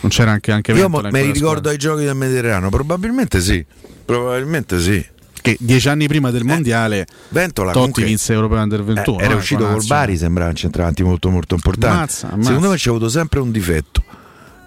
[0.00, 3.64] non c'era anche, anche Ventola io mi ricordo ai giochi del Mediterraneo probabilmente sì
[4.04, 5.14] probabilmente sì.
[5.46, 9.24] Che dieci anni prima del mondiale eh, Ventola, Totti comunque, vinse l'Europeo Under 21 eh,
[9.24, 11.96] era uscito col Bari sembrava un centravanti molto molto importante.
[11.96, 12.46] Mazza, mazza.
[12.48, 14.02] secondo me c'è avuto sempre un difetto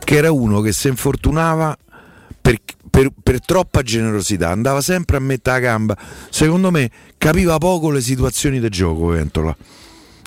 [0.10, 1.78] che era uno che si infortunava
[2.42, 2.58] per,
[2.90, 5.96] per, per, troppa generosità, andava sempre a metà gamba.
[6.32, 9.56] Secondo me capiva poco le situazioni del gioco, Ventola.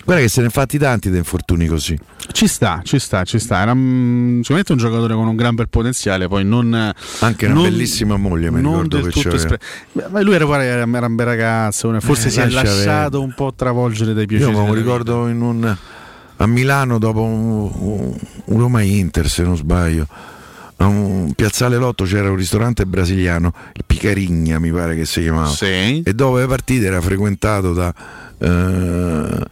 [0.05, 1.99] Guarda che se ne fatti tanti di infortuni così.
[2.31, 3.61] Ci sta, ci sta, ci sta.
[3.61, 6.95] Era um, sicuramente un giocatore con un gran bel potenziale, poi non...
[7.19, 9.59] Anche una non, bellissima moglie, mi non ricordo del tutto espre-
[10.11, 13.17] Ma lui era, era, era un bel ragazzo, forse eh, si è lasciato avere.
[13.17, 14.53] un po' travolgere dai piaceri.
[14.53, 15.77] Io mi ricordo in un
[16.43, 20.07] a Milano dopo un, un, un Roma Inter se non sbaglio
[20.77, 25.49] a un piazzale Lotto c'era un ristorante brasiliano il Picarigna mi pare che si chiamava
[25.49, 26.03] sì.
[26.03, 27.95] e dopo le partite era frequentato da,
[28.39, 29.45] eh,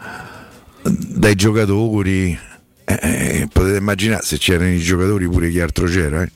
[0.82, 2.36] dai giocatori
[2.84, 6.32] eh, eh, potete immaginare se c'erano i giocatori pure chi altro c'era eh.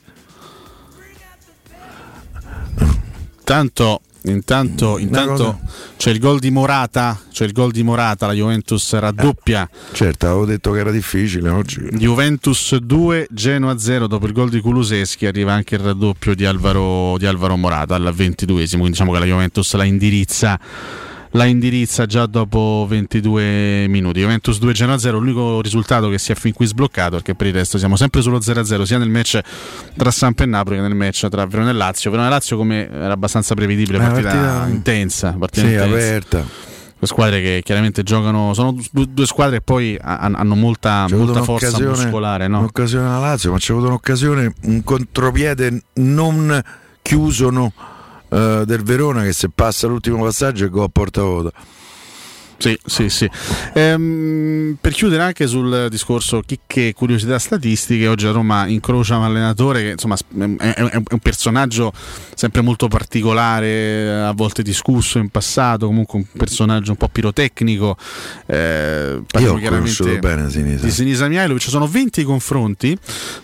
[3.43, 5.59] tanto Intanto, intanto
[5.97, 9.69] c'è il gol di Morata, c'è il gol di Morata, la Juventus raddoppia.
[9.71, 11.87] Eh, certo, avevo detto che era difficile oggi.
[11.91, 17.17] Juventus 2, Genoa 0, dopo il gol di Kuluseschi arriva anche il raddoppio di Alvaro,
[17.17, 20.59] di Alvaro Morata al 22esimo, quindi diciamo che la Juventus la indirizza
[21.35, 24.21] la indirizza già dopo 22 minuti.
[24.21, 27.53] Juventus 2 Genoa 0, l'unico risultato che si è fin qui sbloccato perché per il
[27.53, 29.39] resto siamo sempre sullo 0-0 sia nel match
[29.95, 32.09] tra Samp e Napoli che nel match tra Verona e Lazio.
[32.09, 35.93] Verona e Lazio come era abbastanza prevedibile, partita, partita intensa, partita sì, intensa.
[35.93, 36.45] aperta
[36.97, 42.47] due squadre che chiaramente giocano sono due squadre che poi hanno molta, molta forza muscolare
[42.47, 42.59] no?
[42.59, 46.63] un'occasione alla Lazio ma c'è avuto un'occasione un contropiede non
[47.01, 47.73] chiuso no,
[48.29, 51.51] uh, del Verona che se passa l'ultimo passaggio è gol a porta vuota
[52.57, 53.29] Sì, sì, sì.
[53.73, 59.23] Ehm, per chiudere anche sul discorso chicche e curiosità statistiche, oggi a Roma incrocia un
[59.23, 61.91] allenatore che insomma è, è, un personaggio
[62.33, 67.97] sempre molto particolare, a volte discusso in passato, comunque un personaggio un po' pirotecnico.
[68.45, 70.85] Eh, Io ho conosciuto bene Sinisa.
[70.85, 71.63] Di Sinisa Mihailovic.
[71.63, 72.97] Sono 20 confronti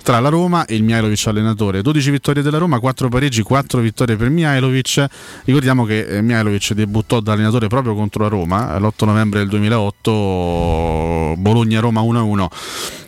[0.03, 1.81] tra la Roma e il Mihailovic allenatore.
[1.81, 5.05] 12 vittorie della Roma, 4 pareggi, 4 vittorie per Mihailovic.
[5.45, 11.35] Ricordiamo che eh, Mihailovic debuttò da allenatore proprio contro la Roma l'8 novembre del 2008,
[11.37, 12.49] Bologna-Roma 1-1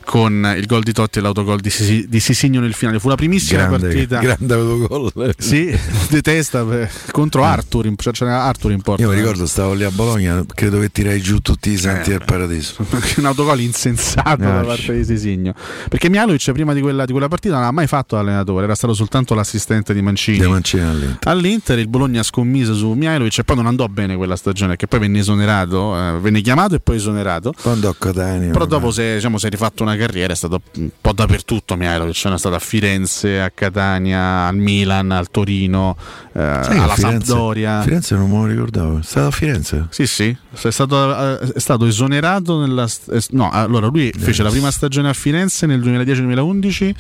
[0.04, 3.00] con il gol di Totti e l'autogol di, Sisi, di Sisigno nel finale.
[3.00, 4.20] Fu la primissima grande, partita.
[4.20, 5.12] Grande autogol.
[5.44, 5.78] Sì,
[6.10, 6.66] di testa
[7.12, 9.02] contro Arthur, in, cioè c'era Arthur in porta.
[9.04, 12.18] Io mi ricordo, stavo lì a Bologna, credo che tirai giù tutti i santi eh,
[12.18, 12.86] del paradiso.
[13.18, 15.54] Un autogol insensato ah, da parte di Sisigno.
[15.90, 18.94] Perché Mialovic prima di quella, di quella, partita non ha mai fatto allenatore, era stato
[18.94, 20.40] soltanto l'assistente di Mancini.
[20.40, 21.32] Di Mancini all'Inter.
[21.32, 21.80] all'Inter.
[21.80, 25.20] il Bologna scommise su Mialovic e poi non andò bene quella stagione, che poi venne
[25.20, 27.54] esonerato, eh, venne chiamato e poi esonerato.
[27.62, 28.52] Quando a Catania.
[28.52, 32.38] Però dopo si diciamo, è rifatto una carriera, è stato un po' dappertutto Mihailovic, è
[32.38, 35.95] stato a Firenze, a Catania, al Milan, al Torino,
[36.34, 37.82] eh, alla Firenze, Sampdoria.
[37.82, 39.88] Firenze non me lo ricordavo, è stato a Firenze?
[39.90, 42.88] Sì, sì, è stato, è stato esonerato nella...
[43.32, 44.24] No, allora lui yes.
[44.24, 46.94] fece la prima stagione a Firenze nel 2010-2011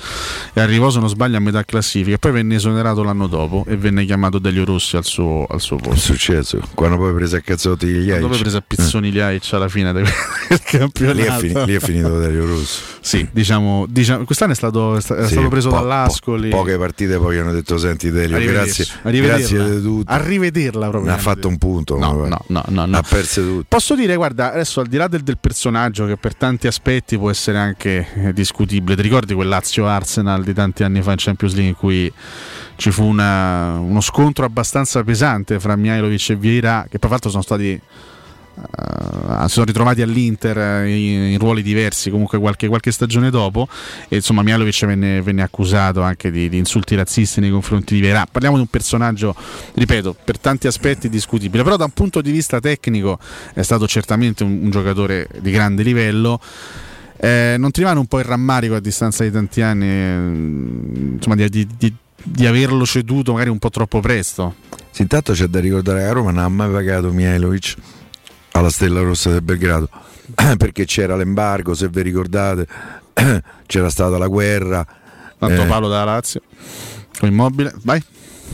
[0.53, 4.05] e arrivò, se non sbaglio, a metà classifica, poi venne esonerato l'anno dopo e venne
[4.05, 5.93] chiamato Delio Rossi al suo, al suo posto.
[5.93, 8.19] È successo, quando poi prese a cazzotti gli Aic.
[8.19, 10.07] Quando poi prese a pizzoni gli Aic alla fine del
[10.63, 11.17] campionato.
[11.17, 12.82] Lì è, finito, lì è finito Delio Rossi.
[13.01, 16.49] Sì, diciamo, diciamo, quest'anno è stato, è stato sì, preso po- dall'Ascoli.
[16.49, 20.11] Po- poche partite poi hanno detto: Senti, Delio, grazie, grazie a tutti.
[20.11, 21.11] A rivederla proprio.
[21.11, 21.97] Ne ha fatto un punto.
[21.97, 22.97] No, no, no, no, no.
[22.97, 23.65] Ha perso tutto.
[23.67, 27.29] Posso dire, guarda, adesso al di là del, del, personaggio, che per tanti aspetti può
[27.29, 31.53] essere anche eh, discutibile, ti ricordi quel Lazio Arsenal di tanti anni fa in Champions
[31.53, 32.11] League in cui
[32.75, 37.43] ci fu una, uno scontro abbastanza pesante fra Mihailovic e Vieira, che tra l'altro sono
[37.43, 37.79] stati
[38.55, 43.67] Uh, si sono ritrovati all'Inter in, in, ruoli diversi comunque qualche, qualche stagione dopo.
[44.07, 48.27] E insomma Mialovic venne, venne accusato anche di, di, insulti razzisti nei confronti di Verà
[48.29, 49.35] parliamo di un personaggio
[49.73, 53.17] ripeto per tanti aspetti discutibile però da un punto di vista tecnico
[53.53, 56.39] è stato certamente un, un giocatore di grande livello.
[57.17, 61.35] Eh, non ti rimane un po' il rammarico a distanza di tanti anni eh, insomma
[61.35, 64.55] di, di, di, averlo ceduto magari un po' troppo presto?
[64.91, 67.75] Sì, intanto c'è da ricordare che a Roma non ha mai pagato Mielovic
[68.53, 69.89] alla Stella Rossa del Belgrado
[70.57, 72.67] perché c'era l'embargo, se vi ricordate,
[73.65, 74.85] c'era stata la guerra.
[75.37, 76.41] Tanto eh, palo dalla Lazio
[77.19, 78.03] con immobile, vai.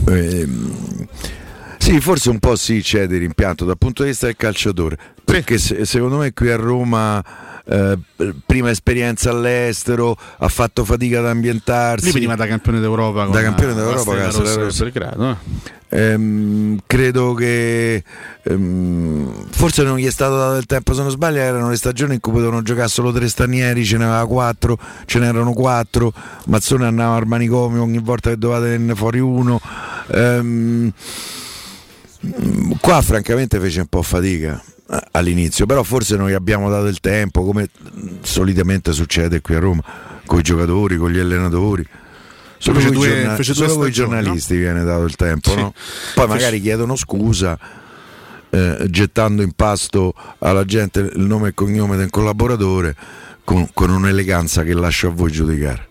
[0.08, 0.48] Eh,
[1.80, 5.56] sì, forse un po' sì c'è di rimpianto dal punto di vista del calciatore, perché
[5.56, 7.24] se, secondo me qui a Roma
[7.64, 7.98] eh,
[8.44, 12.04] prima esperienza all'estero, ha fatto fatica ad ambientarsi.
[12.04, 13.24] Lui veniva da campione d'Europa.
[13.26, 15.68] Da campione d'Europa, la Rossa, eh.
[15.92, 18.04] Ehm, credo che
[18.42, 22.14] ehm, forse non gli è stato dato il tempo se non sbaglio erano le stagioni
[22.14, 26.12] in cui potevano giocare solo tre stranieri ce n'aveva quattro ce n'erano quattro
[26.46, 29.60] Mazzone andava al manicomio ogni volta che doveva tenerne fuori uno
[30.12, 30.92] ehm,
[32.80, 34.62] qua francamente fece un po' fatica
[35.12, 37.68] all'inizio, però forse noi abbiamo dato il tempo, come
[38.22, 39.82] solitamente succede qui a Roma,
[40.26, 41.86] con i giocatori, con gli allenatori.
[42.58, 44.60] Solo con giorna- i giornalisti no?
[44.60, 45.56] viene dato il tempo, sì.
[45.56, 45.74] no?
[46.14, 47.58] poi magari chiedono scusa.
[48.52, 52.96] Eh, gettando in pasto alla gente il nome e cognome del collaboratore
[53.44, 55.89] con, con un'eleganza che lascio a voi giudicare.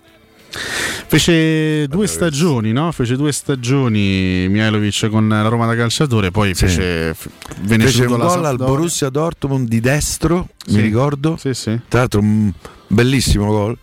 [0.51, 2.91] Fece due stagioni, no?
[2.91, 6.65] Fece due stagioni Mihailovic con la Roma da calciatore, poi sì.
[6.65, 7.15] fece,
[7.61, 10.75] venne fece un gol al Borussia Dortmund di destro, sì.
[10.75, 11.37] mi ricordo.
[11.37, 11.79] Sì, sì.
[11.87, 12.51] Tra l'altro un
[12.87, 13.77] bellissimo gol.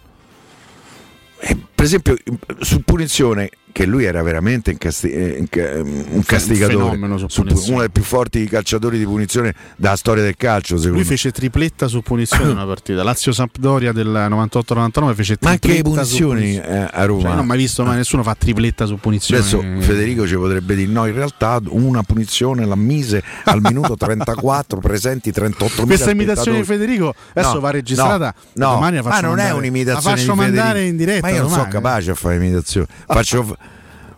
[1.38, 2.16] E, per esempio,
[2.60, 5.46] su punizione che lui era veramente incasti- eh,
[5.82, 10.76] un castigatore, uno dei più forti calciatori di punizione della storia del calcio.
[10.88, 13.02] Lui fece tripletta su punizione una partita.
[13.02, 15.44] Lazio Sampdoria del 98-99 fece tripletta.
[15.44, 16.60] Ma anche punizioni su...
[16.60, 17.20] Eh, a Roma.
[17.20, 17.96] Cioè, non ho mai visto, ma eh.
[17.96, 19.42] nessuno fa tripletta su punizione.
[19.42, 24.80] Adesso Federico ci potrebbe dire: no, in realtà una punizione la mise al minuto 34,
[24.80, 28.34] presenti 38 Questa imitazione di Federico adesso no, va registrata.
[28.54, 28.78] No, no.
[28.80, 30.16] ma non mandare, è un'imitazione.
[30.16, 31.26] La faccio mandare in diretta.
[31.26, 31.70] Ma io non domani.
[31.70, 32.86] sono capace a fare imitazioni.
[33.06, 33.56] Faccio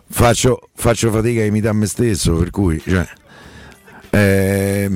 [0.09, 2.81] faccio, faccio fatica a imitare me stesso, per cui...
[2.85, 3.07] Cioè,
[4.11, 4.89] eh,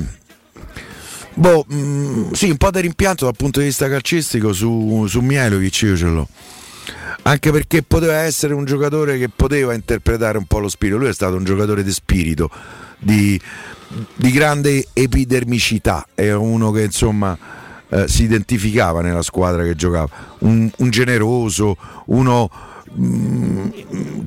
[1.34, 5.20] boh, mh, mm, sì, un po' di rimpianto dal punto di vista calcistico su, su
[5.20, 6.28] Mielovic io ce l'ho.
[7.22, 10.98] Anche perché poteva essere un giocatore che poteva interpretare un po' lo spirito.
[10.98, 12.50] Lui è stato un giocatore di spirito,
[12.98, 13.40] di,
[14.14, 16.06] di grande epidermicità.
[16.12, 17.38] È uno che insomma
[17.88, 20.08] eh, si identificava nella squadra che giocava.
[20.40, 22.50] Un, un generoso, uno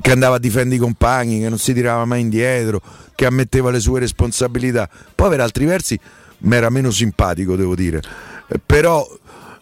[0.00, 2.80] che andava a difendere i compagni, che non si tirava mai indietro,
[3.14, 4.88] che ammetteva le sue responsabilità.
[5.14, 5.98] Poi per altri versi
[6.40, 8.02] mi era meno simpatico, devo dire.
[8.48, 9.06] Eh, però,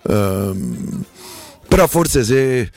[0.09, 1.05] ehm,
[1.69, 2.70] però forse se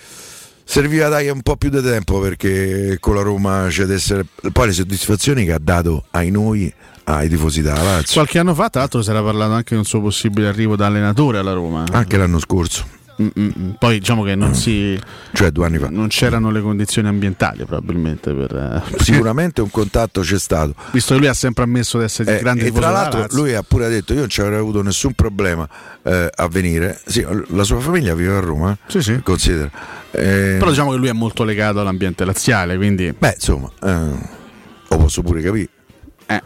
[0.64, 4.68] serviva dare un po' più di tempo perché con la Roma c'è ad essere poi
[4.68, 6.72] le soddisfazioni che ha dato ai noi
[7.06, 8.14] ai tifosi da Lazio.
[8.14, 10.86] Qualche anno fa, tra l'altro, si era parlato anche di un suo possibile arrivo da
[10.86, 11.86] allenatore alla Roma.
[11.92, 12.98] Anche l'anno scorso.
[13.22, 13.76] Mm-mm.
[13.78, 15.00] Poi diciamo che non si.
[15.34, 15.90] Cioè due anni fa.
[15.90, 18.34] Non c'erano le condizioni ambientali, probabilmente.
[18.34, 20.74] Per, eh, Sicuramente un contatto c'è stato.
[20.91, 23.64] Visto che lui ha sempre ammesso di essere eh, grande E tra l'altro, lui ha
[23.64, 25.68] pure detto: Io non ci avrei avuto nessun problema
[26.04, 27.00] eh, a venire.
[27.06, 28.78] Sì, la sua famiglia vive a Roma.
[28.88, 29.20] Sì, sì.
[29.22, 29.70] Considera.
[30.12, 32.78] Eh, Però diciamo che lui è molto legato all'ambiente laziale.
[32.78, 33.14] Quindi.
[33.18, 34.30] Beh, insomma, eh,
[34.88, 35.70] lo posso pure capire.
[36.26, 36.41] Eh.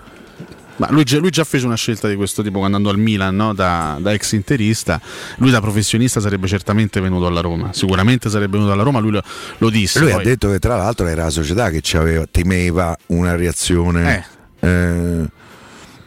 [0.78, 3.54] Ma lui, lui, già fece una scelta di questo tipo quando andò al Milan no?
[3.54, 5.00] da, da, ex interista.
[5.38, 7.74] Lui da professionista sarebbe certamente venuto alla Roma.
[7.74, 9.22] Sicuramente sarebbe venuto alla Roma, lui lo,
[9.58, 10.00] lo disse.
[10.00, 10.22] Lui poi.
[10.22, 14.26] ha detto che tra l'altro era la società che aveva, temeva una reazione
[14.60, 14.68] eh.
[14.68, 15.28] Eh,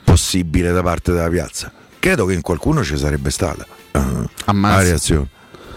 [0.02, 1.72] possibile da parte della piazza.
[1.98, 4.28] Credo che in qualcuno ci sarebbe stata uh,
[4.60, 5.28] la reazione.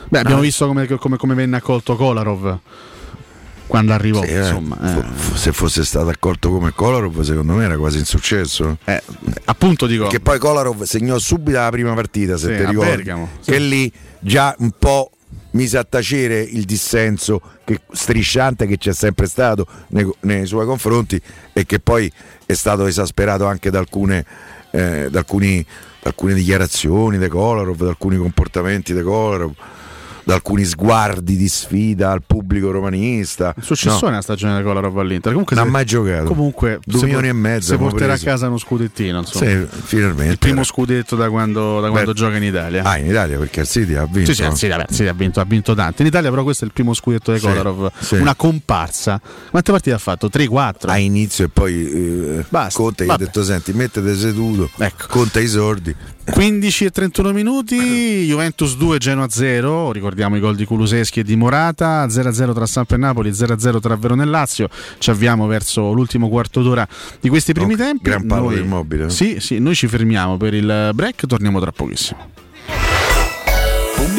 [0.10, 0.44] Beh, abbiamo ah.
[0.44, 2.60] visto come, come, come venne accolto Kolarov
[3.70, 4.24] quando arrivò.
[4.24, 5.38] Sì, insomma, eh.
[5.38, 8.80] Se fosse stato accolto come Kolarov, secondo me era quasi insuccesso.
[8.84, 9.02] Eh,
[9.46, 10.08] appunto dico.
[10.08, 12.96] Che poi Kolarov segnò subito la prima partita, se sì, ti ricordi.
[12.96, 13.52] Bergamo, sì.
[13.52, 15.12] Che lì già un po'
[15.52, 21.22] mise a tacere il dissenso che, strisciante che c'è sempre stato nei, nei, suoi confronti
[21.54, 22.12] e che poi
[22.48, 24.26] è stato esasperato anche da alcune,
[24.72, 25.64] eh, da alcuni,
[26.02, 29.54] da alcune dichiarazioni di Kolarov, da alcuni comportamenti di Kolarov
[30.30, 33.52] da alcuni sguardi di sfida al pubblico romanista.
[33.58, 34.18] Il successore no.
[34.20, 35.32] a stagione del Kolarov all'Inter.
[35.32, 36.26] Comunque non ha mai giocato.
[36.26, 37.72] Comunque due milioni e mezzo.
[37.72, 38.28] Se porterà preso.
[38.28, 39.20] a casa uno scudettino.
[39.20, 39.50] Insomma.
[39.50, 40.32] Sì, finalmente.
[40.32, 42.84] Il primo scudetto da quando, da quando gioca in Italia.
[42.84, 44.32] Ah, in Italia perché il City ha vinto.
[44.34, 46.04] Sì, sì, vabbè, City ha vinto, ha vinto tanto.
[46.04, 47.92] In Italia, però, questo è il primo scudetto di Kolarov.
[47.98, 49.20] Sì, una comparsa.
[49.50, 50.28] Quante partite ha fatto?
[50.28, 50.90] 3-4.
[50.90, 52.80] A inizio e poi eh, Basta.
[52.80, 55.08] Conte gli ha detto: Senti, mettete seduto, ecco.
[55.08, 55.96] conta i sordi.
[56.32, 61.36] 15 e 31 minuti, Juventus 2, Genoa 0, ricordiamo i gol di Kuluseschi e di
[61.36, 64.70] Morata, 0-0 tra Samp e Napoli, 0-0 tra Verona e Lazio,
[65.00, 66.88] ci avviamo verso l'ultimo quarto d'ora
[67.20, 68.04] di questi primi oh, tempi.
[68.04, 69.10] Gran palo del mobile.
[69.10, 72.38] Sì, sì, noi ci fermiamo per il break, torniamo tra pochissimo.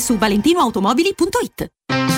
[0.00, 2.17] su valentinoautomobili.it.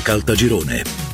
[0.00, 1.13] Caltagirone.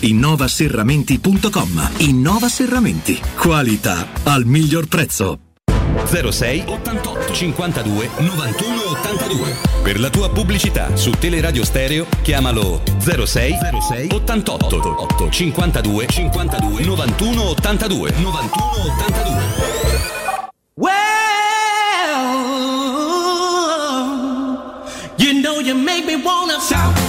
[0.00, 1.90] innovaserramenti.com.
[1.98, 3.20] Innova Serramenti.
[3.36, 5.38] Qualità al miglior prezzo.
[6.06, 9.56] 06 88 52 91 82.
[9.82, 13.54] Per la tua pubblicità su Teleradio Stereo chiamalo 06
[13.88, 19.34] 06 88 8 52 52 91 82 91 82.
[20.74, 20.96] Well,
[25.16, 26.99] you know you make me wanna shout.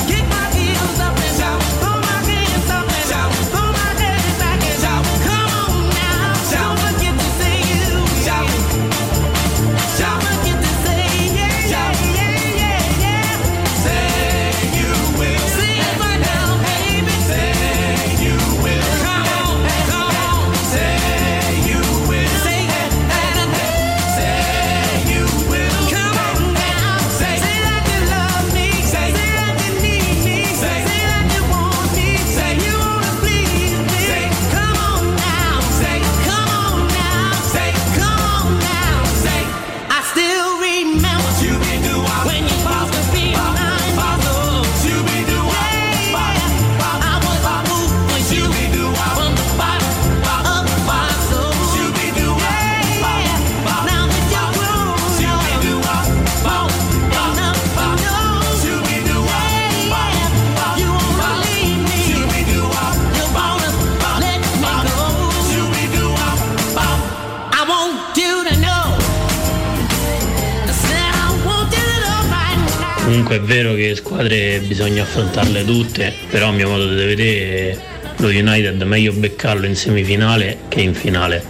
[73.32, 77.82] Comunque è vero che squadre bisogna affrontarle tutte, però a mio modo di vedere
[78.18, 81.42] lo United è meglio beccarlo in semifinale che in finale.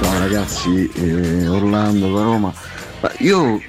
[0.00, 2.54] Ciao ragazzi, eh, Orlando da Roma.
[3.00, 3.60] Ma io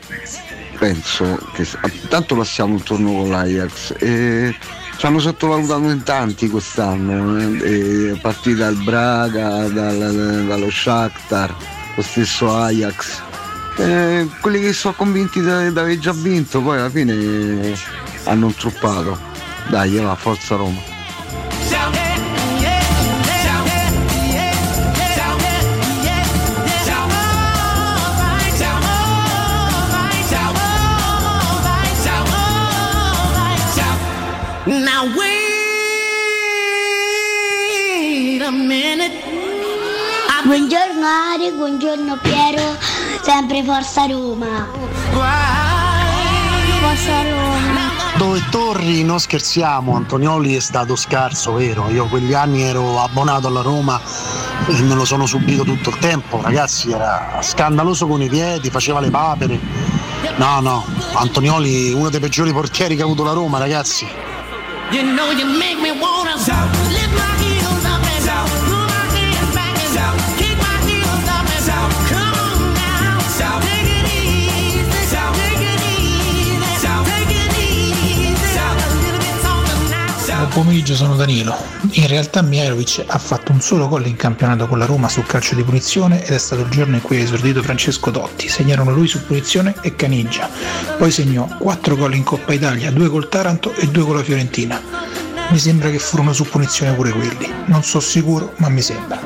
[0.77, 1.65] penso che
[2.07, 4.55] tanto passiamo il turno con l'Ajax e
[4.97, 11.55] ci hanno sottovalutato in tanti quest'anno, eh, a partire dal Braga, dal- dallo Shakhtar,
[11.95, 13.29] lo stesso Ajax.
[13.77, 17.73] Eh, quelli che sono convinti di aver già vinto poi alla fine
[18.25, 19.17] hanno truppato.
[19.69, 20.89] Dai, va, forza Roma.
[34.63, 35.31] Now wait
[38.41, 39.11] a minute.
[40.43, 42.77] Buongiorno Ari, buongiorno Piero,
[43.31, 44.67] sempre Forza Roma.
[46.81, 47.89] Forza Roma.
[48.17, 51.89] Dove Torri non scherziamo, Antonioli è stato scarso, vero?
[51.91, 54.01] Io quegli anni ero abbonato alla Roma
[54.67, 58.99] e me lo sono subito tutto il tempo, ragazzi, era scandaloso con i piedi, faceva
[58.99, 59.57] le papere.
[60.35, 64.05] No, no, Antonioli uno dei peggiori portieri che ha avuto la Roma, ragazzi.
[64.91, 65.47] You know you
[80.51, 81.55] pomeriggio, sono Danilo.
[81.91, 85.55] In realtà Mihailovic ha fatto un solo gol in campionato con la Roma su calcio
[85.55, 88.49] di punizione ed è stato il giorno in cui ha esordito Francesco Totti.
[88.49, 90.49] Segnarono lui su punizione e Caniggia.
[90.97, 94.81] Poi segnò 4 gol in Coppa Italia, 2 col Taranto e 2 con la Fiorentina.
[95.49, 97.51] Mi sembra che furono su punizione pure quelli.
[97.65, 99.19] Non so sicuro, ma mi sembra.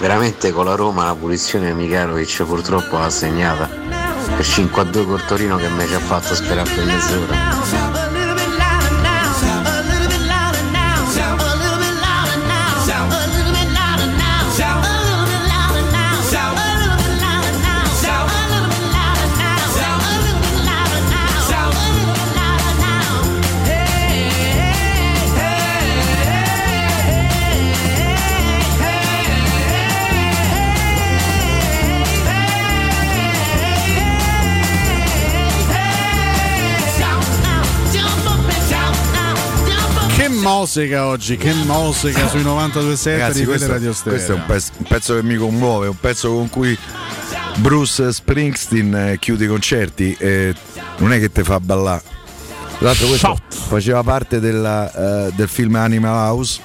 [0.00, 3.83] Veramente con la Roma la punizione Michalovic purtroppo l'ha segnata
[4.36, 8.03] per 5 a 2 col Torino che me ci ha fatto sperare per mezz'ora.
[40.44, 44.12] Che mosica oggi, che mosica sui 92.7 Ragazzi, di questo, Radio Stereo.
[44.12, 46.78] questo è un pezzo, un pezzo che mi commuove, un pezzo con cui
[47.56, 50.54] Bruce Springsteen eh, chiude i concerti e
[50.98, 52.02] non è che te fa ballare.
[52.76, 56.60] Tra l'altro questo faceva parte della, eh, del film Animal House.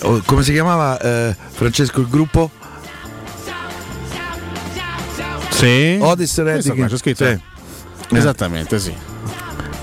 [0.00, 2.50] Oh, come si chiamava eh, Francesco il gruppo?
[5.50, 5.98] Sì.
[6.00, 6.88] Otis Redding.
[6.88, 7.24] C'è scritto.
[7.24, 7.40] Sì.
[8.16, 8.92] Esattamente, sì.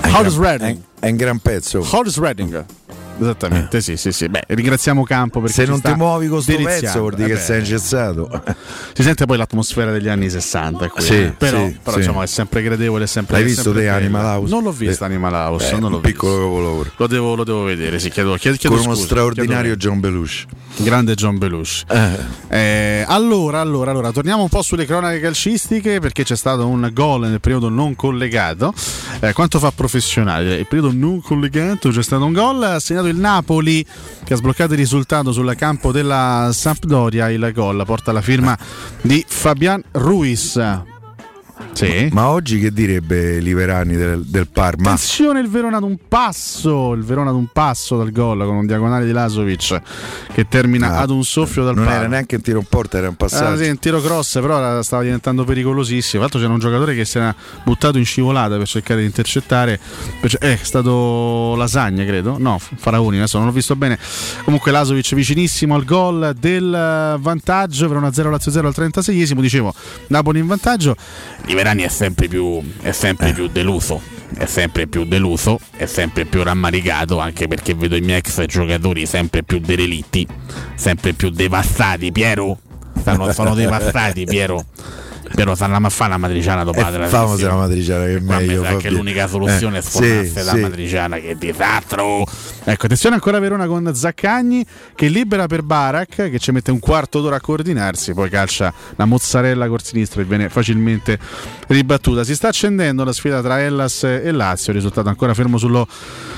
[0.01, 0.81] È un Otis gran- Redding.
[0.99, 1.88] È, un gran pezzo.
[1.91, 2.65] Otis Redding.
[3.19, 4.29] Esattamente, sì, sì, sì.
[4.29, 6.81] Beh, ringraziamo Campo perché Se non ti muovi con sto deliziando.
[6.85, 8.43] pezzo vuol dire Eh che sei ingessato.
[8.93, 11.31] Si sente poi l'atmosfera degli anni 60 qui, Sì, eh.
[11.37, 12.03] però, sì, però sì.
[12.03, 13.89] insomma è sempre gradevole, è sempre L'hai è visto sempre te.
[13.89, 14.53] Animal House?
[14.53, 16.89] Non l'ho visto Eh, Animal House, eh, non l'ho piccolo capolavoro.
[16.95, 19.99] Lo devo, lo devo vedere, sì, chiedo, chiedo, chiedo Con uno scusa, straordinario chiedo- John
[19.99, 20.45] Belushi.
[20.77, 21.85] Grande John Belushi.
[22.47, 27.27] Eh, allora, allora, allora, torniamo un po' sulle cronache calcistiche perché c'è stato un gol
[27.29, 28.73] nel periodo non collegato.
[29.19, 30.55] Eh, quanto fa professionale?
[30.55, 33.86] Il periodo non collegato c'è stato un gol, ha segnato il Napoli
[34.23, 37.30] che ha sbloccato il risultato sul campo della Sampdoria.
[37.30, 38.57] Il gol porta la firma
[39.02, 40.98] di Fabian Ruiz.
[41.73, 42.10] Sì.
[42.11, 44.91] Ma oggi che direbbe Liverani del, del Parma?
[44.91, 48.65] Attenzione il Verona ad un passo, il Verona ad un passo dal gol con un
[48.65, 49.81] diagonale di Lasovic
[50.34, 51.98] che termina Ah, ad un soffio dal non palo.
[51.98, 53.64] era neanche un tiro in porta, era un Ah, passaggio.
[53.64, 56.22] sì, un tiro cross, però era- stava diventando pericolosissimo.
[56.22, 57.34] Tra l'altro c'era un giocatore che si era
[57.64, 59.80] buttato in scivolata per cercare di intercettare.
[60.22, 62.38] Eh, è stato Lasagna, credo.
[62.40, 63.98] No, Faraoni, adesso non l'ho visto bene.
[64.44, 69.40] Comunque Lasovic vicinissimo al gol del vantaggio per una 0 Lazio 0 al 36esimo.
[69.41, 69.73] Dicevo,
[70.07, 70.95] Napoli in vantaggio.
[71.49, 73.99] Liverani è sempre più, è sempre più deluso.
[74.38, 79.07] È sempre più deluso, è sempre più rammaricato anche perché vedo i miei ex giocatori
[79.07, 80.26] sempre più derelitti,
[80.76, 82.11] sempre più devastati.
[82.11, 82.59] Piero,
[82.99, 84.63] stanno, sono devastati, Piero.
[85.34, 88.63] Piero stanno a fare la matriciana dopo la Eh, famosa la matriciana che è meglio.
[88.63, 88.91] sa che Fabio.
[88.91, 90.59] l'unica soluzione Eh, è sfornarsi sì, la sì.
[90.59, 92.26] matriciana che disastro
[92.71, 94.65] ecco attenzione ancora a Verona con Zaccagni
[94.95, 99.05] che libera per Barak che ci mette un quarto d'ora a coordinarsi poi calcia la
[99.05, 101.19] mozzarella col sinistro e viene facilmente
[101.67, 105.87] ribattuta si sta accendendo la sfida tra Hellas e Lazio risultato ancora fermo sullo,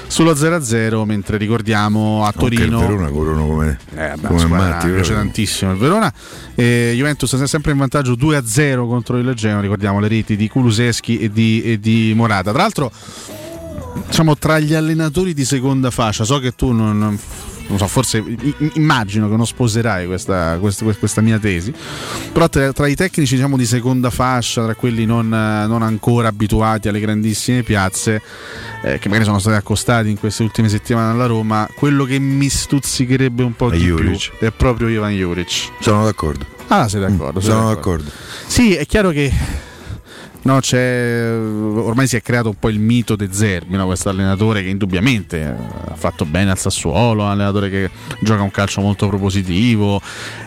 [0.08, 4.88] sullo 0-0 mentre ricordiamo a Comunque il Torino Verona corrono come, eh, beh, come matti.
[4.88, 6.12] mi piace tantissimo il Verona.
[6.56, 9.62] Eh, Juventus è sempre in vantaggio 2-0 contro il Genoa.
[9.62, 12.52] Ricordiamo le reti di Kuluseschi e di, e di Morata.
[12.52, 12.92] Tra l'altro,
[14.08, 16.98] diciamo tra gli allenatori di seconda fascia, so che tu non.
[16.98, 17.20] non-
[17.78, 18.22] so, forse
[18.74, 21.74] immagino che non sposerai questa, questa- questa mia tesi,
[22.34, 26.90] però tra, tra i tecnici diciamo, di seconda fascia, tra quelli non, non ancora abituati
[26.90, 28.22] alle grandissime piazze,
[28.84, 32.50] eh, che magari sono stati accostati in queste ultime settimane alla Roma, quello che mi
[32.50, 34.32] stuzzicherebbe un po' di Juric.
[34.38, 35.70] più è proprio Ivan Juric.
[35.80, 36.46] Sono d'accordo.
[36.68, 37.40] Ah, sei d'accordo?
[37.40, 38.12] sei Sono d'accordo.
[38.48, 39.32] Sì, è chiaro che
[40.44, 40.60] no,
[41.84, 43.86] ormai si è creato un po' il mito De Zerbi, no?
[43.86, 47.90] questo allenatore che indubbiamente eh, ha fatto bene al Sassuolo, un allenatore che
[48.22, 50.02] gioca un calcio molto propositivo.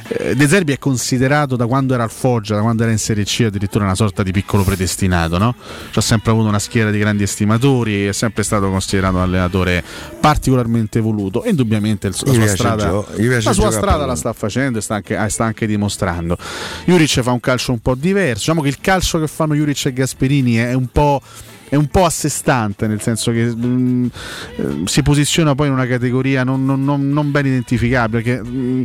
[0.08, 3.24] Eh, De Zerbi è considerato da quando era al Foggia, da quando era in Serie
[3.24, 5.38] C, addirittura una sorta di piccolo predestinato.
[5.38, 5.54] No?
[5.94, 9.82] Ha sempre avuto una schiera di grandi estimatori, è sempre stato considerato un allenatore
[10.24, 12.84] particolarmente voluto e indubbiamente il- la sua strada,
[13.44, 16.38] la sua strada la sta facendo e sta anche, eh, sta anche dimostrando.
[16.86, 18.38] Juric fa un calcio un po' diverso.
[18.38, 21.20] Diciamo che il calcio che fanno Juric e Gasperini è un po'.
[21.74, 24.10] È un po' a sé stante, nel senso che mh,
[24.58, 28.22] eh, si posiziona poi in una categoria non, non- non- non ben identificabile.
[28.22, 28.84] Perché, mh,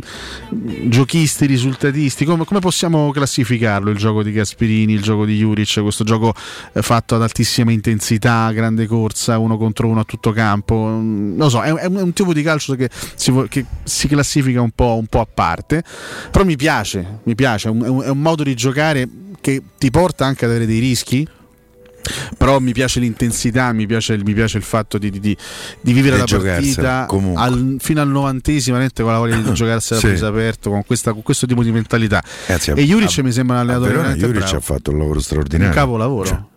[0.88, 6.02] giochisti, risultatisti, come, come possiamo classificarlo il gioco di Gasperini, il gioco di Juric, questo
[6.02, 6.34] gioco
[6.72, 10.74] eh, fatto ad altissima intensità, grande corsa, uno contro uno a tutto campo?
[10.74, 14.60] Mm, Non lo so, è, è un, tipo di calcio che si, che si classifica
[14.60, 15.84] un po', un po' a parte,
[16.32, 19.08] però mi piace, mi piace, è un- è un modo di giocare
[19.40, 21.24] che ti porta anche ad avere dei rischi.
[22.36, 25.36] Però mi piace l'intensità, mi piace, mi piace il fatto di, di- di-
[25.92, 30.06] vivere Di la partita al- fino al novantesimo, con la voglia di giocarsela Sì.
[30.06, 32.22] a viso aperto, con, questa- con questo tipo di mentalità.
[32.46, 34.56] Ragazzi, e Juric mi sembra un allenatore Verona Juric bravo.
[34.56, 35.74] ha fatto un lavoro un straordinario.
[35.74, 36.48] capolavoro.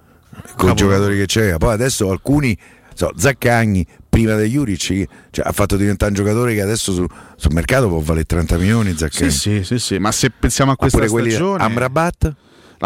[0.55, 1.57] con i giocatori che c'era.
[1.57, 2.57] Poi adesso alcuni,
[2.93, 7.05] so, Zaccagni, prima di Juric, cioè, ha fatto diventare un giocatore che adesso su-
[7.35, 8.91] sul mercato può valere 30 milioni.
[8.91, 9.31] Sì, Zaccagni.
[9.31, 12.33] sì, sì, sì, ma se pensiamo a questa pure quelli stagione Amrabat?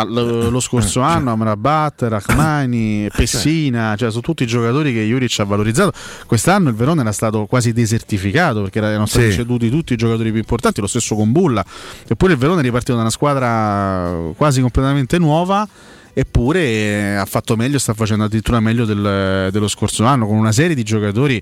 [0.06, 5.91] Lo, lo scorso anno Amrabat, Rachmani, Pessina, cioè sono tutti giocatori che Juric ha valorizzato.
[6.26, 9.38] Quest'anno il Verona era stato quasi desertificato perché erano stati Sì.
[9.38, 11.64] ceduti tutti i giocatori più importanti, lo stesso con Bulla.
[12.07, 15.68] Eppure il Verona è ripartito da una squadra quasi completamente nuova.
[16.14, 20.52] Eppure eh, ha fatto meglio, sta facendo addirittura meglio del- dello scorso anno, con una
[20.52, 21.40] serie di giocatori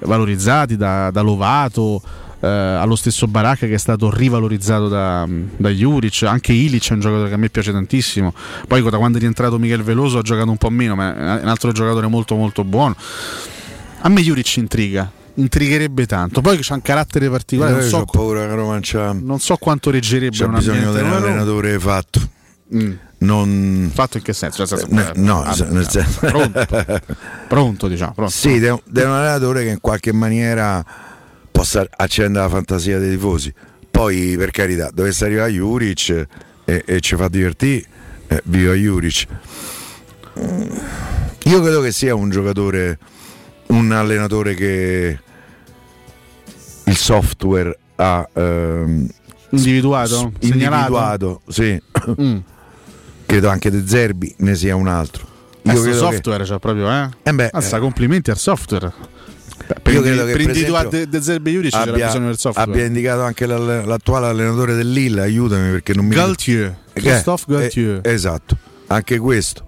[0.00, 2.02] valorizzati da, da Lovato,
[2.40, 7.00] eh, allo stesso Baracca che è stato rivalorizzato da, da Juric, anche Ilic è un
[7.00, 8.32] giocatore che a me piace tantissimo,
[8.66, 11.48] poi da quando è rientrato Michel Veloso ha giocato un po' meno, ma è un
[11.48, 12.96] altro giocatore molto molto buono.
[14.00, 19.40] A me Juric intriga, intrigherebbe tanto, poi c'ha un carattere particolare, non so, paura non
[19.40, 22.36] so quanto reggerebbe c'ha un bisogno di un allenatore fatto.
[22.74, 22.92] Mm.
[23.20, 23.90] Non...
[23.92, 24.64] Fatto in che senso?
[24.64, 26.66] Cioè, senso, Eh, no, ah, nel senso- pronto,
[27.48, 28.12] pronto, diciamo.
[28.12, 28.32] Pronto.
[28.32, 30.84] Sì, è un allenatore che in qualche maniera
[31.58, 33.52] possa accendere la fantasia dei tifosi.
[33.90, 36.26] Poi, per carità, dovesse arrivare Juric
[36.64, 37.84] e, e ci fa divertire,
[38.28, 39.26] eh, viva Juric.
[40.38, 40.62] Mm,
[41.46, 42.96] Io credo che sia un giocatore,
[43.68, 45.18] un allenatore che,
[46.94, 49.08] software ha ehm,
[49.50, 50.32] Individuato?
[50.38, 51.80] s- individuato, sì.
[52.20, 52.36] Mm.
[53.26, 55.26] credo anche De Zerbi ne sia un altro.
[55.62, 57.08] Io credo che- software, cioè proprio, eh?
[57.24, 57.80] Eh beh, Mazza, eh.
[57.80, 58.92] complimenti al software.
[59.90, 62.38] Io credo che, per per individuare esempio, De, De Zerbi Juric c'era abbia, bisogno del
[62.38, 62.70] software.
[62.70, 67.44] abbia indicato anche l'all- l'attuale allenatore del Lille, aiutami perché non mi Galtier, Eh, Christophe
[67.48, 68.00] eh, Galtier.
[68.02, 68.56] esatto,
[68.88, 69.64] anche questo.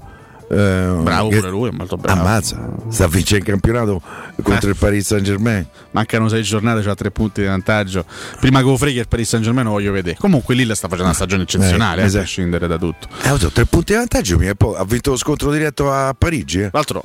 [0.52, 2.20] Eh, Bravo che- pure lui, è molto bravo.
[2.20, 2.58] Ammazza,
[2.88, 4.02] sta a vincere il campionato
[4.42, 4.72] contro Eh.
[4.72, 5.64] il Paris Saint Germain.
[5.92, 8.04] Mancano sei giornate, c'ha tre punti di vantaggio.
[8.40, 10.16] Prima che Freghi il Paris Saint Germain lo voglio vedere.
[10.18, 12.18] Comunque Lille sta facendo una stagione eccezionale, Eh, eh, esatto.
[12.18, 13.06] a prescindere da tutto.
[13.22, 14.40] Eh, ho detto, tre punti di vantaggio,
[14.76, 16.58] ha vinto lo scontro diretto a Parigi.
[16.62, 16.70] eh.
[16.70, 17.04] Tra l'altro,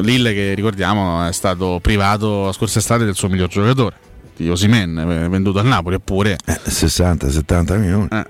[0.00, 3.96] Lille, che ricordiamo, è stato privato la scorsa estate del suo miglior giocatore,
[4.36, 6.36] di Osimen, eh, venduto al Napoli, eppure.
[6.44, 8.08] Eh, 60-70 milioni.
[8.10, 8.26] Eh.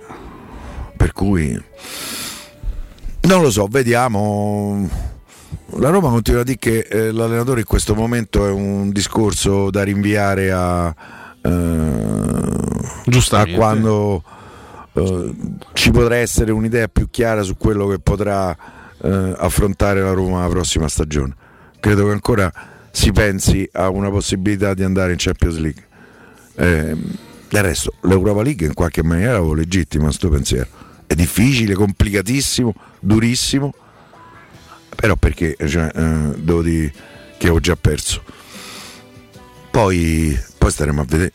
[0.96, 1.60] Per cui
[3.22, 4.88] non lo so, vediamo.
[5.76, 9.82] La Roma continua a dire che eh, l'allenatore in questo momento è un discorso da
[9.82, 10.94] rinviare a,
[11.40, 14.22] eh, a quando
[14.92, 15.34] eh,
[15.72, 18.54] ci potrà essere un'idea più chiara su quello che potrà
[19.02, 21.34] eh, affrontare la Roma la prossima stagione.
[21.84, 22.50] Credo che ancora
[22.90, 25.84] si pensi a una possibilità di andare in Champions League.
[26.54, 26.96] Eh,
[27.50, 30.66] del resto, l'Europa League in qualche maniera lo legittima sto pensiero.
[31.06, 33.74] È difficile, complicatissimo, durissimo,
[34.96, 36.62] però perché cioè, eh, devo
[37.36, 38.22] che ho già perso.
[39.70, 41.32] Poi, poi staremo a vedere.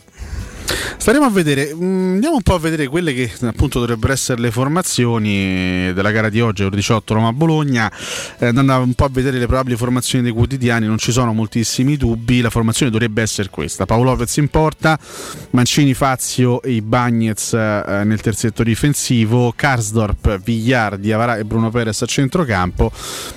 [0.98, 4.52] Staremo a vedere, mm, andiamo un po' a vedere quelle che appunto dovrebbero essere le
[4.52, 7.91] formazioni della gara di oggi, ore 18 Roma-Bologna,
[8.38, 11.98] eh, andando un po' a vedere le probabili formazioni dei quotidiani, non ci sono moltissimi
[11.98, 15.00] dubbi, la formazione dovrebbe essere questa, Paolo Lopez in porta,
[15.52, 22.06] Mancini, Fazio e Bagnez eh, nel terzetto difensivo, Karsdorp, Villar, Diavara e Bruno Perez a
[22.06, 22.91] centrocampo,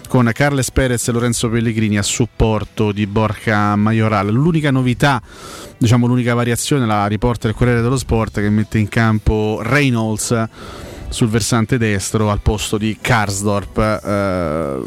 [0.08, 4.30] con Carles Perez e Lorenzo Pellegrini a supporto di Borca Majoral.
[4.30, 5.22] L'unica novità,
[5.82, 10.44] diciamo l'unica variazione la riporta il Corriere dello Sport che mette in campo Reynolds
[11.08, 13.78] sul versante destro al posto di Karsdorp.
[13.78, 14.80] Eh,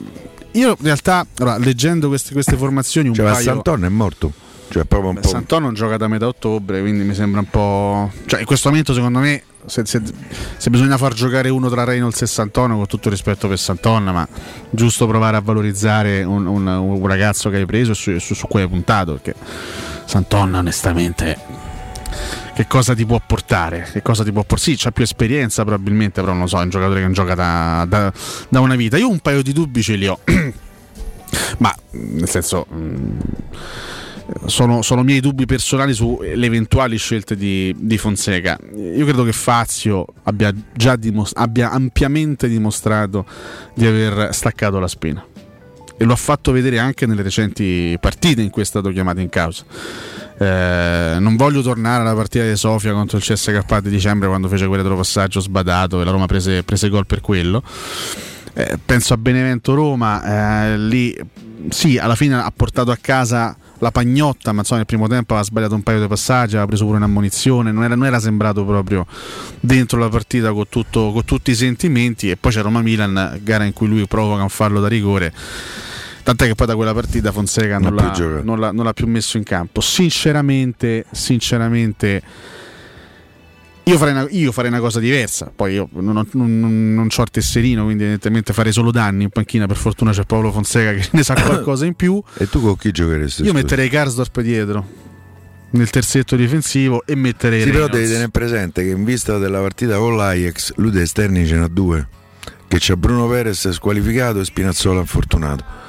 [0.54, 3.44] io in realtà, allora, leggendo queste, queste formazioni, un Cioè, paio...
[3.44, 4.32] Santon è morto.
[4.70, 5.28] Cioè, proprio un Beh, po'.
[5.28, 8.12] Santon non gioca da metà ottobre, quindi mi sembra un po'.
[8.26, 10.02] Cioè, in questo momento, secondo me, se, se-
[10.58, 14.28] se bisogna far giocare uno tra Reynolds e Santon, con tutto rispetto per Santon, ma
[14.72, 18.48] giusto provare a valorizzare un, un- un ragazzo che hai preso e su, su- su
[18.48, 19.12] cui hai puntato.
[19.12, 19.36] Perché
[20.06, 21.38] Santon, onestamente.
[22.54, 23.88] Che cosa ti può portare?
[23.92, 24.62] Che cosa ti può portare?
[24.72, 27.36] Sì, c'ha più esperienza probabilmente, però non lo so, è un giocatore che non gioca
[27.36, 28.14] da, da-
[28.48, 28.98] da una vita.
[28.98, 30.18] Io un paio di dubbi ce li ho.
[31.60, 33.18] Ma nel senso, mh,
[34.46, 38.58] sono, sono miei dubbi personali sulle eventuali scelte di, di Fonseca.
[38.74, 43.26] Io credo che Fazio abbia già dimos- abbia ampiamente dimostrato
[43.74, 45.26] di aver staccato la spina.
[45.98, 49.30] E lo ha fatto vedere anche nelle recenti partite in cui è stato chiamato in
[49.30, 49.64] causa.
[50.38, 54.68] Eh, non voglio tornare alla partita di Sofia contro il CSK di dicembre quando fece
[54.68, 57.64] quel retropassaggio sbadato e la Roma prese, prese gol per quello.
[58.54, 61.18] Eh, penso a Benevento Roma, eh, lì
[61.70, 65.46] sì, alla fine ha portato a casa la pagnotta, ma insomma nel primo tempo aveva
[65.46, 69.06] sbagliato un paio di passaggi, aveva preso pure un'ammonizione, non era, non era sembrato proprio
[69.60, 73.74] dentro la partita con, tutto- con tutti i sentimenti e poi c'è Roma-Milan, gara in
[73.74, 75.34] cui lui provoca un fallo da rigore.
[76.26, 79.06] Tant'è che poi da quella partita Fonseca non, Non l'ha, non l'ha- non l'ha più
[79.06, 79.80] messo in campo.
[79.80, 82.20] Sinceramente, sinceramente,
[83.84, 85.52] io farei, una, io farei una cosa diversa.
[85.56, 89.68] Poi io non, ho- non, ho il tesserino, quindi evidentemente farei solo danni in panchina.
[89.68, 92.20] Per fortuna c'è Paolo Fonseca che ne sa qualcosa in più.
[92.38, 93.42] E tu con chi giocheresti?
[93.44, 93.62] Io scusa?
[93.62, 95.04] metterei Karsdorp dietro
[95.72, 97.98] nel terzetto difensivo e metterei Sì, però Reynolds.
[98.00, 101.68] devi tenere presente che in vista della partita con l'Ajax, lui dei esterni ce n'ha
[101.68, 102.08] due.
[102.68, 105.84] Che c'è Bruno Perez squalificato e Spinazzola infortunato.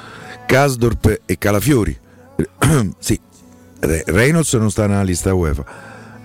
[0.47, 1.95] Kasdorp e Calafiori.
[2.97, 3.19] sì,
[3.79, 5.65] Re- Reynolds non sta nella lista UEFA.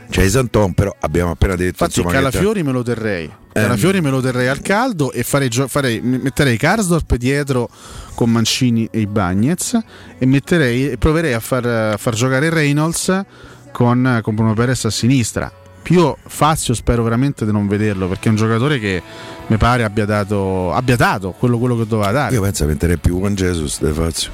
[0.09, 3.24] C'è Santon, però abbiamo appena detto Infatti, insomma, che Calafiori me lo terrei.
[3.24, 3.61] Eh.
[3.61, 7.69] Calafiori me lo terrei al caldo e farei, farei- metterei Karsdorp dietro
[8.15, 9.78] con Mancini e i Bagnez
[10.19, 13.24] e metterei, e proverei a far, a far giocare Reynolds
[13.73, 15.51] con, con Bruno Perez a sinistra.
[15.89, 19.03] Io Fazio spero veramente di non vederlo perché è un giocatore che
[19.49, 22.35] mi pare abbia dato, abbia dato quello, quello che doveva dare.
[22.35, 24.31] Io penso che metterei più Juan Jesus De Fazio.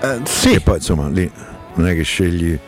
[0.00, 0.52] Eh, sì.
[0.52, 1.30] E poi insomma lì
[1.74, 2.58] non è che scegli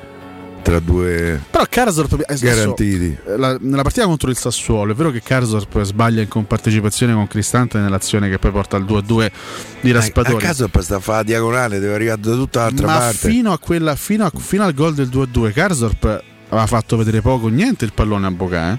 [0.62, 3.16] tra due Però Karsdorp eh, garantiti.
[3.26, 7.26] eh, la- nella partita contro il Sassuolo è vero che Karsdorp sbaglia in compartecipazione con
[7.26, 9.30] Cristante nell'azione che poi porta al 2-2
[9.80, 9.92] di
[10.36, 13.28] caso poi sta a fare la diagonale, deve arrivare da tutta l'altra ma parte.
[13.28, 17.48] fino, a quella, fino, a- fino al gol del 2-2 Karsdorp aveva fatto vedere poco
[17.48, 18.78] niente il pallone a Bocà eh?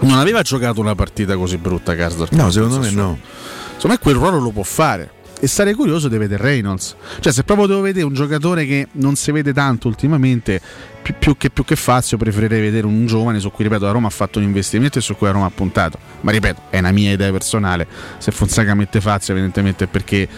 [0.00, 3.18] non aveva giocato una partita così brutta Karsdorp No, secondo me no.
[3.74, 6.94] secondo me quel ruolo lo può fare e sarei curioso di vedere Reynolds.
[7.18, 10.60] Cioè, se proprio devo vedere un giocatore che non si vede tanto ultimamente,
[11.02, 14.06] più, più che, più che Fazio, preferirei vedere un giovane su cui, ripeto, la Roma
[14.06, 15.98] ha fatto un investimento e su cui la Roma ha puntato.
[16.20, 17.88] Ma ripeto, è una mia idea personale.
[18.18, 20.28] Se Fonseca mette Fazio, evidentemente è perché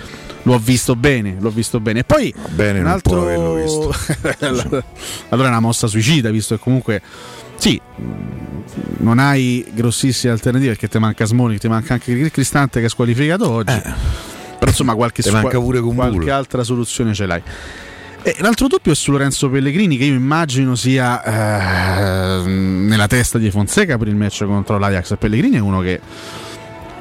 [0.45, 2.01] l'ho visto bene, l'ho visto bene.
[2.01, 3.23] E poi Bene, un altro...
[3.23, 3.95] averlo visto.
[5.29, 7.03] allora è una mossa suicida, visto che comunque
[7.57, 7.81] sì,
[8.99, 13.49] non hai grossissime alternative perché ti manca Smolli, ti manca anche Cristante che è squalificato
[13.49, 13.81] oggi.
[14.59, 15.93] Però insomma qualche, Kumbulo.
[15.93, 17.43] qualche altra soluzione ce l'hai.
[18.27, 23.51] E l'altro dubbio è su Lorenzo Pellegrini che io immagino sia eh, nella testa di
[23.51, 25.17] Fonseca per il match contro l'Ajax.
[25.19, 26.01] Pellegrini è uno che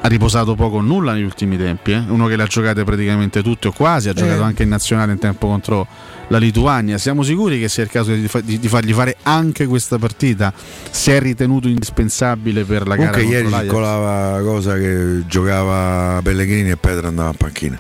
[0.06, 2.04] ha riposato poco o nulla negli ultimi tempi, eh?
[2.10, 4.44] uno che le ha giocate praticamente tutte o quasi, ha giocato Eh.
[4.44, 5.88] anche in nazionale in tempo contro
[6.28, 6.98] la Lituania.
[6.98, 10.52] Siamo sicuri che sia il caso di, di- di fargli fare anche questa partita?
[10.92, 16.76] Se è ritenuto indispensabile per la gara Comunque ieri circolava cosa che giocava Pellegrini e
[16.76, 17.80] Petra andava in panchina.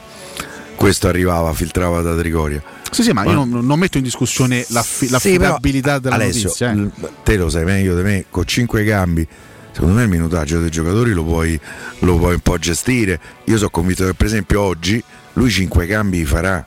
[0.76, 2.62] Questo arrivava, filtrava da Trigoria.
[2.90, 6.44] Sì, sì, ma io non, non metto in discussione l'affi- Sì, però, l'affidabilità della Alessio,
[6.46, 6.72] notizia.
[6.72, 6.76] eh.
[6.76, 6.92] l-
[7.24, 9.28] te lo sai meglio di me, con cinque cambi,
[9.74, 11.60] secondo me il minutaggio dei giocatori lo puoi,
[12.00, 13.20] lo puoi un po' gestire.
[13.46, 16.66] Io sono convinto che per esempio oggi lui cinque cambi farà.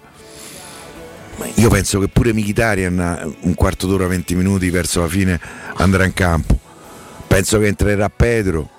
[1.54, 5.40] Io penso che pure Mkhitaryan un quarto d'ora, 20 minuti verso la fine
[5.76, 6.58] andrà in campo.
[7.26, 8.70] Penso che entrerà Pedro.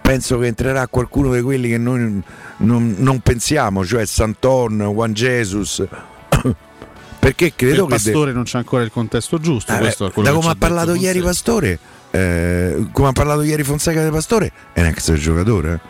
[0.00, 2.20] Penso che entrerà qualcuno di quelli che noi
[2.58, 5.84] non, non pensiamo, cioè Santon, Juan Jesus.
[7.20, 8.02] Perché credo per che.
[8.02, 9.72] de- Pastore non c'è ancora il contesto giusto.
[9.72, 11.20] eh, questo beh, da come ha parlato ieri.
[11.20, 11.78] Pastore,
[12.12, 15.80] eh, come ha parlato ieri Fonseca di Pastore, è un ex giocatore.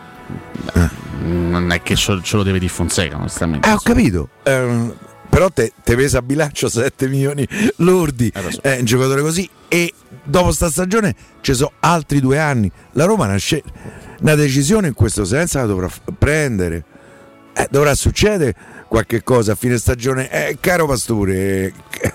[0.73, 1.01] eh.
[1.25, 3.69] Non è che ce lo deve dire Fonseca, onestamente.
[3.69, 4.29] Eh, ho capito.
[4.43, 4.93] Eh,
[5.29, 7.47] però te, te pesa a bilancio 7 milioni
[7.77, 8.31] lordi.
[8.61, 9.49] È un giocatore così.
[9.69, 9.93] E
[10.23, 12.69] dopo sta stagione ci sono altri due anni.
[12.93, 13.63] La Roma una, scel-
[14.19, 16.83] una decisione in questo senso la dovrà prendere.
[17.53, 18.53] Eh, dovrà succedere
[18.89, 20.29] qualche cosa a fine stagione.
[20.29, 22.13] Eh, caro Pastore, eh,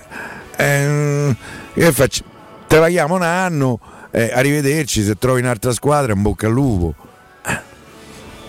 [0.57, 1.35] eh,
[1.73, 2.23] che faccio?
[2.67, 3.79] Te paghiamo un anno.
[4.11, 5.03] Eh, arrivederci.
[5.03, 6.95] Se trovi un'altra squadra, in bocca al lupo.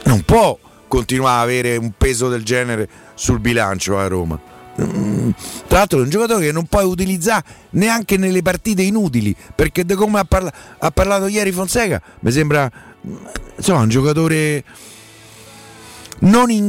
[0.05, 0.59] Non può
[0.89, 4.39] continuare a avere un peso del genere sul bilancio a Roma.
[4.81, 5.31] Mm,
[5.69, 9.95] Tra l'altro è un giocatore che non puoi utilizzare neanche nelle partite inutili, perché da
[9.95, 12.71] come ha, parla- ha parlato ieri Fonseca, mi sembra
[13.07, 13.15] mm,
[13.57, 14.65] insomma, un giocatore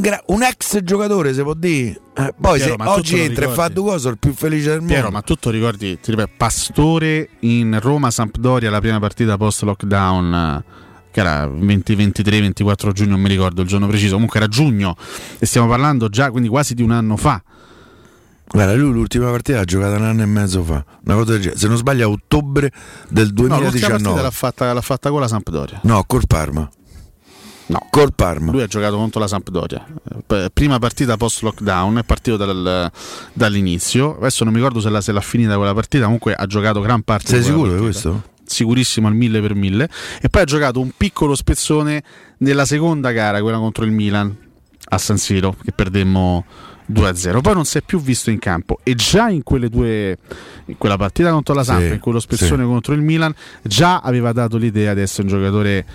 [0.00, 2.00] gra- un ex giocatore se può dire.
[2.14, 4.92] Eh, poi Piero, se oggi entra e fa due cose, il più felice del mondo.
[4.92, 10.64] Piero, ma tu ti ricordi, ti ripeto, Pastore in Roma-Sampdoria, la prima partita post-lockdown, eh,
[11.10, 14.96] che era 20, 23, 24 giugno, non mi ricordo il giorno preciso, comunque era giugno,
[15.38, 17.42] e stiamo parlando già quindi quasi di un anno fa.
[18.54, 20.84] Guarda, lui l'ultima partita l'ha giocata un anno e mezzo fa.
[21.04, 21.58] Una cosa del genere.
[21.58, 22.70] Se non sbaglio, a ottobre
[23.08, 24.02] del No, l'ultima 2019.
[24.02, 25.80] partita l'ha fatta, l'ha fatta con la Sampdoria.
[25.84, 26.68] No, col Parma.
[27.72, 28.52] No, col Parma.
[28.52, 29.84] Lui ha giocato contro la Sampdoria.
[30.52, 32.90] Prima partita post lockdown, è partito dal-
[33.32, 34.16] dall'inizio.
[34.18, 36.04] Adesso non mi ricordo se, la, se l'ha finita quella partita.
[36.04, 38.22] Comunque ha giocato gran parte Sei di quella sicuro di questo?
[38.44, 39.88] Sicurissimo al mille per mille.
[40.20, 42.02] E poi ha giocato un piccolo spezzone
[42.38, 44.36] nella seconda gara, quella contro il Milan
[44.90, 46.44] a San Siro, che perdemmo
[46.92, 47.40] 2-0.
[47.40, 48.80] Poi non si è più visto in campo.
[48.82, 50.18] E già in quelle due,
[50.66, 52.68] in quella partita contro la Samp, Sì, in quello spezzone sì.
[52.68, 53.32] contro il Milan,
[53.62, 55.86] già aveva dato l'idea di essere un giocatore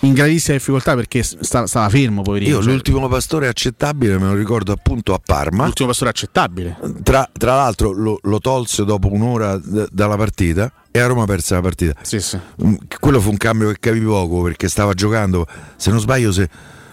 [0.00, 2.50] in gravissima difficoltà perché sta- stava fermo, poverino.
[2.56, 5.64] Io Cioè, l'ultimo pastore accettabile me lo ricorro appunto a Parma.
[5.64, 6.76] L'ultimo pastore accettabile.
[7.02, 11.54] Tra, tra l'altro lo, lo tolse dopo un'ora d- dalla partita e a Roma perse
[11.54, 11.94] la partita.
[12.02, 12.38] Sì, sì.
[12.64, 15.46] Mm, Quello fu un cambio che capì poco perché stava giocando,
[15.76, 16.48] se non sbaglio, se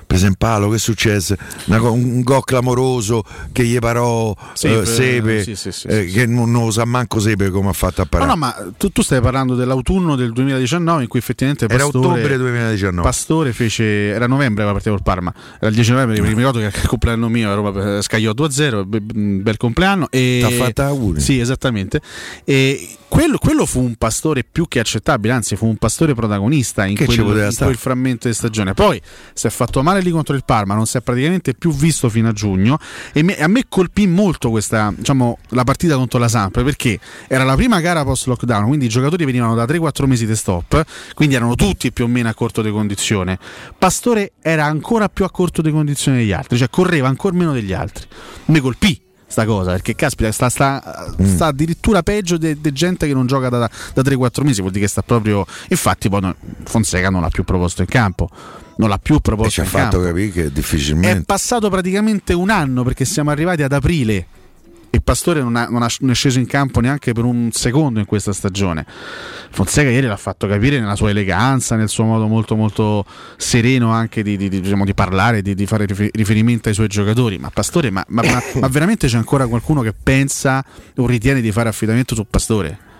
[0.05, 1.37] prese in palo, che successe?
[1.65, 6.25] Una un gol clamoroso che gli parò Sepe, eh, Sepe, sì, sì, sì, eh, che
[6.25, 8.29] non, non lo sa manco Sepe come ha fatto a No, parare.
[8.29, 12.37] no, ma tu, tu stai parlando dell'autunno del 2019 in cui effettivamente Era Pastore, ottobre
[12.37, 13.01] 2019.
[13.01, 15.33] Pastore fece era novembre la partita col Parma.
[15.59, 18.85] Era il 10 novembre, mi ricordo che il compleanno mio a Roma eh, scagliò 2-0,
[18.85, 21.19] be- bel compleanno e T'ha fatta auguri.
[21.21, 22.01] Sì, esattamente.
[22.43, 26.95] E quello, quello fu un pastore più che accettabile, anzi fu un pastore protagonista in,
[26.95, 28.73] quel, in quel frammento di stagione.
[28.73, 28.99] Poi
[29.33, 32.29] si è fatto male lì contro il Parma, non si è praticamente più visto fino
[32.29, 32.79] a giugno
[33.11, 37.43] e me- a me colpì molto questa, diciamo, la partita contro la Samp perché era
[37.43, 40.83] la prima gara post lockdown, quindi i giocatori venivano da 3-4 mesi di stop,
[41.13, 43.37] quindi erano tutti più o meno a corto di condizione.
[43.77, 47.73] Pastore era ancora più a corto di condizione degli altri, cioè correva ancora meno degli
[47.73, 48.07] altri.
[48.45, 48.99] Mi colpì
[49.33, 53.67] sta cosa perché caspita sta, sta, sta addirittura peggio di gente che non gioca da,
[53.93, 56.35] da 3-4 mesi vuol dire che sta proprio infatti poi no-
[56.65, 58.29] Fonseca non l'ha più proposto in campo
[58.77, 61.23] non l'ha più e proposto ci ha fatto campo capire che è difficilmente.
[61.23, 64.27] passato praticamente un anno perché siamo arrivati ad aprile
[64.95, 67.97] e Pastore non, ha, non, ha, non, è sceso in campo neanche per un secondo
[67.97, 68.85] in questa stagione.
[69.49, 73.03] Fonseca ieri l'ha fatto capire nella sua eleganza, nel suo modo molto molto
[73.35, 77.39] sereno anche di, di, diciamo, di parlare, di, di, fare riferimento ai suoi giocatori.
[77.39, 80.63] Ma Pastore, ma, ma, ma, ma veramente c'è ancora qualcuno che pensa
[80.97, 82.91] o ritiene di fare affidamento su Pastore?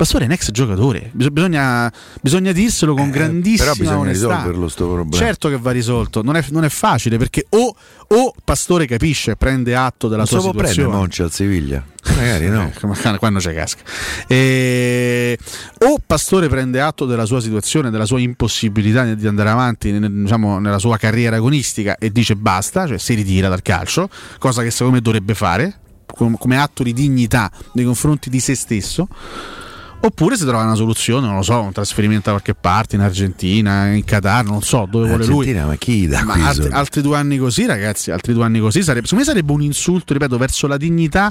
[0.00, 4.26] Pastore è un ex giocatore, bisogna, bisogna dirselo con Eh, grandissima però bisogna onestà.
[4.28, 5.14] risolverlo sto problema.
[5.26, 7.74] Certo che va risolto, non è, non è facile perché o,
[8.06, 10.96] o Pastore capisce, prende atto della Non sua situazione.
[10.96, 11.84] Monci al Siviglia.
[12.16, 12.72] Magari no.
[12.74, 13.82] Eh, quando c'è casca
[14.26, 15.38] E-
[15.80, 20.78] o Pastore prende atto della sua situazione della sua impossibilità di andare avanti diciamo, nella
[20.78, 24.08] sua carriera agonistica e dice basta cioè si ritira dal calcio
[24.38, 28.54] cosa che secondo me dovrebbe fare com- come atto di dignità nei confronti di se
[28.54, 29.06] stesso
[30.02, 33.88] Oppure si trova una soluzione, non lo so, un trasferimento da qualche parte, in Argentina,
[33.88, 35.40] in Qatar, non so dove vuole lui.
[35.40, 38.82] Argentina, ma chi dà Ma altri, altri due anni così, ragazzi, altri due anni così
[38.82, 41.30] sarebbe, secondo me sarebbe un insulto, ripeto, verso la dignità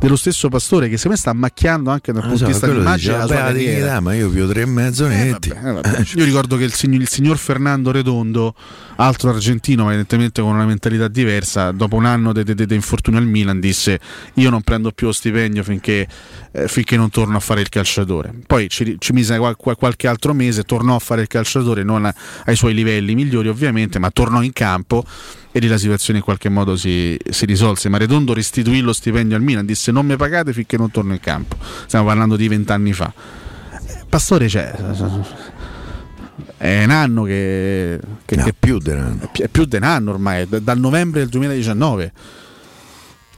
[0.00, 2.66] dello stesso pastore che secondo me sta macchiando anche dal Non punto so, di vista
[2.66, 5.50] quello d'immagine dice, la sua "Vabbè, dignità, ma io più tre e mezzo netti.
[5.50, 6.02] Eh, vabbè.
[6.14, 8.54] Io ricordo che il signor, il signor Fernando Redondo,
[8.96, 13.60] altro argentino, ma evidentemente con una mentalità diversa, dopo un anno di infortunio al Milan,
[13.60, 14.00] disse:
[14.34, 16.08] Io non prendo più lo stipendio finché,
[16.52, 18.32] eh, finché non torno a fare il calciatore.
[18.46, 22.06] Poi ci, ci mise qual- qual- qualche altro mese, tornò a fare il calciatore, non
[22.06, 22.14] a-
[22.46, 25.04] ai suoi livelli migliori, ovviamente, ma tornò in campo
[25.52, 27.88] e lì la situazione in qualche modo si, si risolse.
[27.88, 31.20] Ma Redondo restituì lo stipendio al Milan, disse: Non mi pagate finché non torno in
[31.20, 31.56] campo.
[31.86, 33.12] Stiamo parlando di vent'anni fa.
[34.08, 34.72] Pastore c'è.
[36.56, 38.00] È un anno che.
[38.24, 39.30] che, che più di un anno.
[39.32, 42.12] È più, di un anno ormai, da- dal novembre del 2019.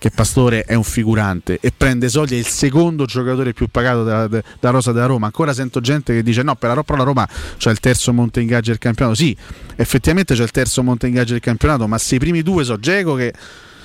[0.03, 4.27] Che Pastore è un figurante e prende soldi, è il secondo giocatore più pagato da,
[4.27, 5.27] da- Rosa della Roma.
[5.27, 8.41] Ancora sento gente che dice: No, per la, però la Roma c'è il terzo monte
[8.41, 9.15] ingaggi del campionato.
[9.17, 9.37] Sì,
[9.77, 13.15] effettivamente c'è il terzo monte ingaggi del campionato, ma se i primi due so Geco
[13.15, 13.33] che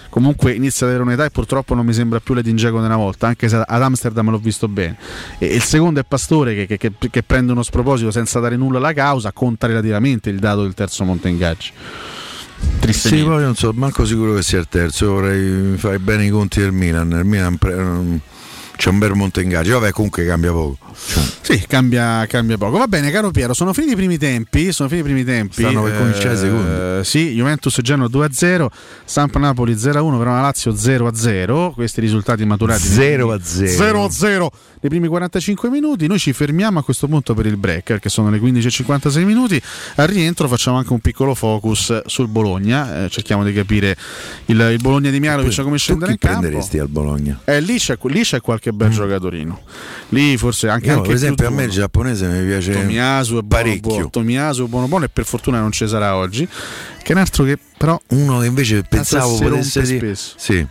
[0.10, 2.96] comunque inizia ad avere un'età e purtroppo non mi sembra più l'Edin Dzeko di una
[2.98, 4.98] volta, anche se ad Amsterdam l'ho visto bene.
[5.38, 8.80] E, il secondo è Pastore che, che- che- che prende uno sproposito senza dare nulla
[8.80, 11.28] alla causa, conta relativamente il dato del terzo monte
[12.62, 12.94] ingaggi.
[12.94, 15.12] Sì, poi non so, manco sicuro che sia il terzo.
[15.12, 17.12] Vorrei fare bene i conti del Milan.
[17.12, 18.20] Il Milan pre-
[18.76, 19.70] c'è un bel monte ingaggi.
[19.70, 20.78] Vabbè, comunque cambia poco.
[21.06, 22.78] Cioè, Sì, cambia, cambia poco.
[22.78, 24.72] Va bene, caro Piero, sono finiti i primi tempi.
[24.72, 25.62] Sono finiti i primi tempi.
[25.62, 27.06] Stanno per cominciare i secondi.
[27.06, 28.66] Sì, Juventus Genoa 2-0,
[29.06, 31.74] Samp Napoli 0-1, Verona Lazio 0-0.
[31.74, 32.88] Questi risultati maturati.
[32.96, 33.40] nei 0-0.
[33.78, 34.48] 0-0
[34.80, 36.08] nei primi 45 minuti.
[36.08, 39.62] Noi ci fermiamo a questo punto per il break, perché sono le 15.56 minuti.
[39.96, 43.06] Al rientro facciamo anche un piccolo focus sul Bologna.
[43.06, 43.96] Eh, cerchiamo di capire
[44.46, 46.40] il, il Bologna di Mialovic come scendere in campo.
[46.40, 47.40] prenderesti al Bologna?
[47.46, 49.62] Eh, lì, c'è, lì c'è qualche bel giocatorino.
[50.10, 53.48] Lì forse anche, Io, anche per esempio, a me il giapponese mi piace Tomiasu buono,
[53.48, 53.80] parecchio.
[53.82, 56.48] buono, Tomiasu è buono buono e per fortuna non ci sarà oggi.
[56.48, 60.66] Che è un altro che però Uno che invece pensavo potesse di- sì.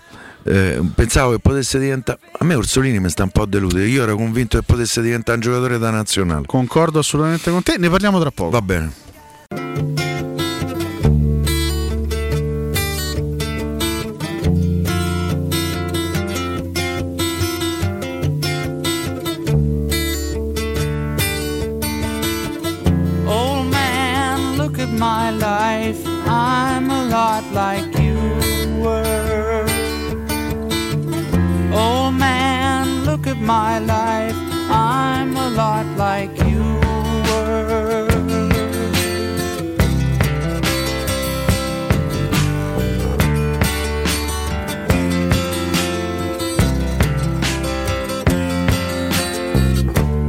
[0.49, 4.15] Eh, pensavo che potesse diventare a me Orsolini mi sta un po' deludere io ero
[4.15, 8.31] convinto che potesse diventare un giocatore da nazionale concordo assolutamente con te ne parliamo tra
[8.31, 8.93] poco va bene
[27.57, 28.19] like you
[28.85, 29.65] were.
[31.73, 34.37] Old man, look at my life.
[34.69, 36.65] I'm a lot like you
[37.29, 38.11] were.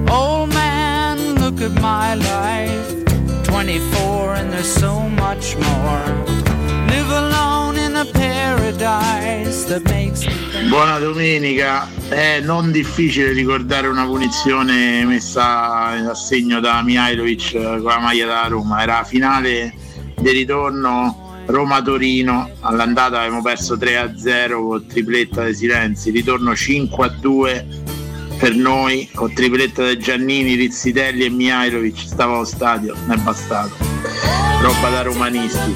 [0.09, 2.87] Old man, look at my life.
[3.43, 5.16] 24 and there's so much
[10.67, 17.83] Buona domenica, è non difficile ricordare una punizione messa a segno da Mihailovic eh, con
[17.83, 19.73] la maglia da Roma, era la finale
[20.15, 27.65] di ritorno Roma-Torino, all'andata avevamo perso 3-0 con tripletta dei Silenzi, ritorno 5-2
[28.37, 33.75] per noi con tripletta dei Giannini, Rizzitelli e Mihailovic, stavo allo stadio, non è bastato,
[34.61, 35.75] roba da romanisti.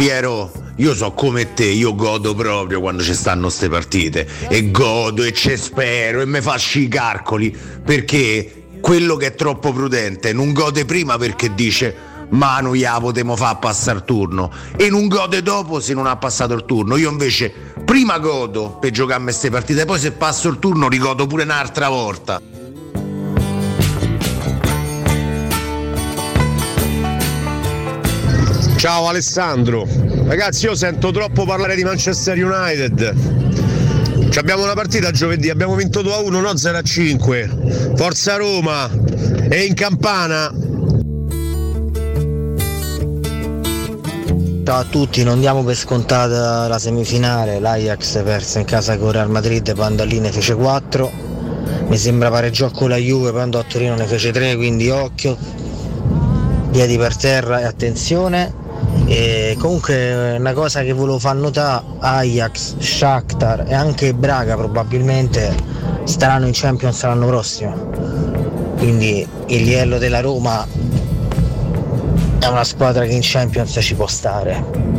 [0.00, 5.22] Piero, io so come te, io godo proprio quando ci stanno ste partite e godo
[5.22, 7.54] e ci spero e mi faccio i calcoli
[7.84, 11.94] perché quello che è troppo prudente non gode prima perché dice
[12.30, 16.54] ma noi la potremo far passare turno e non gode dopo se non ha passato
[16.54, 16.96] il turno.
[16.96, 17.52] Io invece
[17.84, 22.40] prima godo per giocarmi queste partite, poi se passo il turno rigodo pure un'altra volta.
[28.80, 29.86] Ciao Alessandro,
[30.24, 34.30] ragazzi io sento troppo parlare di Manchester United.
[34.30, 37.92] Ci abbiamo una partita giovedì, abbiamo vinto 2 a 1, no 0 a 5.
[37.94, 38.88] Forza Roma
[39.50, 40.50] e in campana.
[44.64, 49.28] Ciao a tutti, non diamo per scontata la semifinale, l'Ajax perse in casa con Real
[49.28, 51.10] Madrid, quando lì ne fece 4,
[51.86, 55.36] mi sembra pareggiò con la Juve, quando a Torino ne fece 3, quindi occhio,
[56.70, 58.68] piedi per terra e attenzione.
[59.06, 65.54] E comunque una cosa che volevo far notare, Ajax, Shakhtar e anche Braga probabilmente
[66.04, 67.74] staranno in Champions l'anno prossimo.
[68.76, 70.66] Quindi il livello della Roma
[72.38, 74.90] è una squadra che in Champions ci può stare.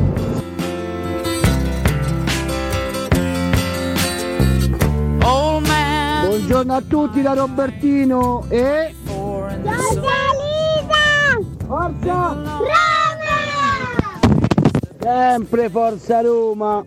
[6.51, 8.93] Buongiorno a tutti da Robertino e...
[11.65, 12.80] Forza!
[15.01, 16.85] Sempre Forza Roma!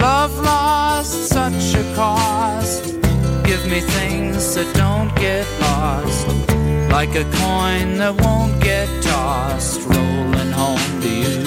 [0.00, 2.84] Love lost such a cost.
[3.44, 6.26] Give me things that don't get lost.
[6.90, 9.80] Like a coin that won't get tossed.
[9.86, 11.38] Rolling home to you.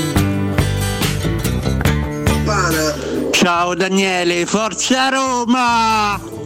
[3.34, 6.40] Ciao Daniele, Forza Roma!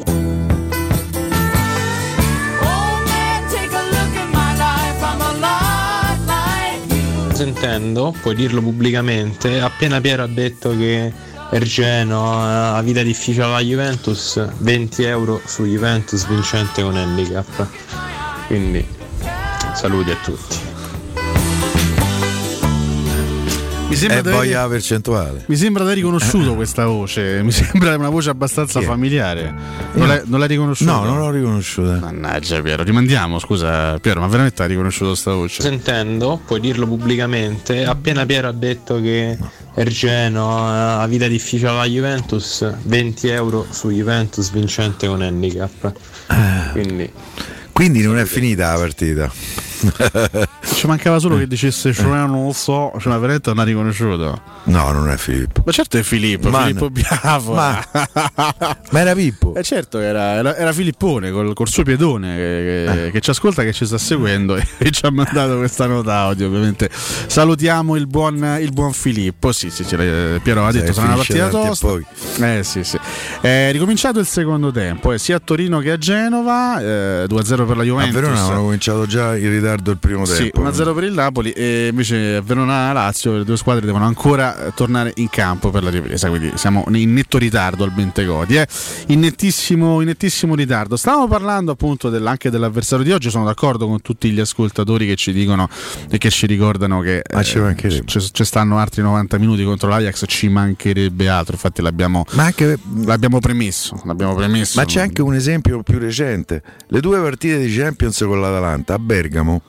[7.46, 11.14] Sentendo, puoi dirlo pubblicamente, appena Piero ha detto che
[11.52, 17.68] Ergeno ha vita difficile alla Juventus, 20 euro su Juventus vincente con handicap.
[18.48, 18.84] Quindi
[19.76, 20.65] saluti a tutti.
[23.88, 25.44] Mi sembra E di voglia aver- la percentuale.
[25.46, 28.84] Mi sembra da riconosciuto questa voce, mi sembra una voce abbastanza è?
[28.84, 29.54] familiare.
[29.94, 30.92] Non l'hai, non l'hai riconosciuta?
[30.92, 32.00] No, non l'ho riconosciuta.
[32.00, 35.62] Mannaggia Piero, rimandiamo, scusa Piero, ma veramente hai riconosciuto sta voce?
[35.62, 39.38] Sentendo, puoi dirlo pubblicamente, appena Piero ha detto che
[39.76, 45.94] Ergeno ha vita difficile alla Juventus, 20 euro su Juventus vincente con handicap.
[46.72, 47.10] Quindi
[47.72, 49.32] Quindi non è finita la partita.
[50.74, 54.42] Ci mancava solo che dicesse cioè non lo so, cioè ma veramente non ha riconosciuto.
[54.64, 55.62] No, non è Filippo.
[55.66, 57.54] Ma certo è Filippo, Ma- Filippo Biafo.
[57.54, 57.84] Ma-
[58.90, 59.54] Ma era Pippo.
[59.56, 63.64] Eh certo era, era, era Filippone col, col suo piedone che, che- che ci ascolta,
[63.64, 66.48] che ci sta seguendo e, e ci ha mandato questa nota audio.
[66.48, 69.52] Ovviamente salutiamo il buon, il buon Filippo.
[69.52, 71.88] Sì, sì, eh, Piero ha detto sarà una partita tosta.
[72.40, 72.98] Eh sì, sì.
[73.42, 77.76] È ricominciato il secondo tempo, eh, sia a Torino che a Genova, eh, 2-0 per
[77.78, 78.14] la A Juventus.
[78.14, 80.62] Verona avevano cominciato già in ritardo il primo Sì, tempo.
[80.64, 84.72] 1-0 per il Napoli e invece Verona e Lazio, le due squadre devono ancora eh,
[84.76, 88.68] tornare in campo per la ripresa, quindi siamo in netto ritardo al Bentegodi, eh?
[89.08, 90.96] in, nettissimo, in nettissimo ritardo.
[90.96, 95.16] Stavamo parlando appunto del- anche dell'avversario di oggi, sono d'accordo con tutti gli ascoltatori che
[95.16, 95.68] ci dicono
[96.10, 98.06] e che ci ricordano che ci mancherebbe.
[98.06, 102.26] ci, ci stanno altri 90 minuti contro l'Ajax, ci mancherebbe altro, infatti l'abbiamo,
[103.06, 104.02] l'abbiamo premesso.
[104.06, 104.80] L'abbiamo premesso.
[104.80, 106.62] Ma c'è anche un esempio più recente.
[106.88, 109.62] Le due partite di Champions con l'Atalanta a Bergamo.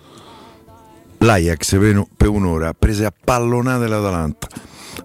[1.18, 1.78] L'Ajax
[2.16, 4.48] per, un'ora prese a pallonate l'Atalanta,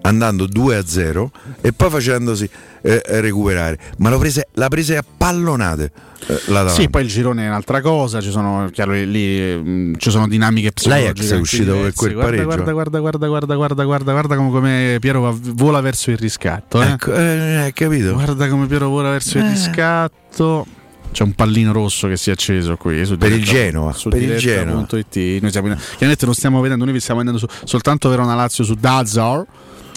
[0.01, 1.31] andando 2 a 0
[1.61, 2.49] e poi facendosi
[2.81, 3.77] eh, recuperare.
[3.97, 5.91] Ma lo prese, la prese a pallonate
[6.27, 6.69] eh, l'Atalanta.
[6.73, 10.71] Sì, poi il girone è un'altra cosa, ci sono, chiaro, lì, mh, ci sono dinamiche
[10.71, 11.13] psicologiche.
[11.13, 12.45] L'Ajax è uscito per quel guarda, pareggio.
[12.45, 16.81] Guarda, guarda, guarda, guarda, guarda, guarda, guarda come, come Piero va- vola verso il riscatto.
[16.81, 16.87] Eh?
[16.91, 18.13] Ecco, eh, hai capito?
[18.13, 19.49] Guarda come Piero vola verso il Eh.
[19.49, 20.65] riscatto.
[21.11, 24.21] C'è un pallino rosso che si è acceso qui su Per il Genoa, su per
[24.21, 25.41] il diretta.it.
[25.41, 28.73] Noi siamo chiaramente non stiamo vedendo, noi vi stiamo vedendo su- soltanto Verona Lazio su
[28.75, 29.45] Dazor.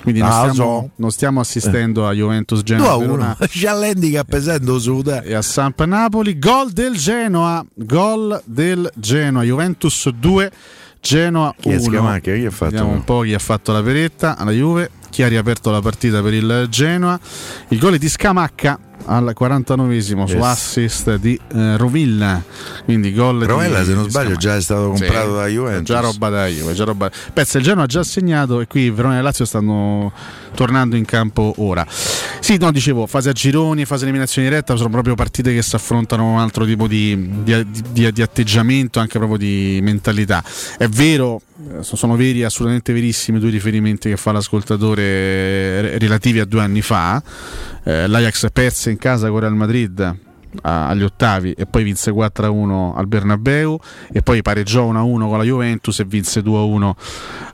[0.02, 2.90] Quindi non stiamo, non stiamo assistendo a Juventus 2 Genoa.
[2.90, 3.06] a 1.
[3.06, 5.00] Verona C'ha l'handicap pesando su.
[5.00, 5.24] dai.
[5.28, 6.38] e a Samp Napoli.
[6.38, 7.64] Gol del Genoa.
[7.74, 9.42] Gol del Genoa.
[9.44, 10.50] Juventus 2.
[11.00, 11.82] Genoa Chi è 1.
[11.82, 12.34] Scamacca?
[12.34, 12.70] Chi ha fatto?
[12.72, 14.90] Vediamo un po' chi ha fatto la peretta alla Juve.
[15.08, 17.18] Chi ha riaperto la partita per il Genoa.
[17.68, 20.42] Il gol è di Scamacca al 49esimo su Yes.
[20.44, 22.42] assist di eh, Rovilla.
[22.84, 25.84] Quindi gol di- Rovella, se non di sbaglio, già è stato comprato Sì, da Juventus.
[25.86, 27.10] Già roba da Juve, già roba.
[27.32, 30.12] Pensa, il Genoa ha già segnato e qui Verona e Lazio stanno
[30.54, 31.84] tornando in campo ora.
[31.88, 36.32] Sì, no, dicevo, fase a gironi fase eliminazione diretta sono proprio partite che si affrontano
[36.32, 40.42] un altro tipo di, di- di- di atteggiamento, anche proprio di mentalità.
[40.78, 41.40] È vero,
[41.78, 46.60] eh, sono veri, assolutamente verissimi i due riferimenti che fa l'ascoltatore eh, relativi a due
[46.60, 47.22] anni fa.
[47.86, 50.16] Eh, L'Ajax perse in casa con Real Madrid
[50.62, 53.78] a- agli ottavi e poi vinse 4-1 al Bernabeu
[54.12, 56.92] e poi pareggiò 1-1 con la Juventus e vinse 2-1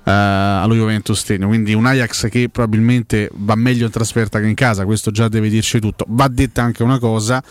[0.05, 4.55] eh, allo Juventus Stadium quindi un Ajax che probabilmente va meglio in trasferta che in
[4.55, 7.43] casa questo già deve dirci tutto va detta anche una cosa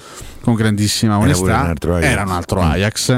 [0.42, 2.72] con grandissima onestà era un altro Mm.
[2.72, 3.18] Ajax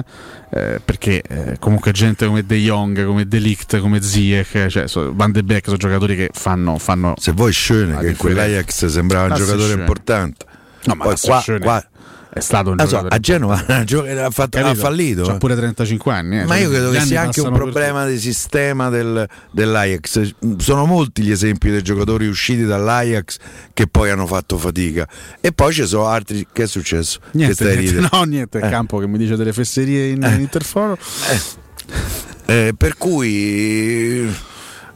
[0.53, 5.13] eh, perché eh, comunque gente come De Jong come De Ligt come Ziyech cioè, so-
[5.15, 8.21] Van de Beek sono giocatori che fanno, fanno Se vuoi Schöne, che differenza.
[8.21, 10.45] quell'Ajax sembrava un Ah, giocatore importante.
[10.85, 11.85] No, ma Poi qua, qua-
[12.33, 13.79] è stato un Ah, so, a Genova ha
[14.25, 15.23] ha, fatto- ha fallito.
[15.23, 15.37] C'ha eh.
[15.37, 16.39] pure 35 anni.
[16.39, 16.45] eh.
[16.45, 20.31] Ma Cioè, io credo gli che sia anche un problema di sistema del- dell'Ajax.
[20.57, 23.37] Sono molti gli esempi dei giocatori usciti dall'Ajax
[23.73, 25.05] che poi hanno fatto fatica.
[25.41, 26.47] E poi ci sono altri.
[26.51, 27.19] Che è successo?
[27.19, 28.69] che Niente, stai niente, no, niente, Eh.
[28.69, 30.97] campo che mi dice delle fesserie in, in interforo.
[32.45, 34.49] Eh, per cui.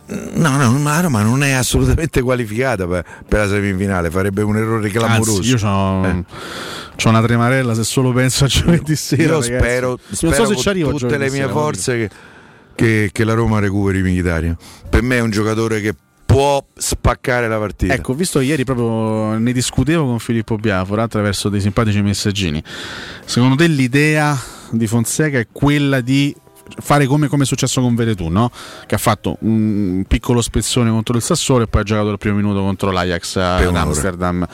[0.07, 4.55] No, no, ma la Roma non è assolutamente qualificata per, per la semifinale, farebbe un
[4.55, 5.37] errore clamoroso.
[5.37, 6.23] Anzi, io ho Eh.
[7.09, 9.23] una tremarella se solo penso a giovedì sera.
[9.23, 9.53] Io ragazzi.
[9.53, 12.09] spero, non spero so se con ci arrivo tutte le mie sera, forze che,
[12.75, 14.55] che- che la Roma recuperi Mkhitaryan.
[14.89, 15.95] Per me è un giocatore che
[16.25, 17.93] può spaccare la partita.
[17.93, 22.61] Ecco, visto ieri proprio ne discutevo con Filippo Biafora attraverso dei simpatici messaggini.
[23.25, 24.37] Secondo te l'idea
[24.69, 26.35] di Fonseca è quella di
[26.79, 28.51] fare come, come è successo con Veretù, no?
[28.85, 32.35] che ha fatto un piccolo spezzone contro il Sassuolo e poi ha giocato il primo
[32.35, 33.75] minuto contro l'Ajax ad.
[33.75, 34.47] Amsterdam.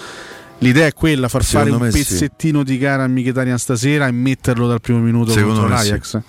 [0.61, 2.07] L'idea è quella, far fare Secondo un me sì.
[2.07, 5.89] pezzettino di gara a Mkhitaryan stasera e metterlo dal primo minuto Secondo contro me sì.
[5.89, 6.21] l'Ajax.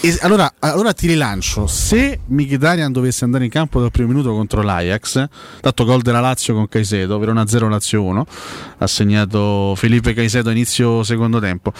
[0.00, 4.62] E allora, allora ti rilancio, se Mkhitaryan dovesse andare in campo dal primo minuto contro
[4.62, 5.28] l'Ajax,
[5.60, 8.26] dato gol della Lazio con Caicedo, Verona 0 Lazio 1,
[8.78, 11.70] ha segnato Felipe Caicedo a inizio secondo tempo.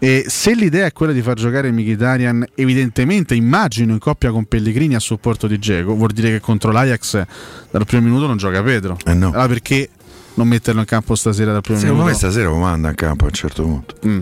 [0.00, 4.96] E se l'idea è quella di far giocare Mkhitaryan, evidentemente immagino in coppia con Pellegrini
[4.96, 7.24] a supporto di Geco, vuol dire che contro l'Ajax
[7.70, 8.96] dal primo minuto non gioca Pedro.
[9.04, 9.88] Allora perché
[10.34, 12.26] non metterlo in campo stasera dal primo Secondo me minuto?
[12.26, 13.94] stasera lo manda in campo a un certo punto.
[14.06, 14.20] Mm.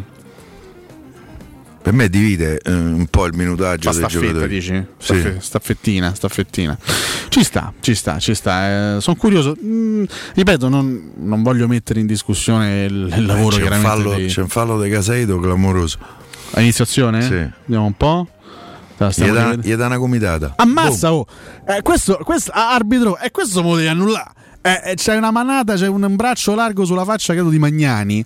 [1.83, 4.55] Per me divide eh, un po' il minutaggio Fa dei staffetta, giocatori.
[4.55, 4.73] dici?
[4.73, 4.85] Sì.
[4.99, 6.79] Staffe- Staffettina, staffettina.
[7.29, 9.01] Ci sta, ci sta, ci sta.
[9.01, 9.57] sono curioso.
[9.61, 14.15] Mm, ripeto, non, non voglio mettere in discussione il, il lavoro c'è, un chiaramente fallo,
[14.15, 15.99] dei- c'è un fallo di Caseido clamoroso.
[16.53, 17.21] a iniziazione?
[17.23, 17.31] Sì.
[17.65, 18.29] Vediamo un po'.
[19.17, 20.53] Gli dà, una gomitata.
[20.59, 21.27] Ammazza, oh.
[21.67, 24.31] Eh, questo, questo ah, arbitro, e questo me lo devi annullare.
[24.63, 28.25] Eh, eh, c'è una manata, c'è un braccio largo sulla faccia, credo di Magnani.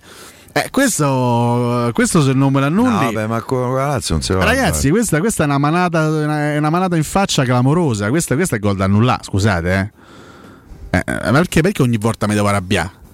[0.53, 3.13] Eh, questo, questo se non me l'annulli.
[3.13, 4.43] No, ma con la Lazio non si va.
[4.43, 8.09] Ragazzi, questa, questa è, una manata, una, è una manata in faccia clamorosa.
[8.09, 9.91] Questa, questa è gol da annullare, scusate.
[10.89, 10.97] Eh.
[10.97, 13.05] Eh, eh, perché, perché ogni volta mi devo arrabbiare?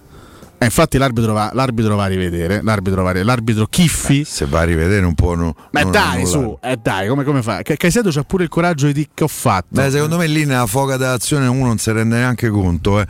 [0.64, 2.62] Eh, infatti l'arbitro va, l'arbitro va a rivedere.
[2.64, 4.24] L'arbitro, va a l'arbitro Chiffi.
[4.24, 5.36] Se va a rivedere non può.
[5.36, 6.26] No, Ma non dai, annullare.
[6.26, 7.62] su, eh, dai, come, come fa?
[7.62, 9.68] Caicedo c'ha pure il coraggio di dire che ho fatto.
[9.70, 13.00] Beh, secondo me lì nella foga dell'azione uno non si rende neanche conto.
[13.02, 13.06] Eh.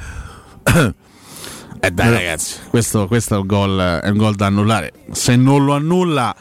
[1.84, 4.94] Eh dai ragazzi, questo, questo è un gol, è un gol da annullare.
[5.12, 6.34] Se non lo annulla,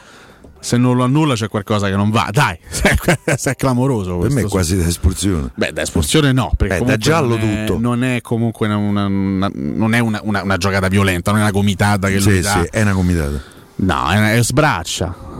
[0.63, 2.29] se non lo annulla c'è qualcosa che non va.
[2.31, 2.57] Dai,
[3.43, 4.17] è clamoroso.
[4.19, 5.49] Per me è quasi da espulsione.
[5.55, 7.79] Beh, da espulsione no, perché Eh, da giallo non è, tutto.
[7.79, 11.43] Non è comunque una, una- una- non è una, una- una giocata violenta, non è
[11.43, 12.61] una gomitata che lui Sì, dà.
[12.61, 13.41] sì, è una gomitata.
[13.75, 15.31] No, è, è sbraccia.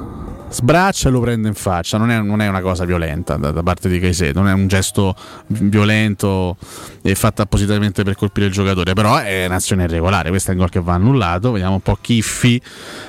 [0.50, 3.64] Sbraccia e lo prende in faccia, non è, non è una cosa violenta da, da
[3.64, 5.16] parte di Caicedo, non è un gesto
[5.48, 6.58] violento
[7.02, 10.70] e fatto appositamente per colpire il giocatore, però è un'azione irregolare, questo è un gol
[10.70, 12.62] che va annullato, vediamo un po' Chiffi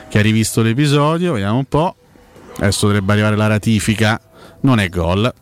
[0.09, 1.97] che ha rivisto l'episodio, vediamo un po',
[2.59, 4.21] adesso dovrebbe arrivare la ratifica,
[4.61, 5.33] non è gol.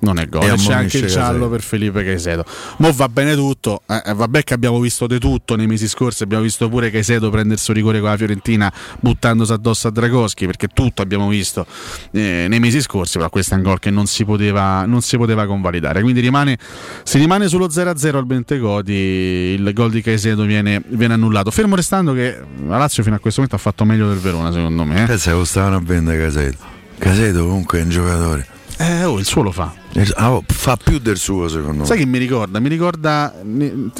[0.00, 1.48] Non è gol, E c'è anche il giallo Caicedo.
[1.48, 2.44] per Felipe Caicedo.
[2.76, 6.22] Mo va bene tutto, eh, eh, vabbè che abbiamo visto di tutto nei mesi scorsi,
[6.22, 10.68] abbiamo visto pure Caicedo prendersi un rigore con la Fiorentina buttandosi addosso a Dragoschi, perché
[10.68, 11.66] tutto abbiamo visto
[12.12, 15.16] eh, nei mesi scorsi, però questo è un gol che non si poteva, non si
[15.16, 16.00] poteva convalidare.
[16.00, 16.56] Quindi rimane,
[17.02, 21.50] si rimane sullo 0-0 al Bentegodi, il gol di Caicedo viene, viene annullato.
[21.50, 22.38] Fermo restando che
[22.68, 25.02] la Lazio fino a questo momento ha fatto meglio del Verona, secondo me.
[25.02, 25.06] eh.
[25.06, 26.64] Pensa che lo stavano a vendere Caseto.
[26.98, 28.46] Caseto comunque è un giocatore.
[28.80, 29.72] Eh, oh, il suo lo fa.
[30.14, 32.04] Ah, oh, fa più del suo secondo Sai me.
[32.04, 32.60] che mi ricorda?
[32.60, 33.90] Mi ricorda ne-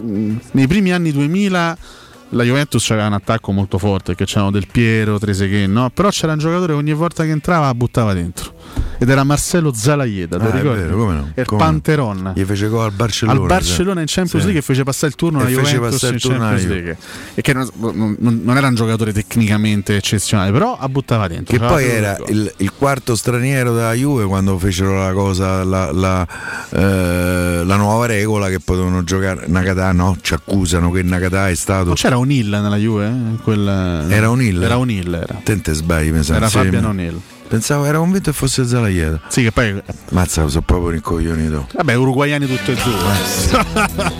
[0.52, 1.76] nei primi anni 2000
[2.32, 5.90] la Juventus aveva un attacco molto forte, che c'erano Del Piero, Trezeguet, no?
[5.90, 8.52] Però c'era un giocatore che ogni volta che entrava buttava dentro.
[9.01, 10.81] Ed era Marcelo Zalaieda, Ah, ricordi?
[10.82, 11.31] vero, come no?
[11.36, 11.62] Il Come?
[11.62, 12.32] Panteron.
[12.35, 13.40] Gli fece gol al Barcellona.
[13.40, 14.51] Al Barcellona in Champions Sì.
[14.53, 16.97] League e fece passare il turno alla Juventus in Champions League.
[17.35, 21.57] E che non, non- non era un giocatore tecnicamente eccezionale, però la buttava dentro.
[21.57, 26.27] Che poi era il il, quarto straniero della Juve quando fecero la cosa, la, la,
[26.70, 29.45] eh, la nuova regola che potevano giocare.
[29.47, 31.86] Nakata no, ci accusano che Nakata è stato.
[31.86, 33.07] Non c'era O'Neill nella Juve?
[33.07, 33.43] eh?
[33.43, 34.62] Quel- Era O'Neill?
[34.62, 35.40] Era O'Neill, era.
[35.43, 36.36] Tente sbagli, mi sa.
[36.36, 36.49] Era.
[36.49, 37.20] Fabian O'Neill.
[37.48, 39.20] Pensavo, era convinto che fosse Zalaieta.
[39.28, 39.82] Sì, che poi.
[40.10, 41.68] Mazza, sono proprio rincoglionito.
[41.72, 44.16] Vabbè, uruguayani tutti e due.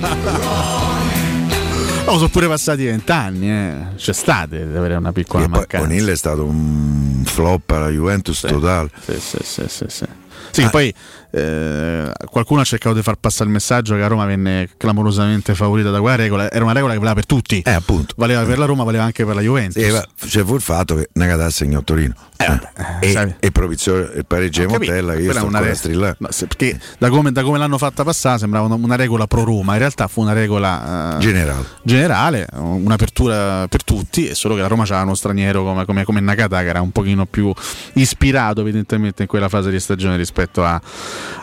[2.07, 3.75] Oh, sono pure passati vent'anni, eh.
[3.97, 5.87] c'è state di avere una piccola E poi mancanza.
[5.87, 8.91] O'Neill è stato un flop alla Juventus totale.
[9.05, 10.07] Sì, sì, sì, sì, sì.
[10.51, 10.95] Sì, che poi
[11.31, 15.91] eh, qualcuno ha cercato di far passare il messaggio che a Roma venne clamorosamente favorita
[15.91, 16.51] da quella regola.
[16.51, 17.63] Era una regola che valeva per tutti.
[17.65, 18.15] Eh, appunto.
[18.17, 19.83] Valeva per la Roma, valeva anche per la Juventus.
[19.83, 22.15] Sì, c'è fu il fatto che Nakata segnò Torino.
[22.41, 23.35] Eh, sai.
[23.41, 26.17] e, e propiziò il pareggio di Montella che io è sto una re- strillare.
[26.19, 29.43] No, se- perché da come, da come l'hanno fatta passare sembrava una, una regola pro
[29.43, 31.65] Roma, in realtà fu una regola eh, Generale.
[31.83, 36.21] generale, un'apertura per tutti, e solo che la Roma c'era uno straniero come, come, come
[36.21, 37.53] Nakata che era un pochino più
[37.95, 40.81] ispirato evidentemente in quella fase di stagione rispetto a,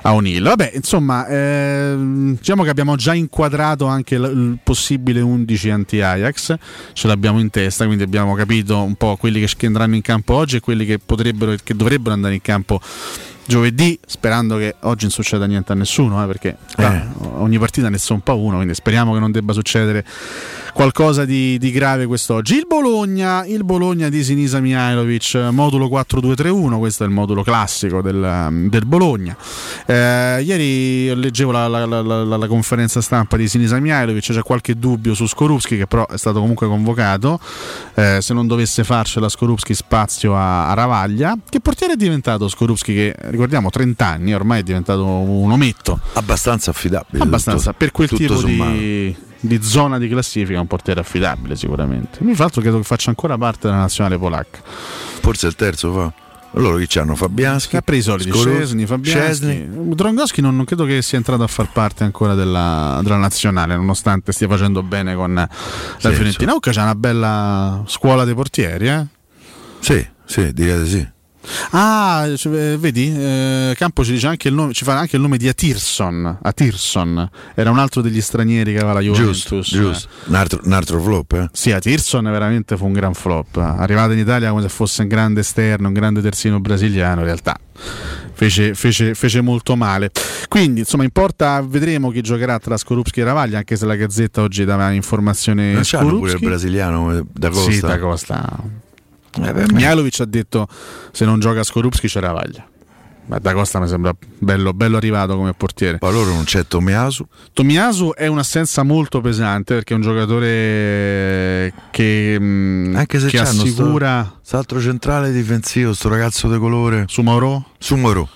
[0.02, 0.44] a O'Neill.
[0.44, 6.56] Vabbè, insomma, ehm, diciamo che abbiamo già inquadrato anche l- il possibile 11 anti-Ajax,
[6.94, 10.58] ce l'abbiamo in testa, quindi abbiamo capito un po' quelli che, andranno in campo oggi
[10.58, 12.80] e quelli che potrebbero che dovrebbero andare in campo
[13.46, 17.08] giovedì, sperando che oggi non succeda niente a nessuno, eh, perché qua
[17.38, 20.04] ogni partita ne so un po' uno, quindi speriamo che non debba succedere
[20.80, 22.56] qualcosa di, di grave quest'oggi.
[22.58, 28.68] Il Bologna, il Bologna di Sinisa Mihailovic, modulo 4-2-3-1, questo è il modulo classico del,
[28.70, 29.38] del Bologna.
[29.86, 35.14] Eh, ieri leggevo la, la- la- la- conferenza stampa di Sinisa Mihailovic, c'è qualche dubbio
[35.14, 37.40] su Skorupski che però è stato comunque convocato,
[37.94, 41.38] Eh, se non dovesse farcela Skorupski spazio a, a Ravaglia.
[41.50, 45.98] Che portiere è diventato Skorupski che ricordiamo 30 anni, ormai è diventato un ometto.
[46.16, 47.24] Abbastanza affidabile.
[47.24, 48.72] Abbastanza, tutto- per quel tipo sommato.
[48.72, 49.16] di,
[49.48, 52.20] di zona di classifica un portiere affidabile sicuramente.
[52.22, 54.60] Mi fa altro credo che faccia ancora parte della nazionale polacca.
[54.64, 56.14] Forse il terzo fa.
[56.58, 57.16] Loro chi c'hanno?
[57.16, 57.76] Fabianski?
[57.76, 59.68] Ha preso i Scesni, Fabianski.
[59.94, 64.32] Drongowski non, non credo che sia entrato a far parte ancora della, della nazionale, nonostante
[64.32, 65.50] stia facendo bene con la
[65.98, 66.46] Sì, Fiorentina.
[66.46, 69.06] Comunque c'è una bella scuola dei portieri, eh?
[69.80, 71.08] Sì, sì, direi di sì.
[71.72, 75.38] Ah, eh, vedi, eh, Campo ci dice anche il nome, ci fa anche il nome
[75.38, 76.40] di Atirson.
[76.42, 79.48] Atirson era un altro degli stranieri che aveva la Juventus.
[79.48, 80.10] Giusto, giusto.
[80.26, 81.50] Un altro, un altro flop, eh?
[81.52, 83.58] Sì, Atirson veramente fu un gran flop.
[83.58, 87.58] Arrivato in Italia come se fosse un grande esterno, un grande terzino brasiliano, in realtà
[88.36, 90.12] fece, fece- fece molto male.
[90.48, 94.66] Quindi, insomma, importa, vedremo chi giocherà tra Skorupski e Ravaglia, anche se la Gazzetta oggi
[94.66, 97.72] dava informazione Non c'hanno pure il brasiliano eh, da Costa.
[97.72, 98.84] Sì, da Costa.
[99.42, 100.68] Eh, Mihailovic ha detto
[101.12, 102.68] se non gioca Skorupski c'è Ravaglia.
[103.28, 105.98] Ma da Costa mi sembra bello, bello arrivato come portiere.
[105.98, 107.26] Poi loro non c'è Tomiasu.
[107.54, 114.26] Tomiasu è un'assenza molto pesante perché è un giocatore che, mh, Anche se che assicura
[114.26, 117.06] sto, st'altro centrale difensivo, sto ragazzo di colore.
[117.08, 117.70] su Mauro.
[117.80, 118.30] Su Moro.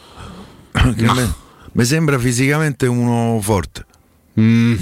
[0.71, 1.33] Che me-
[1.73, 3.85] mi sembra fisicamente uno forte.
[4.39, 4.75] Mm.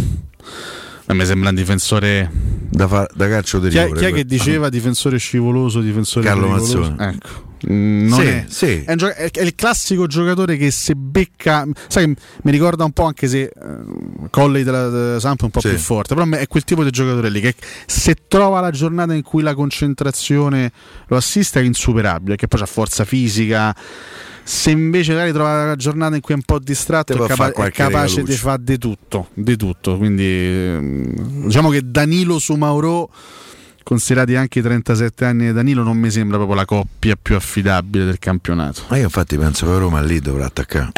[1.09, 2.29] A me sembra un difensore.
[2.69, 3.99] Da, fa- da calcio di Chi, è, rigore.
[3.99, 6.47] chi è che diceva difensore scivoloso, difensore Carlo?
[6.49, 6.95] Mazzone.
[6.99, 7.45] Ecco.
[7.71, 8.83] Mm, non Sì, è, sì.
[8.83, 13.27] È, gio- è- il classico giocatore che se becca, sai, mi ricorda un po' anche
[13.27, 13.51] se eh,
[14.29, 15.69] Colley della, della Samp è un po' Sì.
[15.69, 17.55] più forte, però è quel tipo di giocatore lì che
[17.87, 20.71] se trova la giornata in cui la concentrazione
[21.07, 23.73] lo assiste è insuperabile, che poi ha forza fisica.
[24.47, 27.71] Se invece magari trova la giornata in cui è un po' distratto, è, capa- è
[27.71, 29.97] capace di fare di tutto, di tutto.
[29.97, 33.09] Quindi ehm, diciamo che Danilo su Mauro
[33.83, 38.05] considerati anche i 37 anni di Danilo, non mi sembra proprio la coppia più affidabile
[38.05, 38.83] del campionato.
[38.87, 40.91] Ma io infatti penso che Roma lì dovrà attaccare.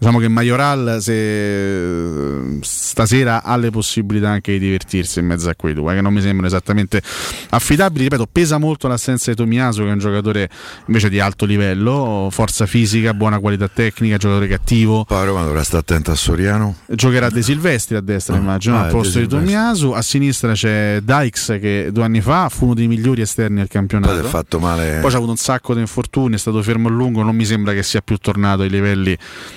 [0.00, 5.74] Diciamo che Majoral se stasera ha le possibilità anche di divertirsi in mezzo a quei
[5.74, 7.02] due, che non mi sembrano esattamente
[7.50, 8.04] affidabili.
[8.04, 10.48] Ripeto, pesa molto l'assenza di Tomiaso, che è un giocatore
[10.86, 15.04] invece di alto livello, forza fisica, buona qualità tecnica, giocatore cattivo.
[15.04, 16.76] Poi Roma dovrà stare attento a Soriano.
[16.86, 19.26] Giocherà De Silvestri a destra, immagino, ah, al posto di.
[19.26, 19.90] Tomiasu.
[19.90, 24.18] A sinistra c'è Dykes, che due anni fa fu uno dei migliori esterni al campionato.
[24.18, 25.00] Poi fatto male.
[25.02, 27.74] Poi c'ha avuto un sacco di infortuni, è stato fermo a lungo, non mi sembra
[27.74, 29.14] che sia più tornato ai livelli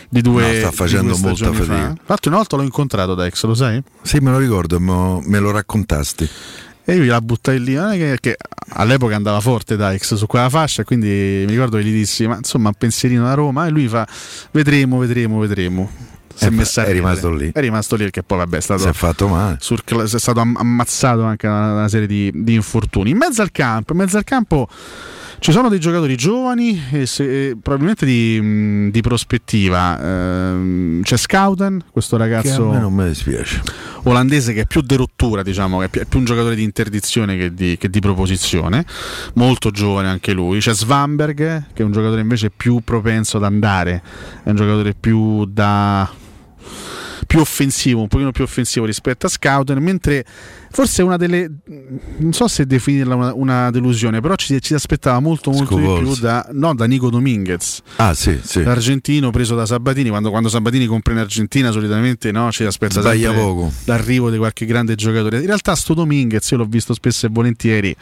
[0.09, 1.53] di due No, sta facendo due molta fa.
[1.53, 1.73] fatica.
[1.93, 3.81] Tra l'altro una volta l'ho incontrato Dex, lo sai?
[4.01, 6.29] Sì, me lo ricordo, me lo raccontasti.
[6.85, 8.37] E io gliela buttai lì, non è che, che
[8.71, 11.07] all'epoca andava forte Dykes su quella fascia, quindi
[11.45, 14.05] mi ricordo che gli dissi, ma insomma un pensierino da Roma, e lui fa,
[14.51, 15.89] vedremo, vedremo, vedremo.
[16.35, 17.51] Si è, fa- messa è rimasto lì.
[17.53, 19.57] È rimasto lì perché poi vabbè è stato Si è fatto male.
[19.61, 23.11] surcla- è stato am- ammazzato anche da una serie di, di infortuni.
[23.11, 24.67] In mezzo al campo, in mezzo al campo
[25.39, 29.99] Ci sono dei giocatori giovani e se- e probabilmente di, mh, di prospettiva.
[30.01, 33.61] Ehm, c'è Scouten, questo Che a ragazzo me non mi dispiace.
[34.03, 36.63] olandese che è più di rottura, diciamo, che è più, è più un giocatore di
[36.63, 38.85] interdizione che di, che di proposizione,
[39.35, 40.59] molto giovane anche lui.
[40.59, 41.35] C'è Svanberg,
[41.73, 44.01] che è un giocatore invece più propenso ad andare,
[44.43, 46.09] è un giocatore più da
[47.33, 50.23] più offensivo, un pochino più offensivo rispetto a Scouten, mentre
[50.69, 51.49] forse una delle
[52.17, 56.03] non so se definirla una, una delusione, però ci, ci aspettava molto molto di Scovolsi.
[56.03, 57.81] più da, no, da Nico Dominguez.
[57.95, 58.61] Ah, sì, sì.
[58.61, 64.29] L'argentino preso da Sabatini, quando, quando Sabatini compra in Argentina solitamente no, ci aspetta l'arrivo
[64.29, 65.39] di qualche grande giocatore.
[65.39, 67.95] In realtà sto Dominguez io l'ho visto spesso e volentieri.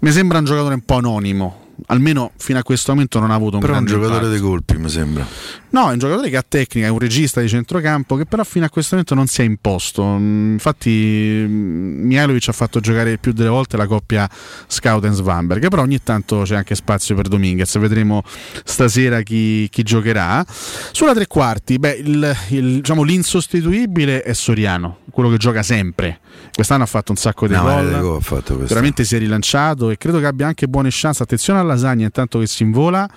[0.00, 1.63] Mi sembra un giocatore un po' anonimo.
[1.86, 4.30] Almeno fino a questo momento non ha avuto un Però è un giocatore impatto.
[4.30, 5.26] dei colpi, mi sembra.
[5.70, 8.64] No, è un giocatore che ha tecnica, è un regista di centrocampo che però fino
[8.64, 10.04] a questo momento non si è imposto.
[10.04, 14.28] Mm, Infatti mm, Mihailovic ha fatto giocare più delle volte la coppia
[14.68, 17.76] Scout e Svanberg, però ogni tanto c'è anche spazio per Dominguez.
[17.78, 18.22] Vedremo
[18.64, 20.44] stasera chi, chi giocherà.
[20.92, 26.20] Sulla tre quarti, beh, il- il- diciamo, l'insostituibile è Soriano, quello che gioca sempre.
[26.52, 28.20] Quest'anno ha fatto un sacco di No, gol.
[28.66, 31.22] Veramente si è rilanciato e credo che abbia anche buone chance.
[31.22, 33.08] Attenzione lasagna intanto che si invola,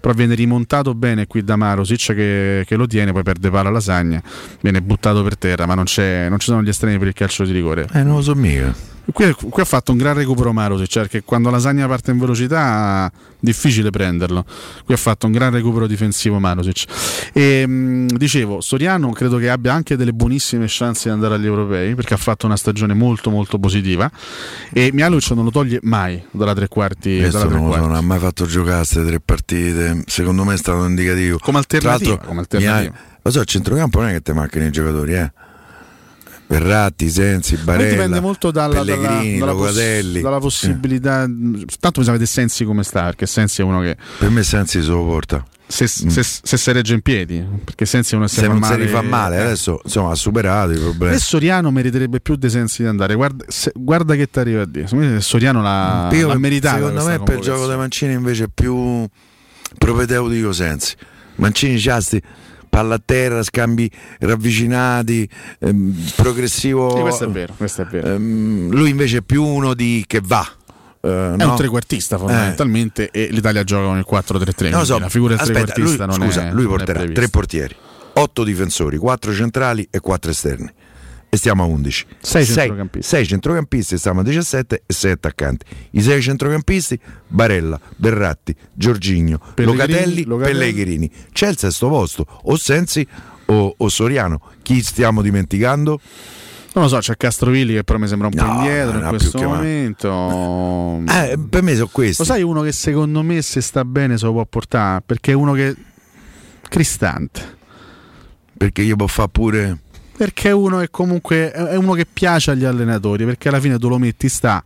[0.00, 4.22] però viene rimontato bene qui da Marosic che, che lo tiene, poi perde palla lasagna,
[4.60, 7.52] viene buttato per terra, ma non, non ci sono gli estremi per il calcio di
[7.52, 7.86] rigore.
[7.92, 8.95] Eh, non lo so mica.
[9.12, 13.10] Qui, qui ha fatto un gran recupero Marosic, cioè che quando lasagna parte in velocità
[13.38, 14.44] difficile prenderlo.
[14.84, 16.84] Qui ha fatto un gran recupero difensivo Marosic.
[17.32, 21.94] E, mh, dicevo, Soriano credo che abbia anche delle buonissime chance di andare agli europei
[21.94, 24.10] perché ha fatto una stagione molto molto positiva
[24.72, 27.18] e Mialovic non lo toglie mai dalla tre quarti.
[27.18, 27.86] Questo dalla tre non, quarti.
[27.86, 30.02] non ha mai fatto giocare queste tre partite.
[30.06, 31.38] Secondo me è stato indicativo.
[31.38, 32.80] Come alternativa, come alternativa.
[32.80, 35.32] mi ha- Lo so, il centrocampo non è che ti mancano i giocatori, eh.
[36.48, 38.96] Verratti, Sensi, Poi Barella, dipende molto dalla, dalla,
[39.38, 41.20] dalla, poss- dalla possibilità.
[41.26, 44.88] Tanto bisogna vedere Sensi come sta, perché Sensi è uno che Per me Sensi se
[44.88, 45.44] lo porta.
[45.66, 48.52] se, se, se si regge in piedi, perché Sensi è uno che si Se fa
[48.52, 51.16] non male- rifà male, adesso insomma ha superato i problemi.
[51.16, 53.14] E Soriano meriterebbe più dei sensi di andare.
[53.16, 54.86] Guarda, se- guarda che ti arriva a dire.
[55.20, 56.76] Soriano l'ha, Io- l'ha meritato.
[56.76, 59.04] secondo me per il gioco dei Mancini invece è più
[59.78, 60.94] propedeutico Sensi.
[61.36, 62.22] Mancini c'ha sti
[62.76, 65.26] palla a terra, scambi ravvicinati,
[65.60, 66.94] ehm, progressivo.
[66.94, 68.08] Sì, questo è vero, questo è vero.
[68.08, 70.46] Ehm, lui invece è più uno di che va.
[71.00, 71.50] eh, È no?
[71.52, 74.68] un trequartista fondamentalmente e l'Italia gioca con il 4-3-3.
[74.70, 77.04] Non lo so, la figura del trequartista lui, non scusa, è lui non è porterà
[77.04, 77.74] tre portieri,
[78.14, 80.70] otto difensori, quattro centrali e quattro esterni.
[81.28, 82.06] E stiamo a 11.
[82.20, 83.08] Sei Sei- centrocampisti.
[83.08, 85.64] sei centrocampisti, stiamo a 17 e 6 attaccanti.
[85.90, 90.58] I sei centrocampisti, Barella, Berratti, Giorginio, Pellegrini, Locatelli, Locatelli.
[90.58, 91.10] Pellegrini.
[91.32, 93.06] C'è il sesto posto, o Sensi
[93.46, 94.40] o, o Soriano.
[94.62, 96.00] Chi stiamo dimenticando?
[96.74, 99.08] Non lo so, c'è Castrovilli che però mi sembra un po' No, indietro non in
[99.08, 101.02] questo momento.
[101.16, 102.16] Eh, per me sono questi.
[102.22, 105.02] Lo sai uno che secondo me se sta bene se lo può portare?
[105.04, 105.74] Perché è uno che...
[106.68, 107.56] Cristante.
[108.56, 109.78] Perché io può fare pure...
[110.16, 113.88] Perché è uno che comunque è uno che piace agli allenatori, perché alla fine tu
[113.88, 114.62] lo metti sta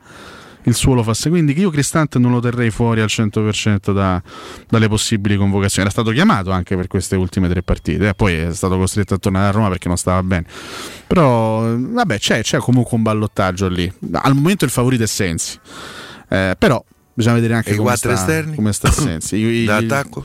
[0.64, 4.22] il suo lo fa quindi io Cristante non lo terrei fuori al 100% da-
[4.68, 5.82] dalle possibili convocazioni.
[5.82, 9.18] Era stato chiamato anche per queste ultime tre partite eh, poi è stato costretto a
[9.18, 10.46] tornare a Roma perché non stava bene.
[11.06, 13.90] Però vabbè c'è, c'è comunque un ballottaggio lì.
[14.12, 15.58] Al momento il favorito è Sensi.
[16.28, 16.82] Eh, però
[17.12, 19.36] bisogna vedere anche come sta, come sta Sensi.
[19.36, 20.24] I- D'attacco?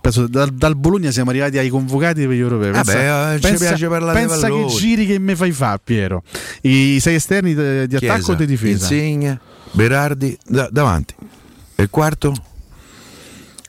[0.00, 2.70] Penso dal, dal Bologna siamo arrivati ai convocati per gli europei.
[2.70, 5.78] Pensa, Vabbè, eh, ci pensa- piace parlare di pensa che giri che mi fai fa,
[5.82, 6.22] Piero.
[6.62, 7.60] I sei esterni di
[7.96, 8.72] attacco Chiesa, o di difesa?
[8.94, 9.40] Insigne,
[9.72, 11.14] Berardi da- davanti.
[11.74, 12.34] E il quarto?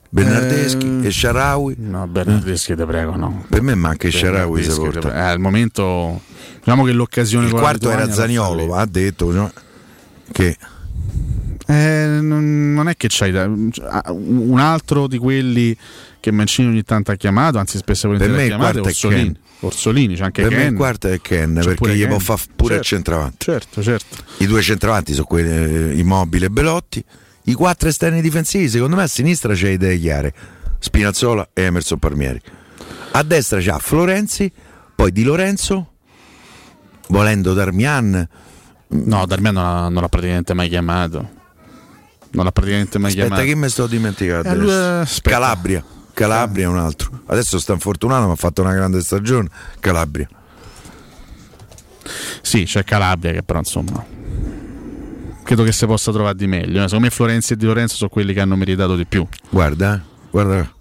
[0.08, 1.76] Bernardeschi Eh, e Sharawi.
[1.78, 3.44] No, Bernardeschi te prego, no.
[3.48, 5.14] Per me manca il Sharawi se porta.
[5.14, 6.20] Eh, al momento
[6.58, 9.50] diciamo che l'occasione Il quarto era Zaniolo, ha detto no?
[10.32, 10.56] che.
[11.66, 15.74] Eh, non, non è che c'hai da- un altro di quelli
[16.22, 18.82] che Mancini ogni tanto ha chiamato, anzi spesso Per volentieri me ha il chiamato, è
[18.82, 19.32] quarto è Orsolini.
[19.32, 19.40] Ken.
[19.60, 20.70] Orsolini, c'è anche per me Ken.
[20.72, 23.36] il quarto è Ken C'è perché gli può fare pure il Certo, centravanti.
[23.38, 24.16] Certo, certo.
[24.38, 27.04] I due centravanti sono quelli eh, Immobile e Belotti.
[27.44, 30.32] I quattro esterni difensivi, secondo me a sinistra c'è idee chiare.
[30.78, 32.40] Spinazzola e Emerson Palmieri.
[33.12, 34.50] A destra c'ha Florenzi,
[34.94, 35.90] poi Di Lorenzo,
[37.08, 38.28] volendo Darmian.
[38.88, 41.30] No, Darmian non l'ha, non l'ha praticamente mai chiamato.
[42.30, 43.48] Non l'ha praticamente mai Aspetta, chiamato.
[43.48, 44.70] che mi sto dimenticando?
[44.70, 45.30] Eh, aspetta.
[45.30, 45.84] Calabria.
[46.14, 47.22] Calabria è un altro.
[47.26, 49.48] Adesso sta infortunato, ma ha fatto una grande stagione.
[49.80, 50.28] Calabria.
[52.42, 54.04] Sì, c'è Calabria che però insomma
[55.44, 56.78] credo che si possa trovare di meglio.
[56.78, 56.82] eh.
[56.84, 59.26] Secondo me Florenzi e Di Lorenzo sono quelli che hanno meritato di più.
[59.50, 60.72] Guarda, eh, guarda.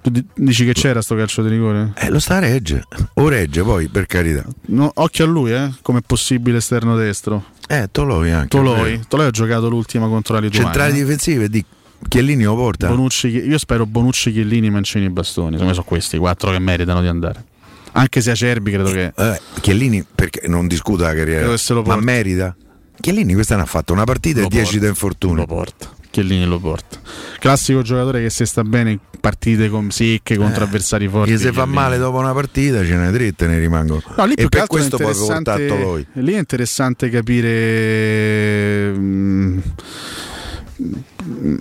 [0.00, 1.92] Tu di- dici che c'era sto calcio di rigore?
[1.96, 2.84] Eh, lo sta a Regge.
[3.14, 4.44] O Regge, poi, per carità.
[4.66, 7.44] No, occhio a lui, eh, come possibile esterno destro.
[7.68, 8.48] Eh, Toloi anche.
[8.48, 9.04] Toloi, vero.
[9.08, 10.70] Toloi ha giocato l'ultima contro la Lituania.
[10.70, 11.64] Centrali difensive di
[12.08, 12.88] Chiellini lo porta?
[12.88, 15.52] Bonucci, io spero Bonucci, Chiellini, Mancini e Bastoni.
[15.52, 17.44] Secondo me sono questi i quattro che meritano di andare.
[17.92, 19.12] Anche se Acerbi credo che.
[19.16, 22.54] Eh, Chiellini, perché non discuta la carriera, che ma merita.
[23.00, 25.36] Chiellini quest'anno ha fatto una partita Lo e 10 porta, da infortunio.
[25.36, 25.90] Lo porta.
[26.10, 26.98] Chiellini lo porta.
[27.38, 31.32] Classico giocatore che se sta bene in partite con secche contro Eh, avversari forti.
[31.32, 34.02] Gli se fa male dopo una partita, ce ne tre te ne rimangono.
[34.16, 36.06] No, lì e che per questo poi portato lui.
[36.14, 38.92] Lì è interessante capire.
[38.96, 39.58] mm,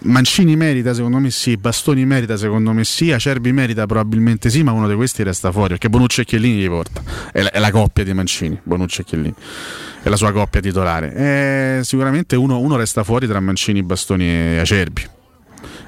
[0.03, 4.71] Mancini merita secondo me sì, Bastoni merita secondo me sì, Acerbi merita probabilmente sì, ma
[4.71, 7.01] uno di questi resta fuori perché Bonucci e Chiellini li porta.
[7.31, 9.33] È la, è la coppia di Mancini, Bonucci e Chiellini.
[10.03, 11.13] È la sua coppia titolare.
[11.15, 15.14] Eh, sicuramente uno, uno resta fuori tra Mancini, Bastoni e Acerbi.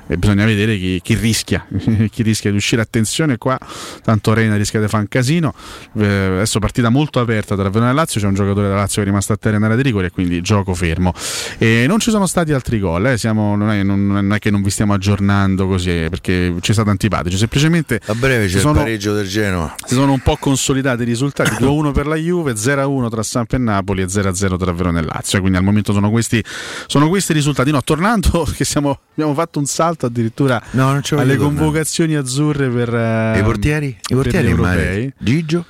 [0.08, 1.66] E bisogna vedere chi, chi rischia,
[2.10, 2.82] chi rischia di uscire.
[2.82, 3.58] Attenzione qua,
[4.04, 5.54] tanto Reina rischia di fare un casino.
[5.98, 9.08] Eh, adesso partita molto aperta tra Verona e Lazio, c'è un giocatore da Lazio che
[9.08, 11.14] è rimasto a terra in area di rigore e quindi gioco fermo.
[11.58, 14.50] E non ci sono stati altri gol, eh, siamo- non, è, non- non è che
[14.50, 18.56] non vi stiamo aggiornando così eh, perché ci state antipatici, semplicemente A breve c'è si
[18.56, 19.76] il sono, pareggio del Genoa.
[19.86, 23.58] si sono un po' consolidati i risultati 2-1 per la Juve, 0-1 tra Samp e
[23.58, 25.40] Napoli e 0-0 tra Verona e Lazio.
[25.40, 26.42] Quindi al momento sono questi,
[26.86, 27.72] sono questi i risultati.
[27.72, 31.36] No, tornando, perché siamo- abbiamo fatto un salto addirittura No, alle tornare.
[31.38, 33.88] convocazioni azzurre per eh, I portieri?
[33.88, 34.82] I per portieri immagino.
[34.84, 35.14] europei.
[35.18, 35.66] Gigio?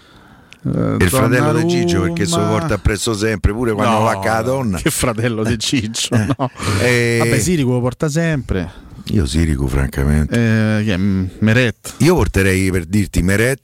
[0.65, 4.41] Eh, il fratello di Gigio perché lo porta appresso sempre, pure quando No, va la
[4.41, 4.77] donna.
[4.77, 6.49] Che fratello di Ciccio, no.
[6.81, 8.85] Eh, Vabbè, Sirico lo porta sempre.
[9.11, 10.83] Io Sirico, francamente.
[10.83, 11.93] Eh, Meret.
[11.99, 13.61] Io porterei per dirti Meret.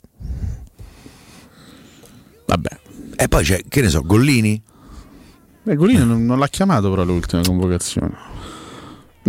[2.46, 2.80] Vabbè.
[3.16, 4.62] E poi c'è, che ne so, Gollini?
[5.64, 8.14] Beh, Golino non, non l'ha chiamato però alle ultime convocazioni.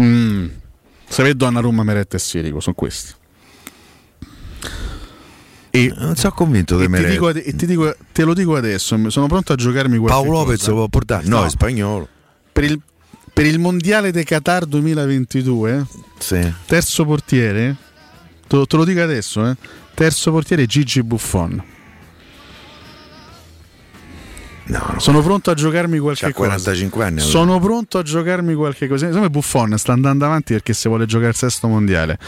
[0.01, 0.47] Mm.
[1.15, 3.12] Se vedo Donnarumma, Meret e Sirico, sono questi.
[5.70, 8.99] E non sono convinto di e ti, dico, e ti dico- te lo dico adesso,
[9.11, 11.27] sono pronto a giocarmi qualche Paolo Lopez lo può portare?
[11.28, 11.47] No, No.
[11.47, 12.09] è spagnolo.
[12.53, 12.81] Per il,
[13.32, 15.86] per il mondiale de Qatar 2022,
[16.19, 16.53] Sì.
[16.66, 17.77] terzo portiere,
[18.49, 19.57] te, lo- te lo dico adesso, eh,
[19.95, 21.62] terzo portiere Gigi Buffon.
[24.97, 26.49] Sono pronto a giocarmi qualche C'ha cosa.
[26.49, 27.20] 45 anni.
[27.20, 27.31] allora.
[27.31, 29.09] Sono pronto a giocarmi qualche cosa.
[29.09, 32.19] Me Buffon sta andando avanti perché se vuole giocare il sesto mondiale.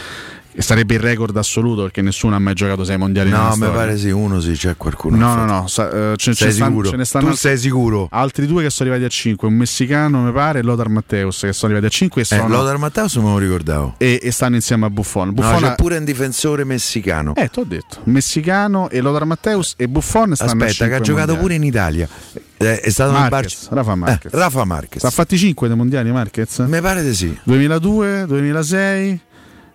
[0.59, 3.95] E sarebbe il record assoluto perché nessuno ha mai giocato sei mondiali No, mi pare
[3.95, 5.15] sì, uno sì, c'è qualcuno.
[5.15, 6.89] No, no, no, sa- eh, ce, ce Sei stanno- sicuro?
[6.89, 8.07] ce ne stanno Tu altri- sei sicuro?
[8.11, 11.53] Altri due che sono arrivati a 5, un messicano mi pare e Lothar Matteus che
[11.53, 13.93] sono arrivati a 5 e, Eh, sono- Lothar Matteus me lo ricordavo.
[13.99, 15.27] e, e stanno insieme a Buffon.
[15.27, 17.35] No, Buffon c'è ha- pure un difensore messicano.
[17.35, 21.35] Eh, ti ho detto, messicano e Lothar Matteus e Buffon stanno Aspetta, che ha giocato
[21.35, 21.39] mondiali.
[21.39, 22.09] pure in Italia.
[22.57, 24.33] Eh, è stato Marquez, Rafa Marquez.
[24.33, 25.03] Eh, Rafa Marquez.
[25.03, 26.57] Ha fatti 5 dei mondiali Marquez?
[26.67, 27.37] Mi pare di sì.
[27.43, 29.19] 2002, 2006,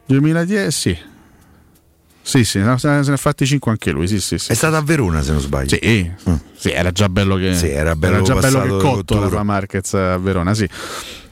[0.07, 0.99] 2010, sì.
[2.25, 4.53] Sì, sì, se ne ha fatti 5 anche lui, sì, sì, sì.
[4.53, 5.77] È stato a Verona, se non sbaglio.
[5.81, 6.09] Sì,
[6.57, 9.21] sì, era già bello che, Sì, era bello già bello che cotto cottura.
[9.23, 10.69] Rafa Marquez a Verona, sì.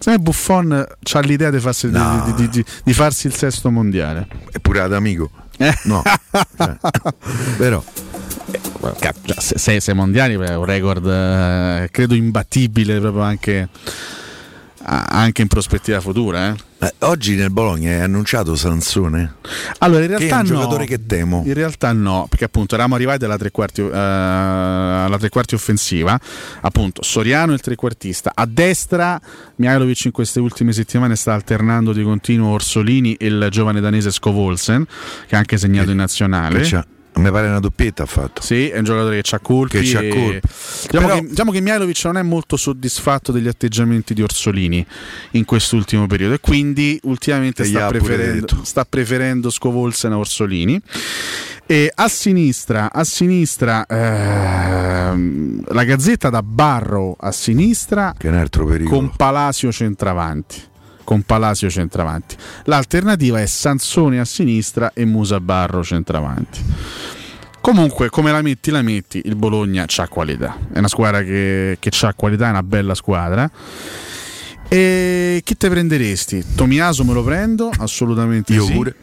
[0.00, 2.22] Se Buffon ha l'idea di farsi, No.
[2.26, 4.26] di, di- di- di farsi il sesto mondiale.
[4.50, 5.30] Eppure ad amico.
[5.84, 6.02] No.
[6.56, 6.76] Cioè,
[7.56, 7.84] però
[8.98, 13.68] Cazzo, già, se- sei, sei mondiali è un record eh, credo imbattibile proprio anche,
[14.82, 16.48] anche in prospettiva futura.
[16.48, 16.54] eh.
[17.00, 19.34] Oggi nel Bologna è annunciato Sansone.
[19.78, 20.60] Allora, in Che è realtà un no.
[20.60, 21.42] giocatore che temo.
[21.44, 26.18] In realtà no, perché appunto eravamo arrivati alla tre quarti, eh, alla tre quarti offensiva.
[26.62, 28.32] Appunto, Soriano il trequartista.
[28.34, 29.20] A destra
[29.56, 34.86] Mihailovic in queste ultime settimane sta alternando di continuo Orsolini e il giovane danese Scovolsen,
[35.26, 36.60] che ha anche segnato in nazionale.
[36.60, 38.42] Che c'ha- mi pare una doppietta ha fatto.
[38.42, 39.80] Sì, è un giocatore che ha colpi.
[39.80, 40.48] Che c'ha e- colpi.
[40.82, 44.84] Diciamo, Però- che, diciamo che Mihailovic non è molto soddisfatto degli atteggiamenti di Orsolini
[45.32, 50.80] in quest'ultimo periodo e quindi ultimamente sta preferendo, sta preferendo Scovolsen a Orsolini.
[51.66, 58.12] E a sinistra, a sinistra ehm, la gazzetta da Barro a sinistra
[58.88, 60.68] con Palasio centravanti.
[61.10, 62.36] Con Palasio centravanti.
[62.66, 66.62] L'alternativa è Sansone a sinistra e Musa Barro centravanti.
[67.60, 70.56] Comunque, come la metti, la metti, il Bologna c'ha qualità.
[70.72, 73.50] È una squadra che, che ha qualità, è una bella squadra.
[74.68, 76.44] E chi te prenderesti?
[76.54, 78.72] Tomiaso me lo prendo, assolutamente Io sì.
[78.72, 78.94] pure.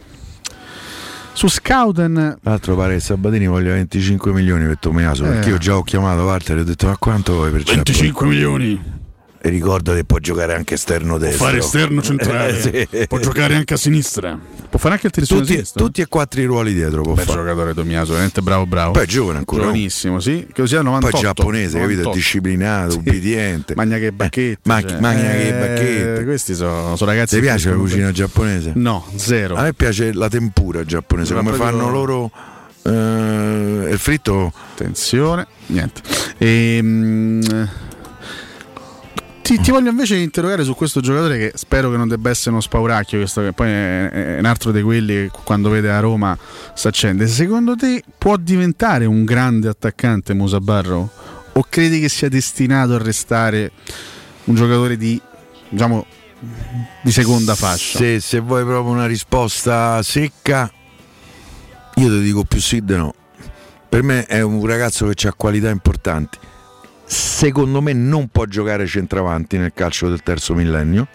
[1.33, 5.25] Su Scouten L'altro pare che Sabatini voglia 25 milioni per Tomiaso.
[5.25, 5.27] Eh.
[5.27, 8.95] Perché io già ho chiamato Walter e ho detto: Ma quanto vuoi per 25 milioni.
[9.39, 11.45] E ricorda che può giocare anche esterno destro.
[11.45, 13.07] fare esterno centrale, Eh, sì.
[13.07, 14.37] può giocare anche a sinistra,
[14.69, 17.01] può fare anche il terzino Tutti, tutti e quattro i ruoli dietro.
[17.03, 17.39] Può Bel fare.
[17.41, 18.91] giocatore Tomiaso, veramente bravo, bravo.
[18.93, 19.61] Poi è giovane ancora.
[19.63, 20.47] Giovanissimo, sì.
[20.51, 21.09] Che sia 98.
[21.11, 21.97] Poi giapponese, capito?
[22.03, 22.15] 98.
[22.17, 22.97] Disciplinato, Sì.
[22.97, 23.75] ubbidiente.
[23.75, 24.59] Magna che bacchette.
[24.63, 24.99] Ma- cioè.
[24.99, 26.23] magna che Eh, bacchette.
[26.25, 27.35] Questi sono, sono ragazzi.
[27.35, 28.71] Ti piace la cucina giapponese?
[28.75, 29.55] No, zero.
[29.55, 32.31] A me piace la tempura giapponese, come fanno loro
[32.83, 34.51] eh, il fritto.
[34.73, 36.01] Attenzione, niente.
[36.39, 37.69] Ehm,
[39.47, 42.59] Ti, ti voglio invece interrogare su questo giocatore che spero che non debba essere uno
[42.59, 46.37] spauracchio, questo che poi è, un altro di quelli che quando vede a Roma
[46.73, 47.27] si accende.
[47.27, 51.09] Secondo te può diventare un grande attaccante Musa Barro?
[51.53, 53.71] O credi che sia destinato a restare
[54.43, 55.17] un giocatore di,
[55.69, 56.05] diciamo,
[57.01, 57.99] di seconda fascia?
[57.99, 60.69] Se, se vuoi proprio una risposta secca,
[61.95, 63.13] io ti dico più sì di no.
[63.87, 66.37] Per me è un ragazzo che ha qualità importanti.
[67.09, 71.07] Secondo me non può giocare centravanti nel calcio del terzo millennio,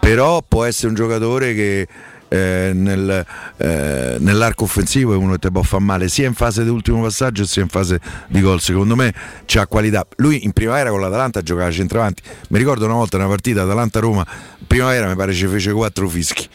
[0.00, 1.86] però può essere un giocatore che
[2.28, 3.24] eh, nel,
[3.58, 7.02] eh, nell'arco offensivo è uno che ti può fare male sia in fase di ultimo
[7.02, 8.60] passaggio sia in fase di gol.
[8.60, 9.12] Secondo me
[9.44, 10.06] c'ha qualità.
[10.16, 12.22] Lui in primavera con l'Atalanta giocava centravanti.
[12.48, 14.26] Mi ricordo una volta una partita Atalanta-Roma,
[14.66, 16.48] primavera mi pare ci fece quattro fischi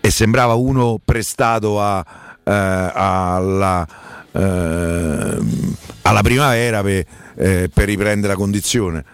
[0.00, 2.04] e sembrava uno prestato a,
[2.44, 3.86] eh, alla,
[4.42, 7.04] alla primavera per,
[7.36, 9.04] eh, per riprendere la condizione.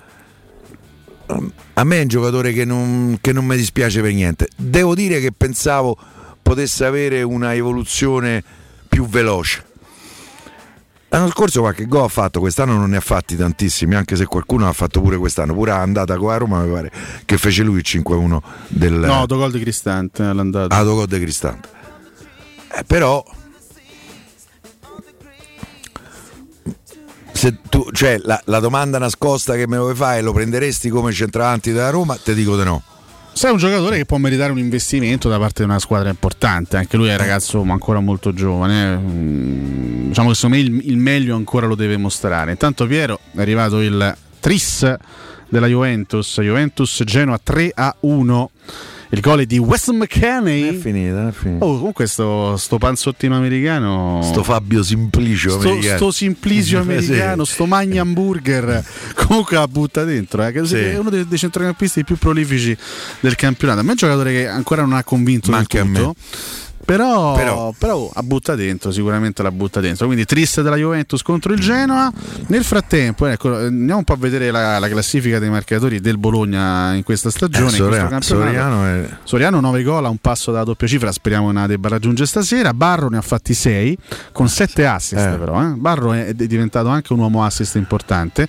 [1.74, 4.48] A me è un giocatore che non, che non mi dispiace per niente.
[4.56, 5.96] Devo dire che pensavo
[6.42, 8.42] potesse avere una evoluzione
[8.88, 9.64] più veloce.
[11.08, 14.68] L'anno scorso qualche gol ha fatto, quest'anno non ne ha fatti tantissimi, anche se qualcuno
[14.68, 16.90] ha fatto pure quest'anno, pure andata con la Roma mi pare
[17.24, 18.94] che fece lui il 5-1 del...
[18.94, 20.74] No, autogol di Cristante all'andata.
[20.74, 21.68] Autogol di Cristante.
[22.76, 23.24] Eh, però
[27.44, 31.72] se tu, cioè, la, la domanda nascosta che me lo fai lo prenderesti come centravanti
[31.72, 32.16] della Roma?
[32.16, 32.82] Te dico di no.
[33.34, 36.96] Sei un giocatore che può meritare un investimento da parte di una squadra importante, anche
[36.96, 41.36] lui è un ragazzo ancora molto giovane, mm, diciamo che secondo me il, il meglio
[41.36, 42.52] ancora lo deve mostrare.
[42.52, 44.94] Intanto Piero è arrivato il tris
[45.46, 48.50] della Juventus, Juventus Genoa 3 a 1.
[49.10, 50.68] Il gol è di Wes McKenney.
[50.68, 51.64] È finita, è finita.
[51.64, 54.20] Oh, comunque sto, sto panzottino americano.
[54.22, 55.96] Sto Fabio Simplicio sto, americano.
[55.96, 56.90] sto Simplicio Sì.
[56.90, 58.84] americano, sto Magna Hamburger.
[59.14, 60.44] Comunque la butta dentro.
[60.44, 60.76] Eh, che Sì.
[60.76, 62.76] È uno dei, dei centrocampisti più prolifici
[63.20, 63.80] del campionato.
[63.80, 66.12] A me è un giocatore che ancora non ha convinto Ma del anche a me.
[66.84, 70.06] Però, Però- però la butta dentro, sicuramente la butta dentro.
[70.06, 72.12] Quindi triste della Juventus contro il Genoa.
[72.48, 76.94] Nel frattempo, ecco, andiamo un po' a vedere la, la classifica dei marcatori del Bologna
[76.94, 77.68] in questa stagione.
[77.68, 78.20] Eh, Soria-.
[78.20, 82.26] Soriano è- Soriano 9 gol a un passo dalla doppia cifra, speriamo che debba raggiungere
[82.28, 82.74] stasera.
[82.74, 83.96] Barro ne ha fatti 6
[84.32, 85.36] con 7 assist Eh.
[85.38, 85.62] però.
[85.62, 85.74] eh.
[85.76, 88.46] Barro è diventato anche un uomo assist importante.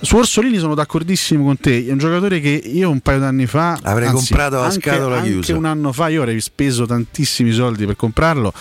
[0.00, 3.78] Su Orsolini sono d'accordissimo con te, è un giocatore che io un paio d'anni fa
[3.82, 5.56] Avrei anzi, comprato a anche- scatola anche chiusa.
[5.56, 8.52] un anno fa io avrei speso tantissimi soldi per comprarlo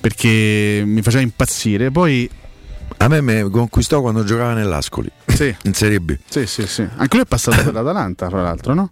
[0.00, 1.90] perché mi faceva impazzire.
[1.90, 2.30] Poi
[2.98, 5.10] A me mi conquistò quando giocava nell'Ascoli.
[5.26, 5.54] Sì.
[5.64, 6.16] In Serie B.
[6.28, 6.82] Sì, sì, sì.
[6.82, 8.90] Anche lui è passato per l'Atalanta, fra l'altro, no?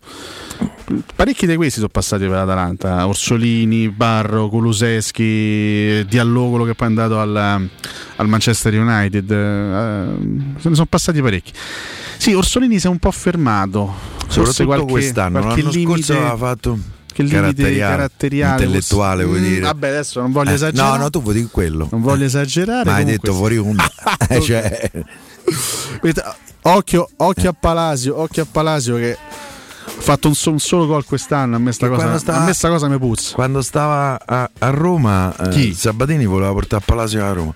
[1.14, 3.06] Parecchi di questi sono passati per l'Atalanta.
[3.06, 7.36] Orsolini, Barro, Kuluseschi, Diallo, che poi è andato al,
[8.16, 9.30] al Manchester United.
[9.30, 10.06] eh,
[10.58, 11.52] se ne sono passati parecchi.
[12.18, 14.12] Sì, Orsolini si è un po' fermato.
[14.26, 15.40] Soprattutto qualche, quest'anno.
[15.40, 16.78] qualche L'anno limite, scorso aveva fatto
[17.14, 19.60] che limite caratteriale, intellettuale, vuoi Mm, dire.
[19.60, 20.96] Vabbè, adesso non voglio Eh, esagerare.
[20.98, 21.88] No, no, tu vuoi dire quello.
[21.90, 22.84] Non voglio esagerare.
[22.90, 23.88] Ma hai detto fuori onda.
[24.28, 24.90] Eh, cioè,
[26.66, 31.56] Occhio, occhio a Palasio, occhio a Palasio che ha fatto un, un solo gol quest'anno.
[31.56, 33.34] A me sta cosa, stava- a me sta cosa mi puzza.
[33.34, 35.74] quando stava a, a Roma, eh?
[35.74, 37.52] Sabatini voleva portare Palasio a Roma.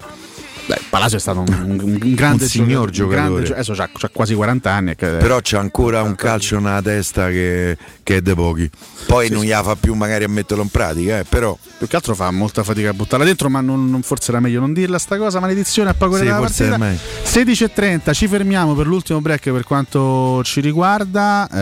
[0.68, 3.44] Beh, Palasio è stato un, un- un grande Un signor un grande giocatore.
[3.44, 4.94] gio- adesso c'ha, quasi 40 anni.
[4.96, 8.70] che- Però c'è ancora un calcio nella testa che, che è de pochi.
[9.06, 12.14] Poi non gliela fa più magari a metterlo in pratica, eh, però più che altro
[12.14, 15.16] fa molta fatica a buttarla dentro, ma non, non- forse era meglio non dirla sta
[15.16, 15.40] cosa.
[15.40, 16.76] Maledizione a poco Sì, della partita.
[16.76, 16.98] meglio.
[17.24, 21.48] 16.30, ci fermiamo per l'ultimo break per quanto ci riguarda.
[21.50, 21.58] Eh,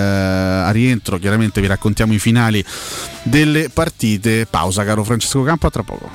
[0.66, 2.64] a rientro, chiaramente, vi raccontiamo i finali
[3.22, 4.46] delle partite.
[4.50, 6.10] Pausa, caro Francesco Campo, a tra poco.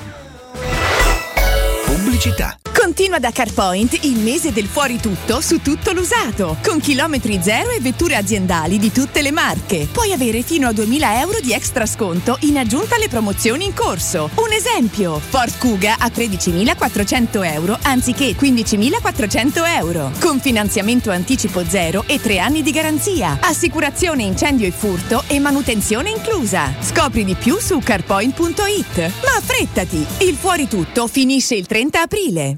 [1.86, 2.58] Pubblicità.
[2.92, 7.80] Continua da CarPoint il mese del fuori tutto su tutto l'usato, con chilometri zero e
[7.80, 9.88] vetture aziendali di tutte le marche.
[9.90, 14.30] Puoi avere fino a 2000 euro di extra sconto in aggiunta alle promozioni in corso.
[14.36, 22.20] Un esempio, Ford Kuga a 13.400 euro anziché 15.400 euro, con finanziamento anticipo zero e
[22.20, 26.76] 3 anni di garanzia, assicurazione incendio e furto e manutenzione inclusa.
[26.82, 28.98] Scopri di più su carpoint.it.
[28.98, 32.58] Ma affrettati, il fuori tutto finisce il 30 aprile.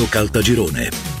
[0.05, 1.20] Caltagirone.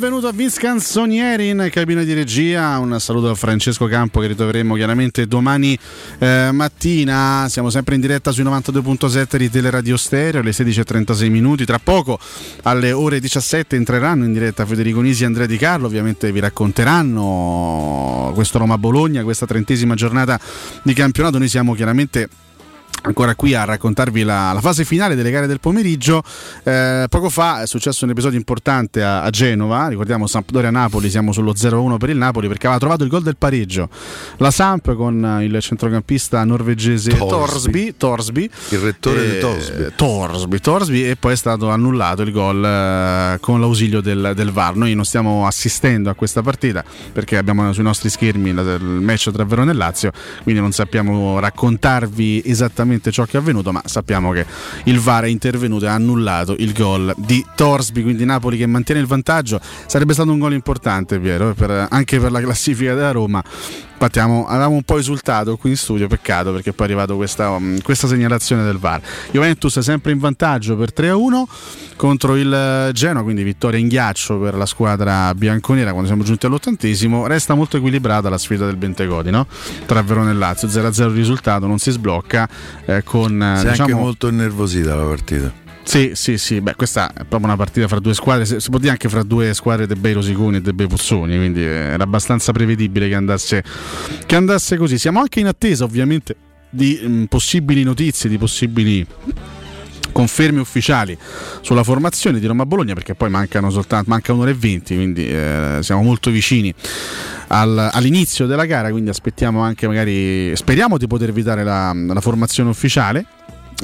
[0.00, 0.58] benvenuto a Vince
[1.50, 2.78] in cabina di regia.
[2.78, 5.78] Un saluto a Francesco Campo che ritroveremo chiaramente domani
[6.18, 7.44] eh, mattina.
[7.50, 11.66] Siamo sempre in diretta sui 92.7 di Teleradio Stereo alle 16.36 minuti.
[11.66, 12.18] Tra poco
[12.62, 15.86] alle ore 17 entreranno in diretta Federico Nisi e Andrea Di Carlo.
[15.86, 20.40] Ovviamente vi racconteranno questo Roma-Bologna, questa trentesima giornata
[20.82, 21.36] di campionato.
[21.36, 22.26] Noi siamo chiaramente
[23.02, 26.22] ancora qui a raccontarvi la, la, fase finale delle gare del pomeriggio.
[26.62, 31.52] Eh, poco fa è successo un episodio importante a, a Genova, ricordiamo Sampdoria-Napoli, siamo sullo
[31.52, 33.88] 0-1 per il Napoli perché aveva trovato il gol del pareggio.
[34.36, 39.92] La Samp con il centrocampista norvegese Torsby, Torsby il rettore eh, di Torsby.
[39.96, 44.76] Torsby, Torsby e poi è stato annullato il gol eh, con l'ausilio del, del, VAR.
[44.76, 49.44] Noi non stiamo assistendo a questa partita perché abbiamo sui nostri schermi il match tra
[49.44, 50.12] Verona e Lazio,
[50.42, 54.44] quindi non sappiamo raccontarvi esattamente ciò che è avvenuto, ma sappiamo che
[54.84, 59.00] il VAR è intervenuto e ha annullato il gol di Torsby, quindi Napoli che mantiene
[59.00, 59.60] il vantaggio.
[59.86, 63.42] Sarebbe stato un gol importante, Piero, per, anche per la classifica della Roma.
[64.02, 67.82] Infatti avevamo un po' esultato qui in studio, peccato perché poi è arrivata questa, um,
[67.82, 69.02] questa, segnalazione del VAR.
[69.30, 71.42] Juventus è sempre in vantaggio per 3-1
[71.96, 77.26] contro il Genoa, quindi vittoria in ghiaccio per la squadra bianconera quando siamo giunti all'ottantesimo.
[77.26, 79.46] Resta molto equilibrata la sfida del Bentegodi, no?
[79.84, 82.48] tra Verona e Lazio, 0-0 il risultato, non si sblocca.
[82.86, 85.52] Eh, con, si è diciamo, anche molto innervosita la partita.
[85.82, 88.92] Sì, sì, sì, beh, questa è proprio una partita fra due squadre, si può dire
[88.92, 93.08] anche fra due squadre dei bei Rosiconi e dei bei Puzzoni, quindi era abbastanza prevedibile
[93.08, 93.64] che andasse,
[94.24, 94.98] che andasse così.
[94.98, 96.36] Siamo anche in attesa ovviamente
[96.70, 99.06] di mh, possibili notizie, di possibili
[100.12, 101.16] conferme ufficiali
[101.60, 105.78] sulla formazione di Roma Bologna perché poi mancano soltanto manca un'ora e venti quindi eh,
[105.82, 106.74] siamo molto vicini
[107.48, 112.70] al, all'inizio della gara quindi aspettiamo anche magari speriamo di potervi dare la, la formazione
[112.70, 113.24] ufficiale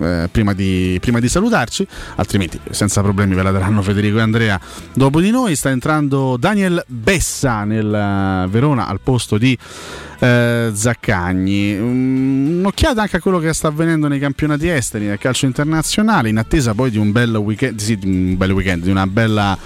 [0.00, 4.60] eh, prima, di, prima, di, salutarci, altrimenti senza problemi ve la daranno Federico e Andrea
[4.92, 5.56] dopo di noi.
[5.56, 11.78] Sta entrando Daniel Bessa nel uh, Verona al posto di uh, Zaccagni.
[11.78, 16.38] Um, un'occhiata anche a quello che sta avvenendo nei campionati esteri nel calcio internazionale, in
[16.38, 19.56] attesa poi di un bel weekend, sì, di un bel weekend, di una bella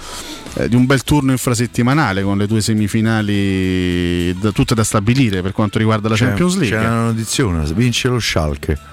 [0.53, 5.53] eh, di un bel turno infrasettimanale con le due semifinali da, tutte da stabilire per
[5.53, 6.77] quanto riguarda la c'è, Champions League.
[6.77, 8.90] C'è una notizione, vince lo Schalke.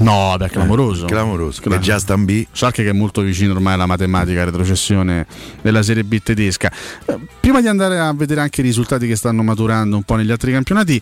[0.00, 1.04] No, beh, clamoroso.
[1.04, 1.60] Eh, clamoroso.
[1.60, 2.46] Che già sta in B.
[2.52, 5.26] Schalke che è molto vicino ormai alla matematica retrocessione
[5.62, 6.72] della Serie B tedesca.
[7.06, 10.30] Eh, prima di andare a vedere anche i risultati che stanno maturando un po' negli
[10.30, 11.00] altri campionati,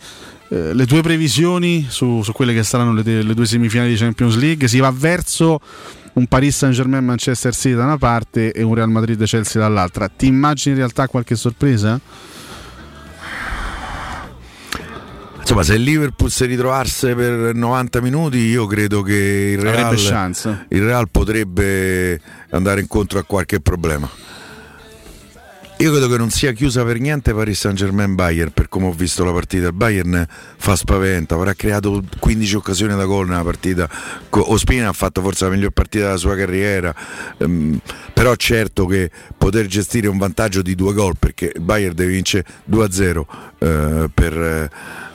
[0.48, 4.36] eh, le tue previsioni su, su, quelle che saranno le, le due semifinali di Champions
[4.36, 5.60] League, si va verso
[6.14, 10.08] un Paris Saint Germain Manchester City da una parte e un Real Madrid Chelsea dall'altra.
[10.08, 12.00] Ti immagini in realtà qualche sorpresa?
[15.48, 19.96] Insomma, se il Liverpool si ritrovasse per 90 minuti, io credo che il Real,
[20.68, 22.20] il Real potrebbe
[22.50, 24.06] andare incontro a qualche problema.
[25.78, 28.92] Io credo che non sia chiusa per niente Paris Saint Germain Bayern per come ho
[28.92, 29.68] visto la partita.
[29.68, 33.88] Il Bayern fa spaventa, avrà creato 15 occasioni da gol nella partita.
[34.28, 36.94] Ospina ha fatto forse la miglior partita della sua carriera.
[37.38, 37.80] Um,
[38.12, 42.44] però certo che poter gestire un vantaggio di due gol perché il Bayern deve vincere
[42.70, 44.70] 2-0 uh, per.
[44.70, 45.06] Uh,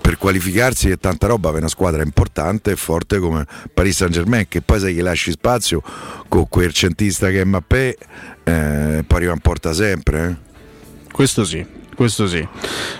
[0.00, 4.46] per qualificarsi è tanta roba per una squadra importante e forte come Paris Saint Germain
[4.48, 5.82] che poi se gli lasci spazio
[6.28, 7.96] con quel centista che è Mappé
[8.44, 11.10] eh, poi arriva in porta sempre eh.
[11.12, 12.48] questo sì questo sì.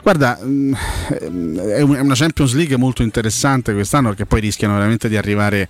[0.03, 5.67] Guarda, è una Champions League molto interessante quest'anno perché poi rischiano veramente di arrivare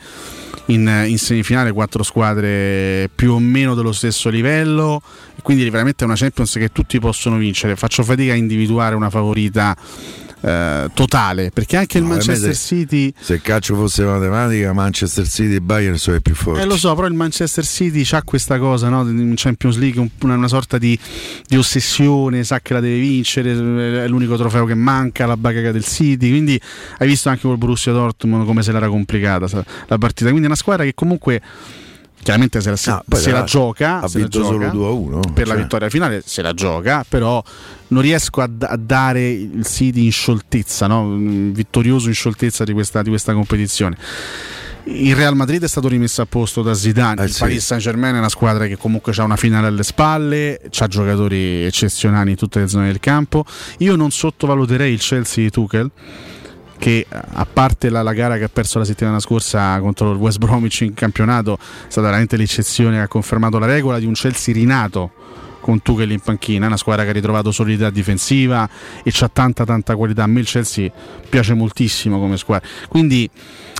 [0.66, 5.00] in, in, semifinale quattro squadre più o meno dello stesso livello,
[5.42, 7.76] quindi veramente è una Champions che tutti possono vincere.
[7.76, 9.76] Faccio fatica a individuare una favorita
[10.41, 15.27] eh, totale perché anche il no, Manchester se, City se il calcio fosse matematica Manchester
[15.27, 18.23] City e Bayern sono i più forti eh, lo so però il Manchester City ha
[18.23, 19.02] questa cosa no?
[19.09, 20.99] in Champions League una, una sorta di,
[21.47, 25.85] di, ossessione sa che la deve vincere è l'unico trofeo che manca la bagaga del
[25.85, 26.60] City quindi
[26.99, 29.47] hai visto anche col Borussia Dortmund come se l'era complicata
[29.86, 31.41] la partita quindi è una squadra che comunque
[32.23, 34.90] chiaramente se, la, no, se la gioca, ha se vinto la gioca, solo 2 a
[34.90, 35.55] 1 per cioè.
[35.55, 37.42] la vittoria finale se la gioca però
[37.89, 41.16] non riesco a, a dare il City in scioltezza no?
[41.16, 43.97] vittorioso in scioltezza di questa, di questa, competizione
[44.84, 47.40] il Real Madrid è stato rimesso a posto da Zidane eh il sì.
[47.40, 51.65] Paris Saint Germain è una squadra che comunque ha una finale alle spalle ha giocatori
[51.65, 53.44] eccezionali in tutte le zone del campo
[53.78, 55.90] io non sottovaluterei il Chelsea di Tuchel
[56.81, 60.39] che a parte la, la, gara che ha perso la settimana scorsa contro il West
[60.39, 64.55] Bromwich in campionato è stata veramente l'eccezione che ha confermato la regola di un Chelsea
[64.55, 65.12] rinato
[65.60, 68.67] con Tuchel in panchina, una squadra che ha ritrovato solidità difensiva
[69.02, 70.23] e ha tanta tanta qualità.
[70.23, 70.91] A me il Chelsea
[71.28, 72.67] piace moltissimo come squadra.
[72.89, 73.28] Quindi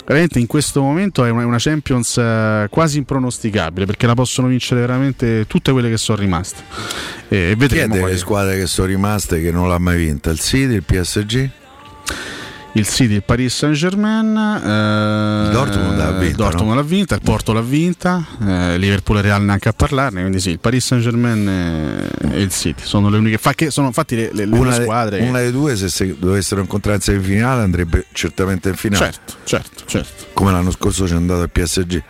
[0.05, 5.47] veramente in questo momento è una, Champions eh, quasi impronosticabile perché la possono vincere veramente
[5.47, 6.63] tutte quelle che sono rimaste.
[7.29, 10.31] E Chi è vedremo delle quali- squadre che sono rimaste che non l'ha mai vinta?
[10.31, 11.51] Il City, il PSG?
[12.75, 14.27] Il City, il Paris Saint Germain,
[15.47, 19.23] il Dortmund l'ha vinta, il Dortmund l'ha vinta, il Porto l'ha vinta, eh, Liverpool e
[19.23, 23.09] Real neanche a parlarne, quindi sì, il Paris Saint Germain e, e il City sono
[23.09, 25.19] le uniche, fa che sono infatti le, le, le Una, de- squadre.
[25.19, 29.05] che- una delle due, se, se dovessero incontrare in semifinale, andrebbe certamente in finale.
[29.05, 30.27] Certo, certo, certo.
[30.33, 32.03] Come l'anno scorso c'è andato al PSG,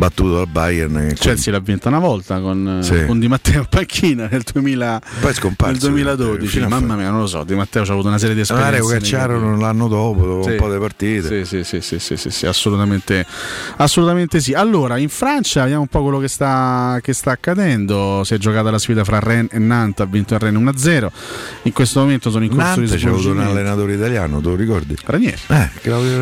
[0.00, 1.08] battuto dal Bayern.
[1.08, 3.04] che Chelsea l'ha vinta una volta con, Sì.
[3.04, 6.46] con Di Matteo in panchina nel, 2000, Poi scomparso, nel 2012.
[6.46, 7.44] fino a Mamma mia, non lo so.
[7.44, 8.80] Di Matteo ha avuto una serie di esperienze.
[8.80, 10.50] Magari lo cacciarono l'anno dopo, dopo Sì.
[10.52, 11.44] un po' di partite.
[11.44, 13.26] Sì, sì, sì, sì, sì, sì, sì, assolutamente,
[13.76, 14.52] assolutamente sì.
[14.54, 18.22] Allora, in Francia vediamo un po' quello che sta, che sta accadendo.
[18.24, 21.10] Si è giocata la sfida fra Rennes e Nantes, ha vinto il Rennes 1-0.
[21.64, 24.54] In questo momento sono in corso Nantes di c'è avuto un allenatore italiano, te lo
[24.54, 24.96] ricordi?
[25.04, 25.38] Ranieri.
[25.48, 25.68] Eh.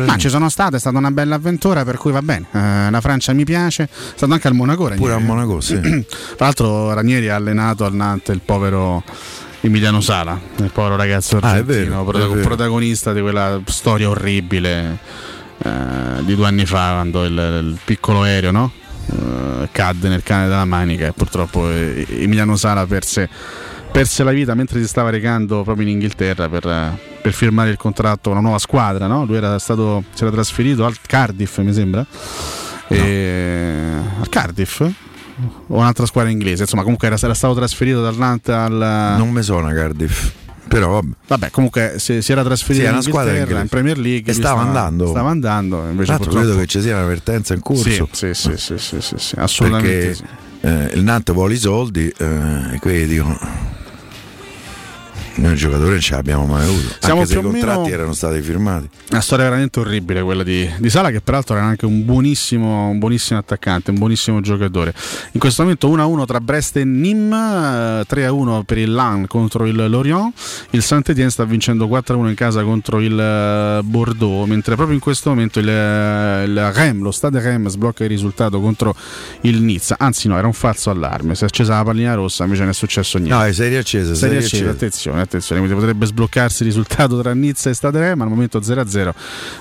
[0.05, 2.45] Ma ci sono state, è stata una bella avventura, per cui va bene.
[2.51, 4.83] Eh, la Francia mi piace, è stato anche al Monaco.
[4.87, 5.01] Ranieri.
[5.01, 5.79] Pure a Monaco, sì.
[5.79, 9.03] Tra l'altro, Ranieri ha allenato al Nantes il povero
[9.61, 12.33] Emiliano Sala, il povero ragazzo Ah, è argentino, è vero.
[12.41, 14.97] protagonista di quella storia orribile
[15.61, 18.71] eh, di due anni fa, quando il, il piccolo aereo no?
[19.11, 23.27] Eh, cadde nel cane della manica e purtroppo eh, Emiliano Sala perse,
[23.91, 27.77] perse la vita mentre si stava recando proprio in Inghilterra per, eh, per firmare il
[27.77, 29.07] contratto con una nuova squadra.
[29.07, 29.25] No?
[29.25, 32.05] Lui era stato, si era trasferito al Cardiff, mi sembra.
[32.95, 34.81] E- al Cardiff?
[35.67, 39.15] O un'altra squadra inglese, insomma, comunque era, era stato trasferito dal Nantes al.
[39.17, 40.31] Non mi suona Cardiff.
[40.67, 41.13] Però vabbè.
[41.27, 43.67] Vabbè, comunque si, si era trasferito Sì, in una squadra in.
[43.67, 45.07] Premier League E lui stava andando.
[45.07, 47.83] Stava andando, invece purtroppo credo che ci sia un'avvertenza in corso.
[48.11, 50.15] Sì, sì, sì, sì, sì, sì, assolutamente
[50.61, 53.37] Perché eh, il Nantes vuole i soldi eh, e quelli dicono
[55.39, 56.95] noi giocatori non ce l'abbiamo mai avuto.
[56.99, 58.89] Siamo anche se i contratti erano stati firmati.
[59.11, 62.99] Una storia veramente orribile quella di, di Sala, che peraltro era anche un buonissimo, un
[62.99, 64.93] buonissimo attaccante, un buonissimo giocatore.
[65.31, 69.89] In questo momento 1-1 tra Brest e Nîmes, eh, 3-1 per il Lan contro il
[69.89, 70.33] Lorient.
[70.71, 75.29] Il Saint-Étienne sta vincendo 4-1 in casa contro il eh, Bordeaux, mentre proprio in questo
[75.29, 78.95] momento il, eh, il Rem, lo Stade Rem, sblocca il risultato contro
[79.41, 79.95] il Nizza.
[79.97, 81.35] Anzi, no, era un falso allarme.
[81.35, 83.35] Si è accesa la pallina rossa, invece non è successo niente.
[83.35, 84.69] No, è serie accesa, Serie serie accesa, accesa.
[84.71, 89.11] attenzione, attenzione, quindi potrebbe sbloccarsi il risultato tra Nizza e Stade Rem, al momento 0-0,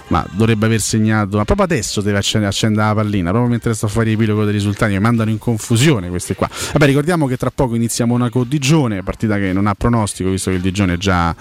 [0.08, 3.86] ma dovrebbe aver segnato, ma proprio adesso deve accendere, accendere la pallina, proprio mentre sto
[3.86, 6.48] a fare riepilogo dei risultati, mi mandano in confusione questi qua.
[6.48, 10.62] Vabbè, ricordiamo che tra poco inizia Monaco-Digione, partita che non ha pronostico, visto che il
[10.62, 11.34] Digione è già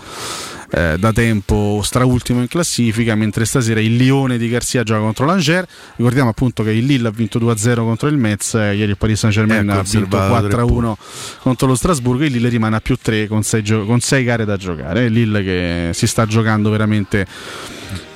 [0.69, 5.67] eh, da tempo straultimo in classifica, mentre stasera il Lione di Garzia gioca contro l'Angers.
[5.95, 9.19] Ricordiamo appunto che il Lille ha vinto 2-0 contro il Metz, eh, ieri il Paris
[9.19, 10.93] Saint-Germain Eh, ha vinto conservato tre 4-1
[11.39, 15.05] contro lo Strasburgo e il Lille rimane a più 3 con 6 gare da giocare.
[15.05, 17.25] Il Lille che si sta giocando veramente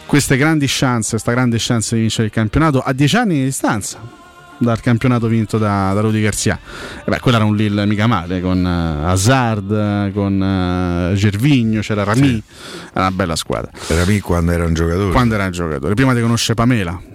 [0.05, 4.19] queste grandi chance, questa grande chance di vincere il campionato a 10 anni di distanza
[4.61, 6.59] dal campionato vinto da, da Rudy Garcia.
[7.03, 11.81] E beh, quello era un Lille mica male, con eh, Hazard, eh, con eh, Gervigno,
[11.81, 12.41] c'era Rami,
[12.93, 13.71] era una bella squadra.
[13.87, 15.11] Rami quando era un giocatore.
[15.11, 17.10] Quando era un giocatore, prima di conoscere Pamela.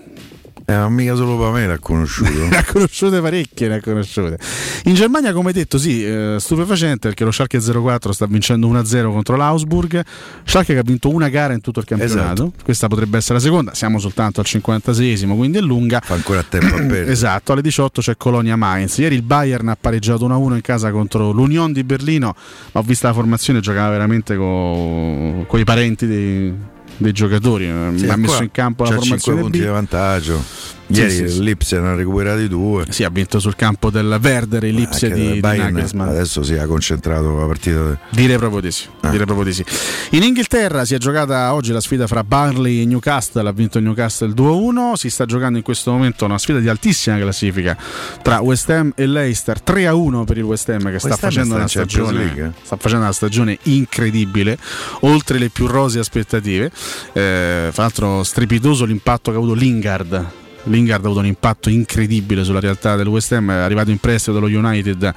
[0.69, 2.31] Eh, ma mica solo Pamela ha conosciuto.
[2.51, 4.37] ne ha conosciute parecchie, ne ha conosciute.
[4.85, 9.37] In Germania, come detto, sì, eh, stupefacente perché lo Schalke 04 sta vincendo 1-0 contro
[9.37, 10.03] l'Augsburg.
[10.45, 12.53] Schalke che ha vinto una gara in tutto il campionato.
[12.65, 16.01] Questa potrebbe essere la seconda, siamo soltanto al 56esimo, quindi è lunga.
[16.03, 17.13] Fa ancora tempo a perdere.
[17.13, 18.99] Esatto, alle 18 c'è Colonia Mainz.
[18.99, 22.35] Ieri il Bayern ha pareggiato 1-1 in casa contro l'Union di Berlino,
[22.73, 26.55] ma ho visto la formazione, giocava veramente con i parenti dei,
[26.97, 27.65] dei giocatori.
[27.97, 29.63] Sì, ha messo in campo la c'ha 5 formazione punti B.
[29.63, 30.43] di vantaggio.
[30.89, 31.43] Ieri sì, sì.
[31.43, 32.85] l'Ipsia ne ha recuperati due.
[32.91, 36.09] Sì, ha vinto sul campo del Werder e l'Ipsia Anche di, di Bayern Nagelsmann.
[36.09, 37.99] Adesso si è concentrato la partita.
[38.11, 38.87] Direi proprio di sì.
[39.01, 39.11] Ah.
[39.11, 39.65] direi proprio di sì.
[40.11, 43.85] In Inghilterra si è giocata oggi la sfida fra Burnley e Newcastle, ha vinto il
[43.85, 47.77] Newcastle 2-1, si sta giocando in questo momento una sfida di altissima classifica
[48.23, 51.49] tra West Ham e Leicester, 3-1 per il West Ham che sta West Ham facendo,
[51.49, 52.51] sta una stagione, eh.
[52.63, 54.57] sta facendo una stagione incredibile,
[55.01, 56.71] oltre le più rosee aspettative.
[57.13, 62.45] Eh, fra l'altro strepitoso l'impatto che ha avuto Lingard Lingard ha avuto un impatto incredibile
[62.45, 65.15] sulla realtà del West Ham, è arrivato in prestito dallo United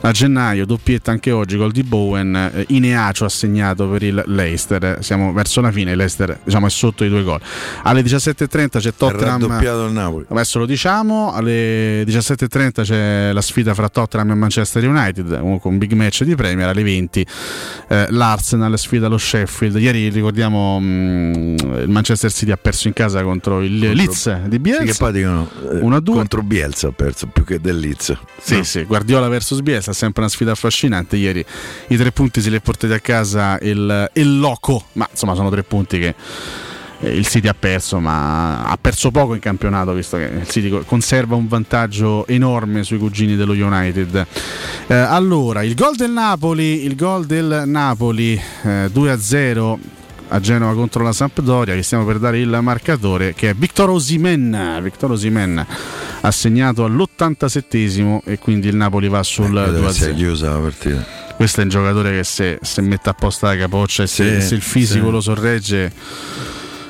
[0.00, 4.98] a gennaio, doppietta anche oggi gol di Bowen, eh, Ineacio ha segnato per il Leicester,
[5.00, 7.40] siamo verso la fine, Leicester diciamo, è sotto i due gol.
[7.84, 10.24] Alle 17.30 c'è Ha Tottenham, raddoppiato il Napoli.
[10.28, 15.72] adesso lo diciamo, alle 17.30 c'è la sfida fra Tottenham e Manchester United, un- con
[15.72, 17.26] un big match di Premier, alle 20
[17.88, 20.84] eh, l'Arsenal sfida lo Sheffield, ieri ricordiamo mh,
[21.82, 24.82] il Manchester City ha perso in casa contro il Leeds di Bielsa.
[24.92, 26.02] Che poi dicono eh, 1-2.
[26.12, 28.16] contro Bielsa ha perso più che del Leeds.
[28.40, 28.62] Sì, No.
[28.62, 31.16] sì, Guardiola versus Bielsa, sempre una sfida affascinante.
[31.16, 31.44] Ieri
[31.88, 35.50] i tre punti se li è portati a casa il, il Loco, ma insomma sono
[35.50, 36.14] tre punti che
[37.00, 40.68] eh, il City ha perso, ma ha perso poco in campionato, visto che il City
[40.68, 44.26] co- conserva un vantaggio enorme sui cugini dello United.
[44.88, 49.78] Eh, allora, il gol del Napoli, il gol del Napoli eh, 2-0
[50.28, 54.78] a Genova contro la Sampdoria che stiamo per dare il marcatore che è Victor Osimen
[54.82, 55.66] Victor Osimen
[56.20, 60.58] ha segnato all'87esimo e quindi il Napoli va sul Credo che sia 2-0 chiusa la
[60.58, 61.04] partita.
[61.36, 64.46] questo è un giocatore che se, se mette a posto la capoccia e se, Sì,
[64.48, 65.10] se il fisico sì.
[65.12, 65.92] lo sorregge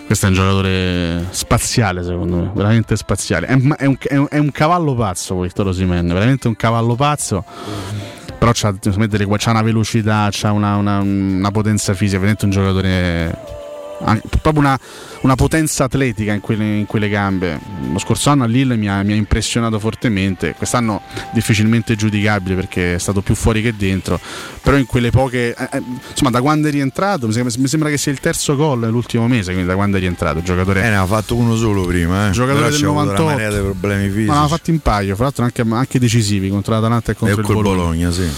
[0.07, 4.26] questo è un giocatore spaziale secondo me veramente spaziale è, un- è un, è un-
[4.31, 7.44] è un cavallo pazzo Victor Osimen veramente un cavallo pazzo
[8.39, 8.73] però c'ha,
[9.36, 13.57] c'ha una velocità, c'ha una, una- una potenza fisica, veramente un giocatore
[13.98, 14.78] proprio una,
[15.22, 17.58] una potenza atletica in quelle, in quelle gambe.
[17.92, 21.02] Lo scorso anno a Lille mi ha, mi ha impressionato fortemente, quest'anno
[21.32, 24.20] difficilmente giudicabile perché è stato più fuori che dentro,
[24.62, 27.88] però in quelle poche, eh, eh, insomma da quando è rientrato, mi sembra, mi sembra
[27.88, 30.84] che sia il terzo gol l'ultimo mese, quindi da quando è rientrato, giocatore...
[30.84, 32.30] Eh, ne ha fatto uno solo prima, eh.
[32.30, 33.22] Giocatore Però del c'è avuto 98.
[33.22, 34.26] una marea di problemi fisici.
[34.26, 37.36] Ma ne ha fatti un paio, fra l'altro anche, anche decisivi contro l'Atalanta e contro
[37.36, 37.76] E il Bologna.
[37.76, 38.28] Bologna, sì.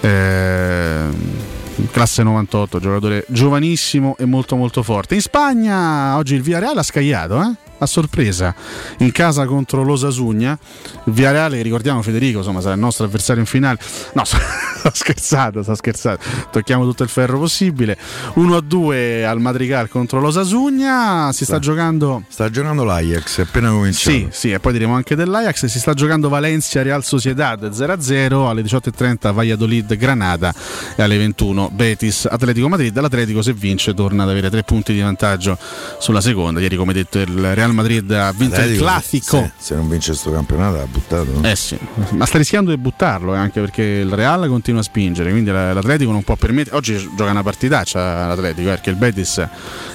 [0.00, 1.47] Eh,
[1.90, 5.14] classe 98, giocatore giovanissimo e molto molto forte.
[5.14, 7.67] In Spagna oggi il Villarreal ha scagliato, eh?
[7.78, 8.54] A sorpresa,
[8.98, 10.58] in casa contro l'Osasugna.
[11.04, 13.78] Il Villarreal, ricordiamo Federico, insomma, sarà il nostro avversario in finale.
[14.14, 14.38] No, sto
[14.92, 16.20] scherzando, sto scherzando.
[16.50, 17.96] Tocchiamo tutto il ferro possibile.
[18.36, 21.30] 1-2 al Madrigal contro l'Osasugna.
[21.32, 24.16] Si sta giocando Sta giocando l'Ajax, è appena cominciato.
[24.16, 25.66] sì, sì, e poi diremo anche dell'Ajax.
[25.66, 30.54] Si sta giocando Valencia Real Sociedad 0-0 alle 18.30 Valladolid Granada
[30.96, 32.98] e alle 21 Betis Atletico Madrid.
[32.98, 35.58] L'Atletico se vince torna ad avere tre punti di vantaggio
[35.98, 36.60] sulla seconda.
[36.60, 39.36] Ieri come detto il Real Madrid ha vinto il Atletico, classico.
[39.38, 41.30] Se, se non vince questo campionato ha buttato.
[41.32, 41.48] no?
[41.48, 41.78] Eh sì,
[42.10, 45.72] ma sta rischiando di buttarlo eh, anche perché il Real continua a spingere, quindi la-
[45.72, 46.76] l'Atletico non può permettere.
[46.76, 49.46] Oggi gioca una partitaccia l'Atletico, eh, perché il Betis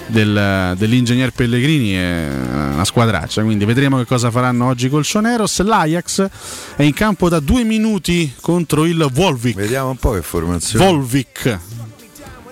[0.07, 2.27] del- dell'ingegner Pellegrini è
[2.73, 5.61] una squadraccia, quindi vedremo che cosa faranno oggi col Cioneros.
[5.61, 6.27] L'Ajax
[6.75, 9.55] è in campo da due minuti contro il Volvic.
[9.55, 10.85] Vediamo un po' che formazione.
[10.85, 11.59] Volvic.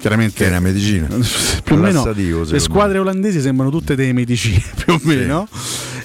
[0.01, 1.07] Chiaramente è una medicina.
[1.63, 4.51] più o meno le squadre olandesi sembrano tutte dei medici
[4.83, 5.47] più o meno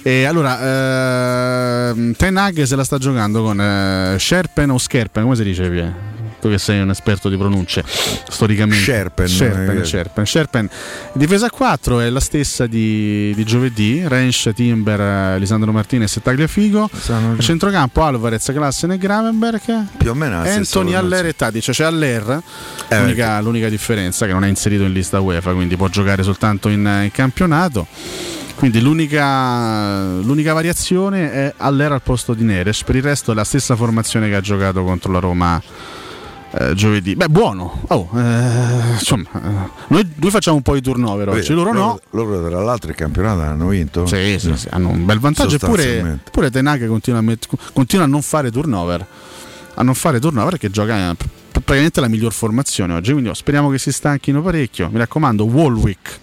[0.03, 5.35] e allora ehm, Ten Hag se la sta giocando con eh, Sherpen o Skerpen come
[5.35, 6.16] si dice Pie?
[6.41, 7.85] Tu che sei un esperto di pronunce
[8.29, 8.85] storicamente.
[8.85, 10.69] Sherpen, Sherpen, eh, Sherpen, Sherpen.
[11.13, 14.03] difesa a 4 è la stessa di, di giovedì.
[14.07, 19.87] Rensch, Timber, eh, Lisandro Martinez e Tagliafigo a centrocampo Alvarez, Klassen e Gravenberg.
[19.97, 20.95] Più o meno Anthony.
[20.95, 22.43] Aller e Tadic c'è Aller
[22.89, 26.69] Eh, l'unica, l'unica differenza che non è inserito in lista UEFA quindi può giocare soltanto
[26.69, 27.87] in, in campionato.
[28.57, 32.85] Quindi l'unica, l'unica variazione è Aller al posto di Neres.
[32.85, 35.61] Per il resto è la stessa formazione che ha giocato contro la Roma
[36.59, 37.15] eh, giovedì.
[37.15, 37.83] Beh buono.
[37.89, 42.01] Oh, eh, insomma eh, noi, noi facciamo un po' di turnover oggi loro no.
[42.11, 44.07] Loro tra l'altro il campionato hanno vinto.
[44.07, 45.57] sì, sì, sì, hanno un bel vantaggio.
[45.57, 49.07] Eppure, eppure Tenag continua a, met- continua a non fare turnover
[49.79, 53.69] a non fare turnover perché gioca pr- praticamente la miglior formazione oggi quindi oh, speriamo
[53.69, 54.89] che si stanchino parecchio.
[54.91, 56.19] Mi raccomando Walwick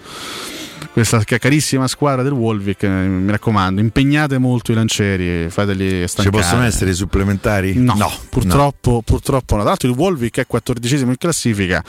[0.93, 6.07] questa ca- carissima squadra del Wolvik, eh, mi raccomando, impegnate molto i lancieri, fateli Ci
[6.07, 6.38] stancare.
[6.38, 7.73] possono essere i supplementari?
[7.73, 9.61] No, purtroppo, purtroppo no.
[9.61, 11.83] Tra l'altro il Wolvik è 14 in classifica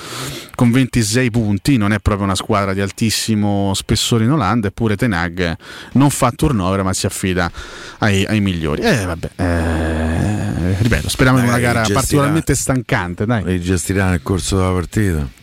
[0.55, 5.55] con 26 punti, non è proprio una squadra di altissimo spessore in Olanda, eppure Tenag
[5.93, 7.51] non fa turnover ma si affida
[7.99, 8.81] ai, ai migliori.
[8.81, 13.45] Eh vabbè, eh, ripeto, speriamo in una gara particolarmente stancante, dai.
[13.45, 15.43] Li gestirà nel corso della partita.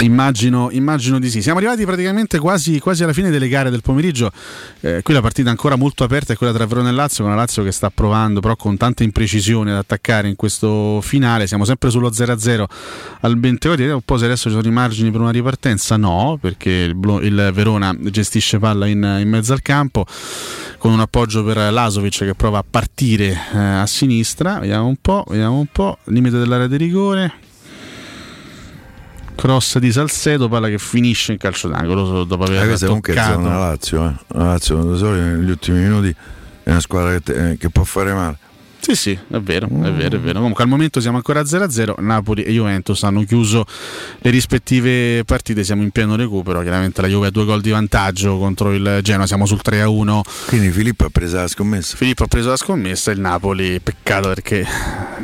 [0.00, 1.42] Immagino, immagino di sì.
[1.42, 4.30] Siamo arrivati praticamente quasi, quasi alla fine delle gare del pomeriggio.
[4.80, 7.38] Eh, qui la partita ancora molto aperta è quella tra Verona e Lazio, con la
[7.40, 11.48] Lazio che sta provando però con tanta imprecisione ad attaccare in questo finale.
[11.48, 12.64] Siamo sempre sullo 0-0
[13.22, 13.88] al Benteori.
[13.88, 15.96] Un po' se adesso ci sono i margini per una ripartenza.
[15.96, 20.06] No, perché il, il Verona gestisce palla in, in mezzo al campo
[20.78, 24.60] con un appoggio per Lasovic che prova a partire eh, a sinistra.
[24.60, 25.98] Vediamo un po', vediamo un po'.
[26.04, 27.46] Limite dell'area di rigore.
[29.38, 33.22] Cross di Salcedo, palla che finisce in calcio d'angolo dopo Eh, aver questa comunque è
[33.22, 34.12] zona Lazio, eh.
[34.36, 36.12] La Lazio negli ultimi minuti
[36.64, 38.36] è una squadra che, te- eh, che può fare male.
[38.80, 40.38] Sì, sì, è vero, è vero, è vero.
[40.38, 43.66] Comunque al momento siamo ancora a 0-0, Napoli e Juventus hanno chiuso
[44.20, 48.38] le rispettive partite, siamo in pieno recupero, chiaramente la Juve ha due gol di vantaggio
[48.38, 50.20] contro il Genoa, siamo sul 3-1.
[50.46, 51.96] Quindi Filippo ha preso la scommessa.
[51.96, 54.64] Filippo ha preso la scommessa, il Napoli, peccato perché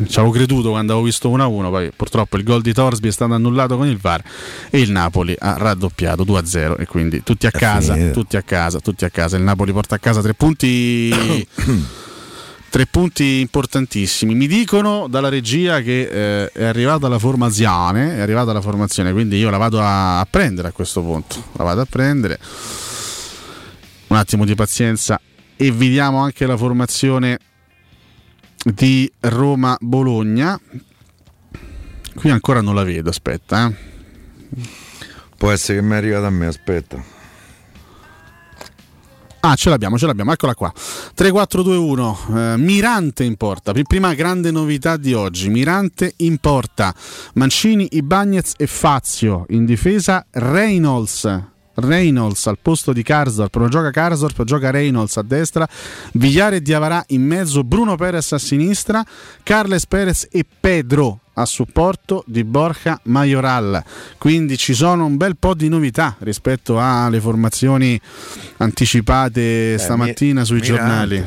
[0.08, 3.32] ci avevo creduto quando avevo visto 1-1, poi purtroppo il gol di Torsby è stato
[3.32, 4.22] annullato con il VAR
[4.68, 9.04] e il Napoli ha raddoppiato 2-0 e quindi tutti a casa, tutti a casa, tutti
[9.04, 9.36] a casa.
[9.36, 11.46] Il Napoli porta a casa tre punti
[12.74, 14.34] tre punti importantissimi.
[14.34, 16.08] Mi dicono dalla regia che
[16.42, 20.26] eh, è arrivata la formazione, è arrivata la formazione, quindi io la vado a, a
[20.28, 21.50] prendere a questo punto.
[21.52, 22.36] La vado a prendere.
[24.08, 25.20] Un attimo di pazienza
[25.54, 27.38] e vediamo anche la formazione
[28.64, 30.60] di Roma-Bologna.
[32.16, 33.68] Qui ancora non la vedo, aspetta.
[33.68, 33.74] eh.
[35.36, 37.13] Può essere che mi è arrivata a me, aspetta.
[39.46, 40.72] Ah, ce l'abbiamo, ce l'abbiamo, eccola qua.
[41.14, 43.72] 3-4-2-1, eh, Mirante in porta.
[43.72, 46.94] Pri- Prima grande novità di oggi, Mirante in porta.
[47.34, 49.44] Mancini, Ibagnez e Fazio.
[49.50, 51.42] In difesa Reynolds.
[51.74, 55.68] Reynolds al posto di Karsdorp, non gioca Karsdorp, gioca Reynolds a destra,
[56.12, 59.04] Vigliare e Diavarà in mezzo, Bruno Perez a sinistra,
[59.42, 63.82] Carles Perez e Pedro a supporto di Borja Majoral.
[64.18, 68.00] Quindi ci sono un bel po' di novità rispetto alle formazioni
[68.58, 70.82] anticipate stamattina Mi- sui Mirante.
[70.82, 71.26] giornali.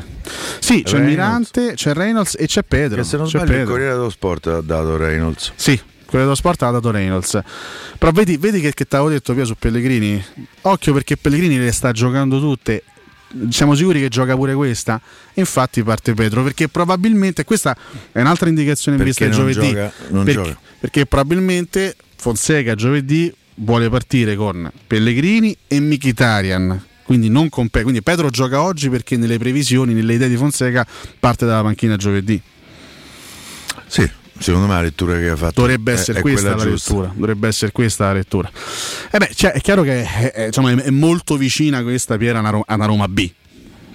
[0.60, 1.08] Sì, c'è Reynolds.
[1.10, 2.96] Mirante, c'è Reynolds e c'è Pedro.
[2.98, 3.72] Che se non c'è sbaglio il Pedro.
[3.72, 5.52] Corriere dello Sport ha dato Reynolds.
[5.54, 7.40] Sì, quello dello sport ha dato Reynolds.
[7.98, 10.22] Però vedi, vedi che, che ti avevo detto via su Pellegrini?
[10.62, 12.82] Occhio perché Pellegrini le sta giocando tutte.
[13.50, 15.00] Siamo sicuri che gioca pure questa?
[15.34, 17.76] Infatti parte Pedro perché probabilmente questa
[18.12, 19.68] è un'altra indicazione in Perché vista giovedì.
[19.68, 20.58] gioca- non perché, gioca.
[20.80, 26.84] perché probabilmente Fonseca giovedì vuole partire con Pellegrini e Mkhitaryan.
[27.02, 30.86] Quindi, non con Pe- quindi Pedro gioca oggi perché nelle previsioni, nelle idee di Fonseca
[31.18, 32.40] parte dalla panchina giovedì.
[33.86, 34.08] Sì,
[34.38, 36.92] secondo me la lettura che ha fatto Dovrebbe è- essere è questa quella la giusta.
[36.92, 37.12] lettura.
[37.14, 38.50] Dovrebbe essere questa la lettura.
[39.10, 42.38] E beh, cioè, è chiaro che è, è- insomma, è- è molto vicina questa Piera
[42.40, 43.30] a una Roma B.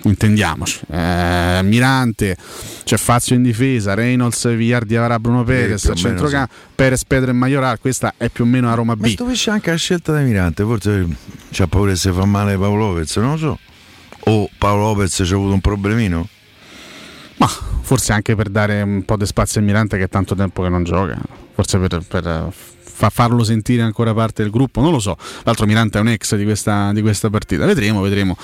[0.06, 2.36] Intendiamoci, Eh, Mirante,
[2.84, 7.80] c'è Fazio in difesa, Reynolds, Villardi avrà Bruno Perez, a centrocampo, Perez, Pedro e Majoral.
[7.80, 9.12] Questa è più o meno a Roma Ma B.
[9.14, 11.08] stupisce anche la scelta di Mirante, forse
[11.54, 13.60] c'ha paura se fa male Paolo Lopez, non lo so.
[14.26, 16.28] O Paolo Lopez c'ha avuto un problemino?
[17.38, 20.64] Ma forse anche per dare un po' di spazio a Mirante che è tanto tempo
[20.64, 21.20] che non gioca,
[21.54, 22.52] forse per, per, eh,
[22.94, 25.18] fa- farlo sentire ancora parte del gruppo, non lo so.
[25.44, 28.38] L'altro Mirante è un ex di questa, di questa partita, vedremo, vedremo.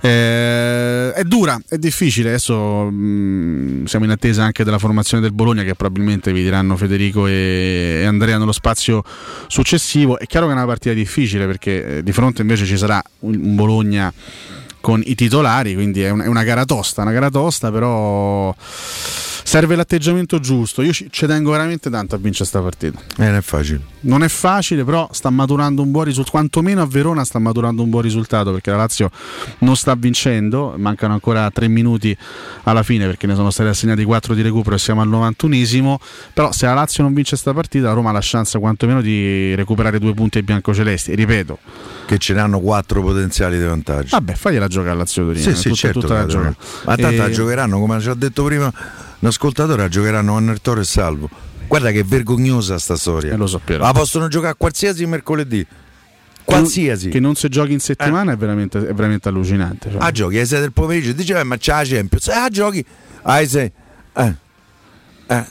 [0.00, 5.62] Eh, è dura, è difficile, adesso mh, siamo in attesa anche della formazione del Bologna
[5.62, 9.02] che probabilmente vi diranno Federico e, e Andrea nello spazio
[9.46, 10.18] successivo.
[10.18, 13.38] È chiaro che è una partita difficile perché eh, di fronte invece ci sarà un,
[13.40, 14.12] un Bologna
[14.84, 18.54] con i titolari, quindi è, un- è una gara tosta, una gara tosta, però
[19.44, 20.82] serve l'atteggiamento giusto.
[20.82, 22.98] Io ci, ci tengo veramente tanto a vincere questa partita.
[23.22, 23.80] Eh, non è facile.
[24.00, 26.36] Non è facile, però sta maturando un buon risultato.
[26.36, 29.10] Quantomeno a Verona sta maturando un buon risultato perché la Lazio
[29.58, 30.74] non sta vincendo.
[30.76, 32.16] Mancano ancora tre minuti
[32.64, 35.96] alla fine perché ne sono stati assegnati 4 di recupero e siamo al 91esimo.
[36.32, 39.54] Però se la Lazio non vince questa partita, la Roma ha la chance quantomeno di
[39.54, 41.14] recuperare due punti ai biancocelesti.
[41.14, 41.58] Ripeto,
[42.06, 44.08] Che ce ne hanno quattro potenziali di vantaggio.
[44.10, 45.42] vabbè, fagliela giocare a Lazio Torino.
[45.44, 46.00] Sì, sì, tutta- certo.
[46.00, 46.56] tutta la giocare.
[46.84, 48.72] Ma tanto la E- giocheranno, come ci ha detto prima
[49.24, 51.28] l'ascoltatore, la giocheranno con Nertore e Salvo.
[51.66, 53.32] Guarda che vergognosa sta storia.
[53.32, 53.82] Eh, lo so, Piero.
[53.84, 55.66] La possono giocare qualsiasi mercoledì.
[56.44, 57.08] Qualsiasi.
[57.08, 59.90] Che non si giochi in settimana è, veramente, è veramente allucinante.
[59.90, 60.00] cioè.
[60.00, 62.28] Ah, giochi alle 6 del pomeriggio, dice, "Eh, ma c'è la Champions.
[62.28, 62.84] Ah, giochi
[63.22, 63.72] alle 6.
[64.14, 64.34] Eh.
[65.26, 65.44] Eh.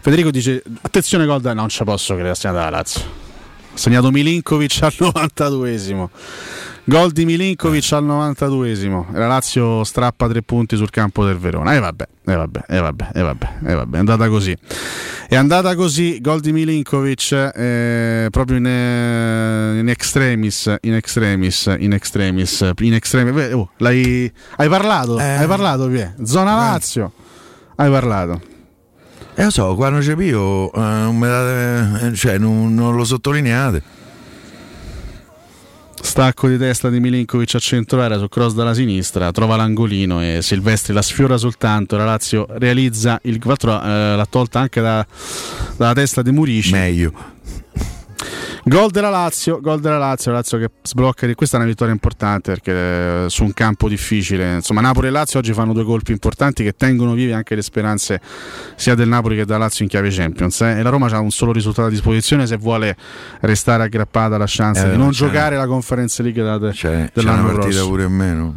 [0.00, 1.52] Federico dice: Attenzione, gol da.
[1.52, 3.02] Non ci posso credere, ha segnato la Lazio.
[3.74, 6.08] Ha segnato Milinkovic al 92esimo.
[6.90, 9.14] Gol di Milinkovic al 92esimo.
[9.14, 11.72] E la Lazio strappa tre punti sul campo del Verona.
[11.72, 13.96] E vabbè, e vabbè, e vabbè, e vabbè, e vabbè.
[13.96, 14.56] È andata così.
[15.28, 16.20] È andata così.
[16.20, 20.78] Gol di Milinkovic eh, proprio in, eh, in extremis.
[20.80, 21.76] In extremis.
[21.78, 22.72] In extremis.
[22.80, 23.52] In extremis.
[23.52, 25.16] Oh, l'hai, hai parlato?
[25.16, 26.16] Hai parlato, Pie?
[26.24, 27.12] Zona Lazio.
[27.76, 28.40] Hai parlato.
[29.36, 33.99] Eh, lo so, quando c'è io, eh, non, date- eh, cioè, non, non lo sottolineate.
[36.02, 40.40] Stacco di testa di Milinkovic a centro area su cross dalla sinistra, trova l'angolino e
[40.42, 41.96] Silvestri la sfiora soltanto.
[41.96, 45.06] La Lazio realizza il 4, eh, l'ha tolta anche da-
[45.76, 46.72] dalla testa di Murici.
[46.72, 47.12] Meglio.
[48.70, 51.92] Gol della Lazio, gol della Lazio, la Lazio che sblocca di questa è una vittoria
[51.92, 54.54] importante perché eh, su un campo difficile.
[54.54, 58.20] Insomma, Napoli e Lazio oggi fanno due colpi importanti che tengono vive anche le speranze
[58.76, 60.60] sia del Napoli che della Lazio in chiave Champions.
[60.60, 60.78] eh.
[60.78, 62.96] E la Roma ha un solo risultato a disposizione se vuole
[63.40, 67.10] restare aggrappata alla chance Eh, di non c'è- giocare la Conference League da- C'è, c'è
[67.12, 67.88] dell'anno una partita prossimo.
[67.88, 68.56] pure in meno.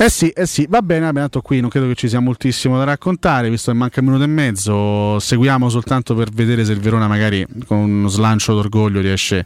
[0.00, 2.78] Eh sì, eh sì, va bene, abbiamo detto qui, non credo che ci sia moltissimo
[2.78, 6.78] da raccontare, visto che manca un minuto e mezzo, seguiamo soltanto per vedere se il
[6.78, 9.44] Verona magari con uno slancio d'orgoglio riesce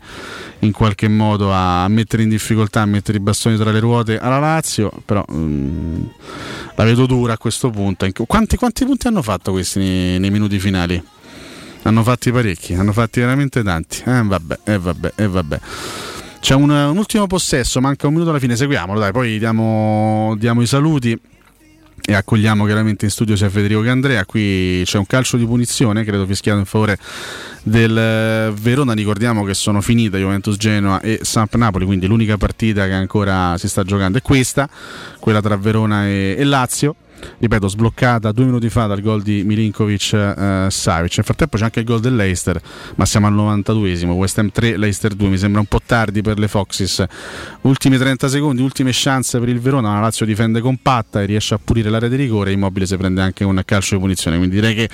[0.58, 4.38] in qualche modo a mettere in difficoltà, a mettere i bastoni tra le ruote alla
[4.38, 6.02] Lazio, però mm,
[6.74, 8.06] la vedo dura a questo punto.
[8.26, 11.02] Quanti, quanti punti hanno fatto questi nei, nei minuti finali?
[11.84, 14.02] Hanno fatti parecchi, hanno fatti veramente tanti.
[14.04, 15.60] Eh vabbè, eh vabbè, eh vabbè.
[16.42, 20.60] C'è un, un ultimo possesso, manca un minuto alla fine, seguiamolo, dai, poi diamo, diamo
[20.60, 21.16] i saluti
[22.04, 24.24] e accogliamo chiaramente in studio sia Federico che Andrea.
[24.24, 26.98] Qui c'è un calcio di punizione, credo fischiato in favore
[27.62, 28.92] del eh, Verona.
[28.92, 33.68] Ricordiamo che sono finite Juventus Genoa e Samp Napoli, quindi l'unica partita che ancora si
[33.68, 34.68] sta giocando è questa,
[35.20, 36.96] quella tra Verona e, e Lazio.
[37.38, 41.16] Ripeto, sbloccata due minuti fa dal gol di Milinkovic eh, Savic.
[41.16, 42.60] Nel frattempo c'è anche il gol dell'Eister,
[42.96, 44.10] ma siamo al 92esimo.
[44.10, 45.28] West Ham 3, Leicester 2.
[45.28, 47.04] Mi sembra un po' tardi per le Foxes.
[47.62, 49.94] Ultimi 30 secondi, ultime chance per il Verona.
[49.94, 52.52] La Lazio difende compatta e riesce a pulire l'area di rigore.
[52.52, 54.36] Immobile si prende anche un calcio di punizione.
[54.36, 54.88] Quindi direi che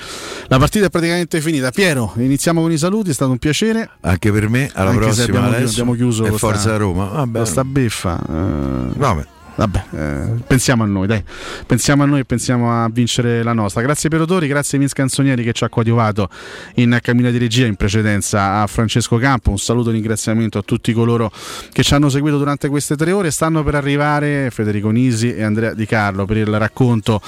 [0.47, 1.71] la partita è praticamente finita.
[1.71, 3.09] Piero, iniziamo con i saluti.
[3.09, 3.89] È stato un piacere.
[4.01, 5.37] Anche per me, alla Anche prossima.
[5.39, 7.05] abbiamo, abbiamo chiuso e Forza sta- Roma.
[7.05, 7.37] Vabbè.
[7.37, 8.19] con sta beffa.
[8.19, 9.25] eh, Vabbè.
[9.59, 11.21] Vabbè, eh, pensiamo a noi, dai.
[11.65, 13.81] Pensiamo a noi e pensiamo a vincere la nostra.
[13.81, 16.29] Grazie per Odori, grazie a Vince Canzonieri che ci ha coadiuvato
[16.75, 19.49] in cabina di regia in precedenza a Francesco Campo.
[19.49, 21.29] Un saluto e ringraziamento a tutti coloro
[21.73, 23.31] che ci hanno seguito durante queste tre ore.
[23.31, 27.21] Stanno per arrivare Federico Nisi e Andrea Di Carlo per il racconto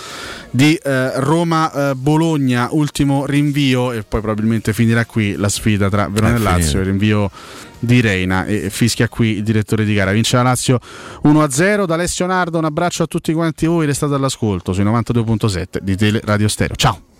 [0.51, 6.37] di eh, Roma-Bologna, ultimo rinvio e poi probabilmente finirà qui la sfida tra Verona È
[6.37, 7.29] e Lazio, il rinvio
[7.81, 10.11] di Reina e fischia qui il direttore di gara.
[10.11, 10.79] Vince la Lazio
[11.23, 15.97] 1-0 da Alessio Nardo, un abbraccio a tutti quanti voi, restate all'ascolto sui 92.7 di
[15.97, 16.75] Tele Radio Stereo.
[16.75, 17.11] Ciao!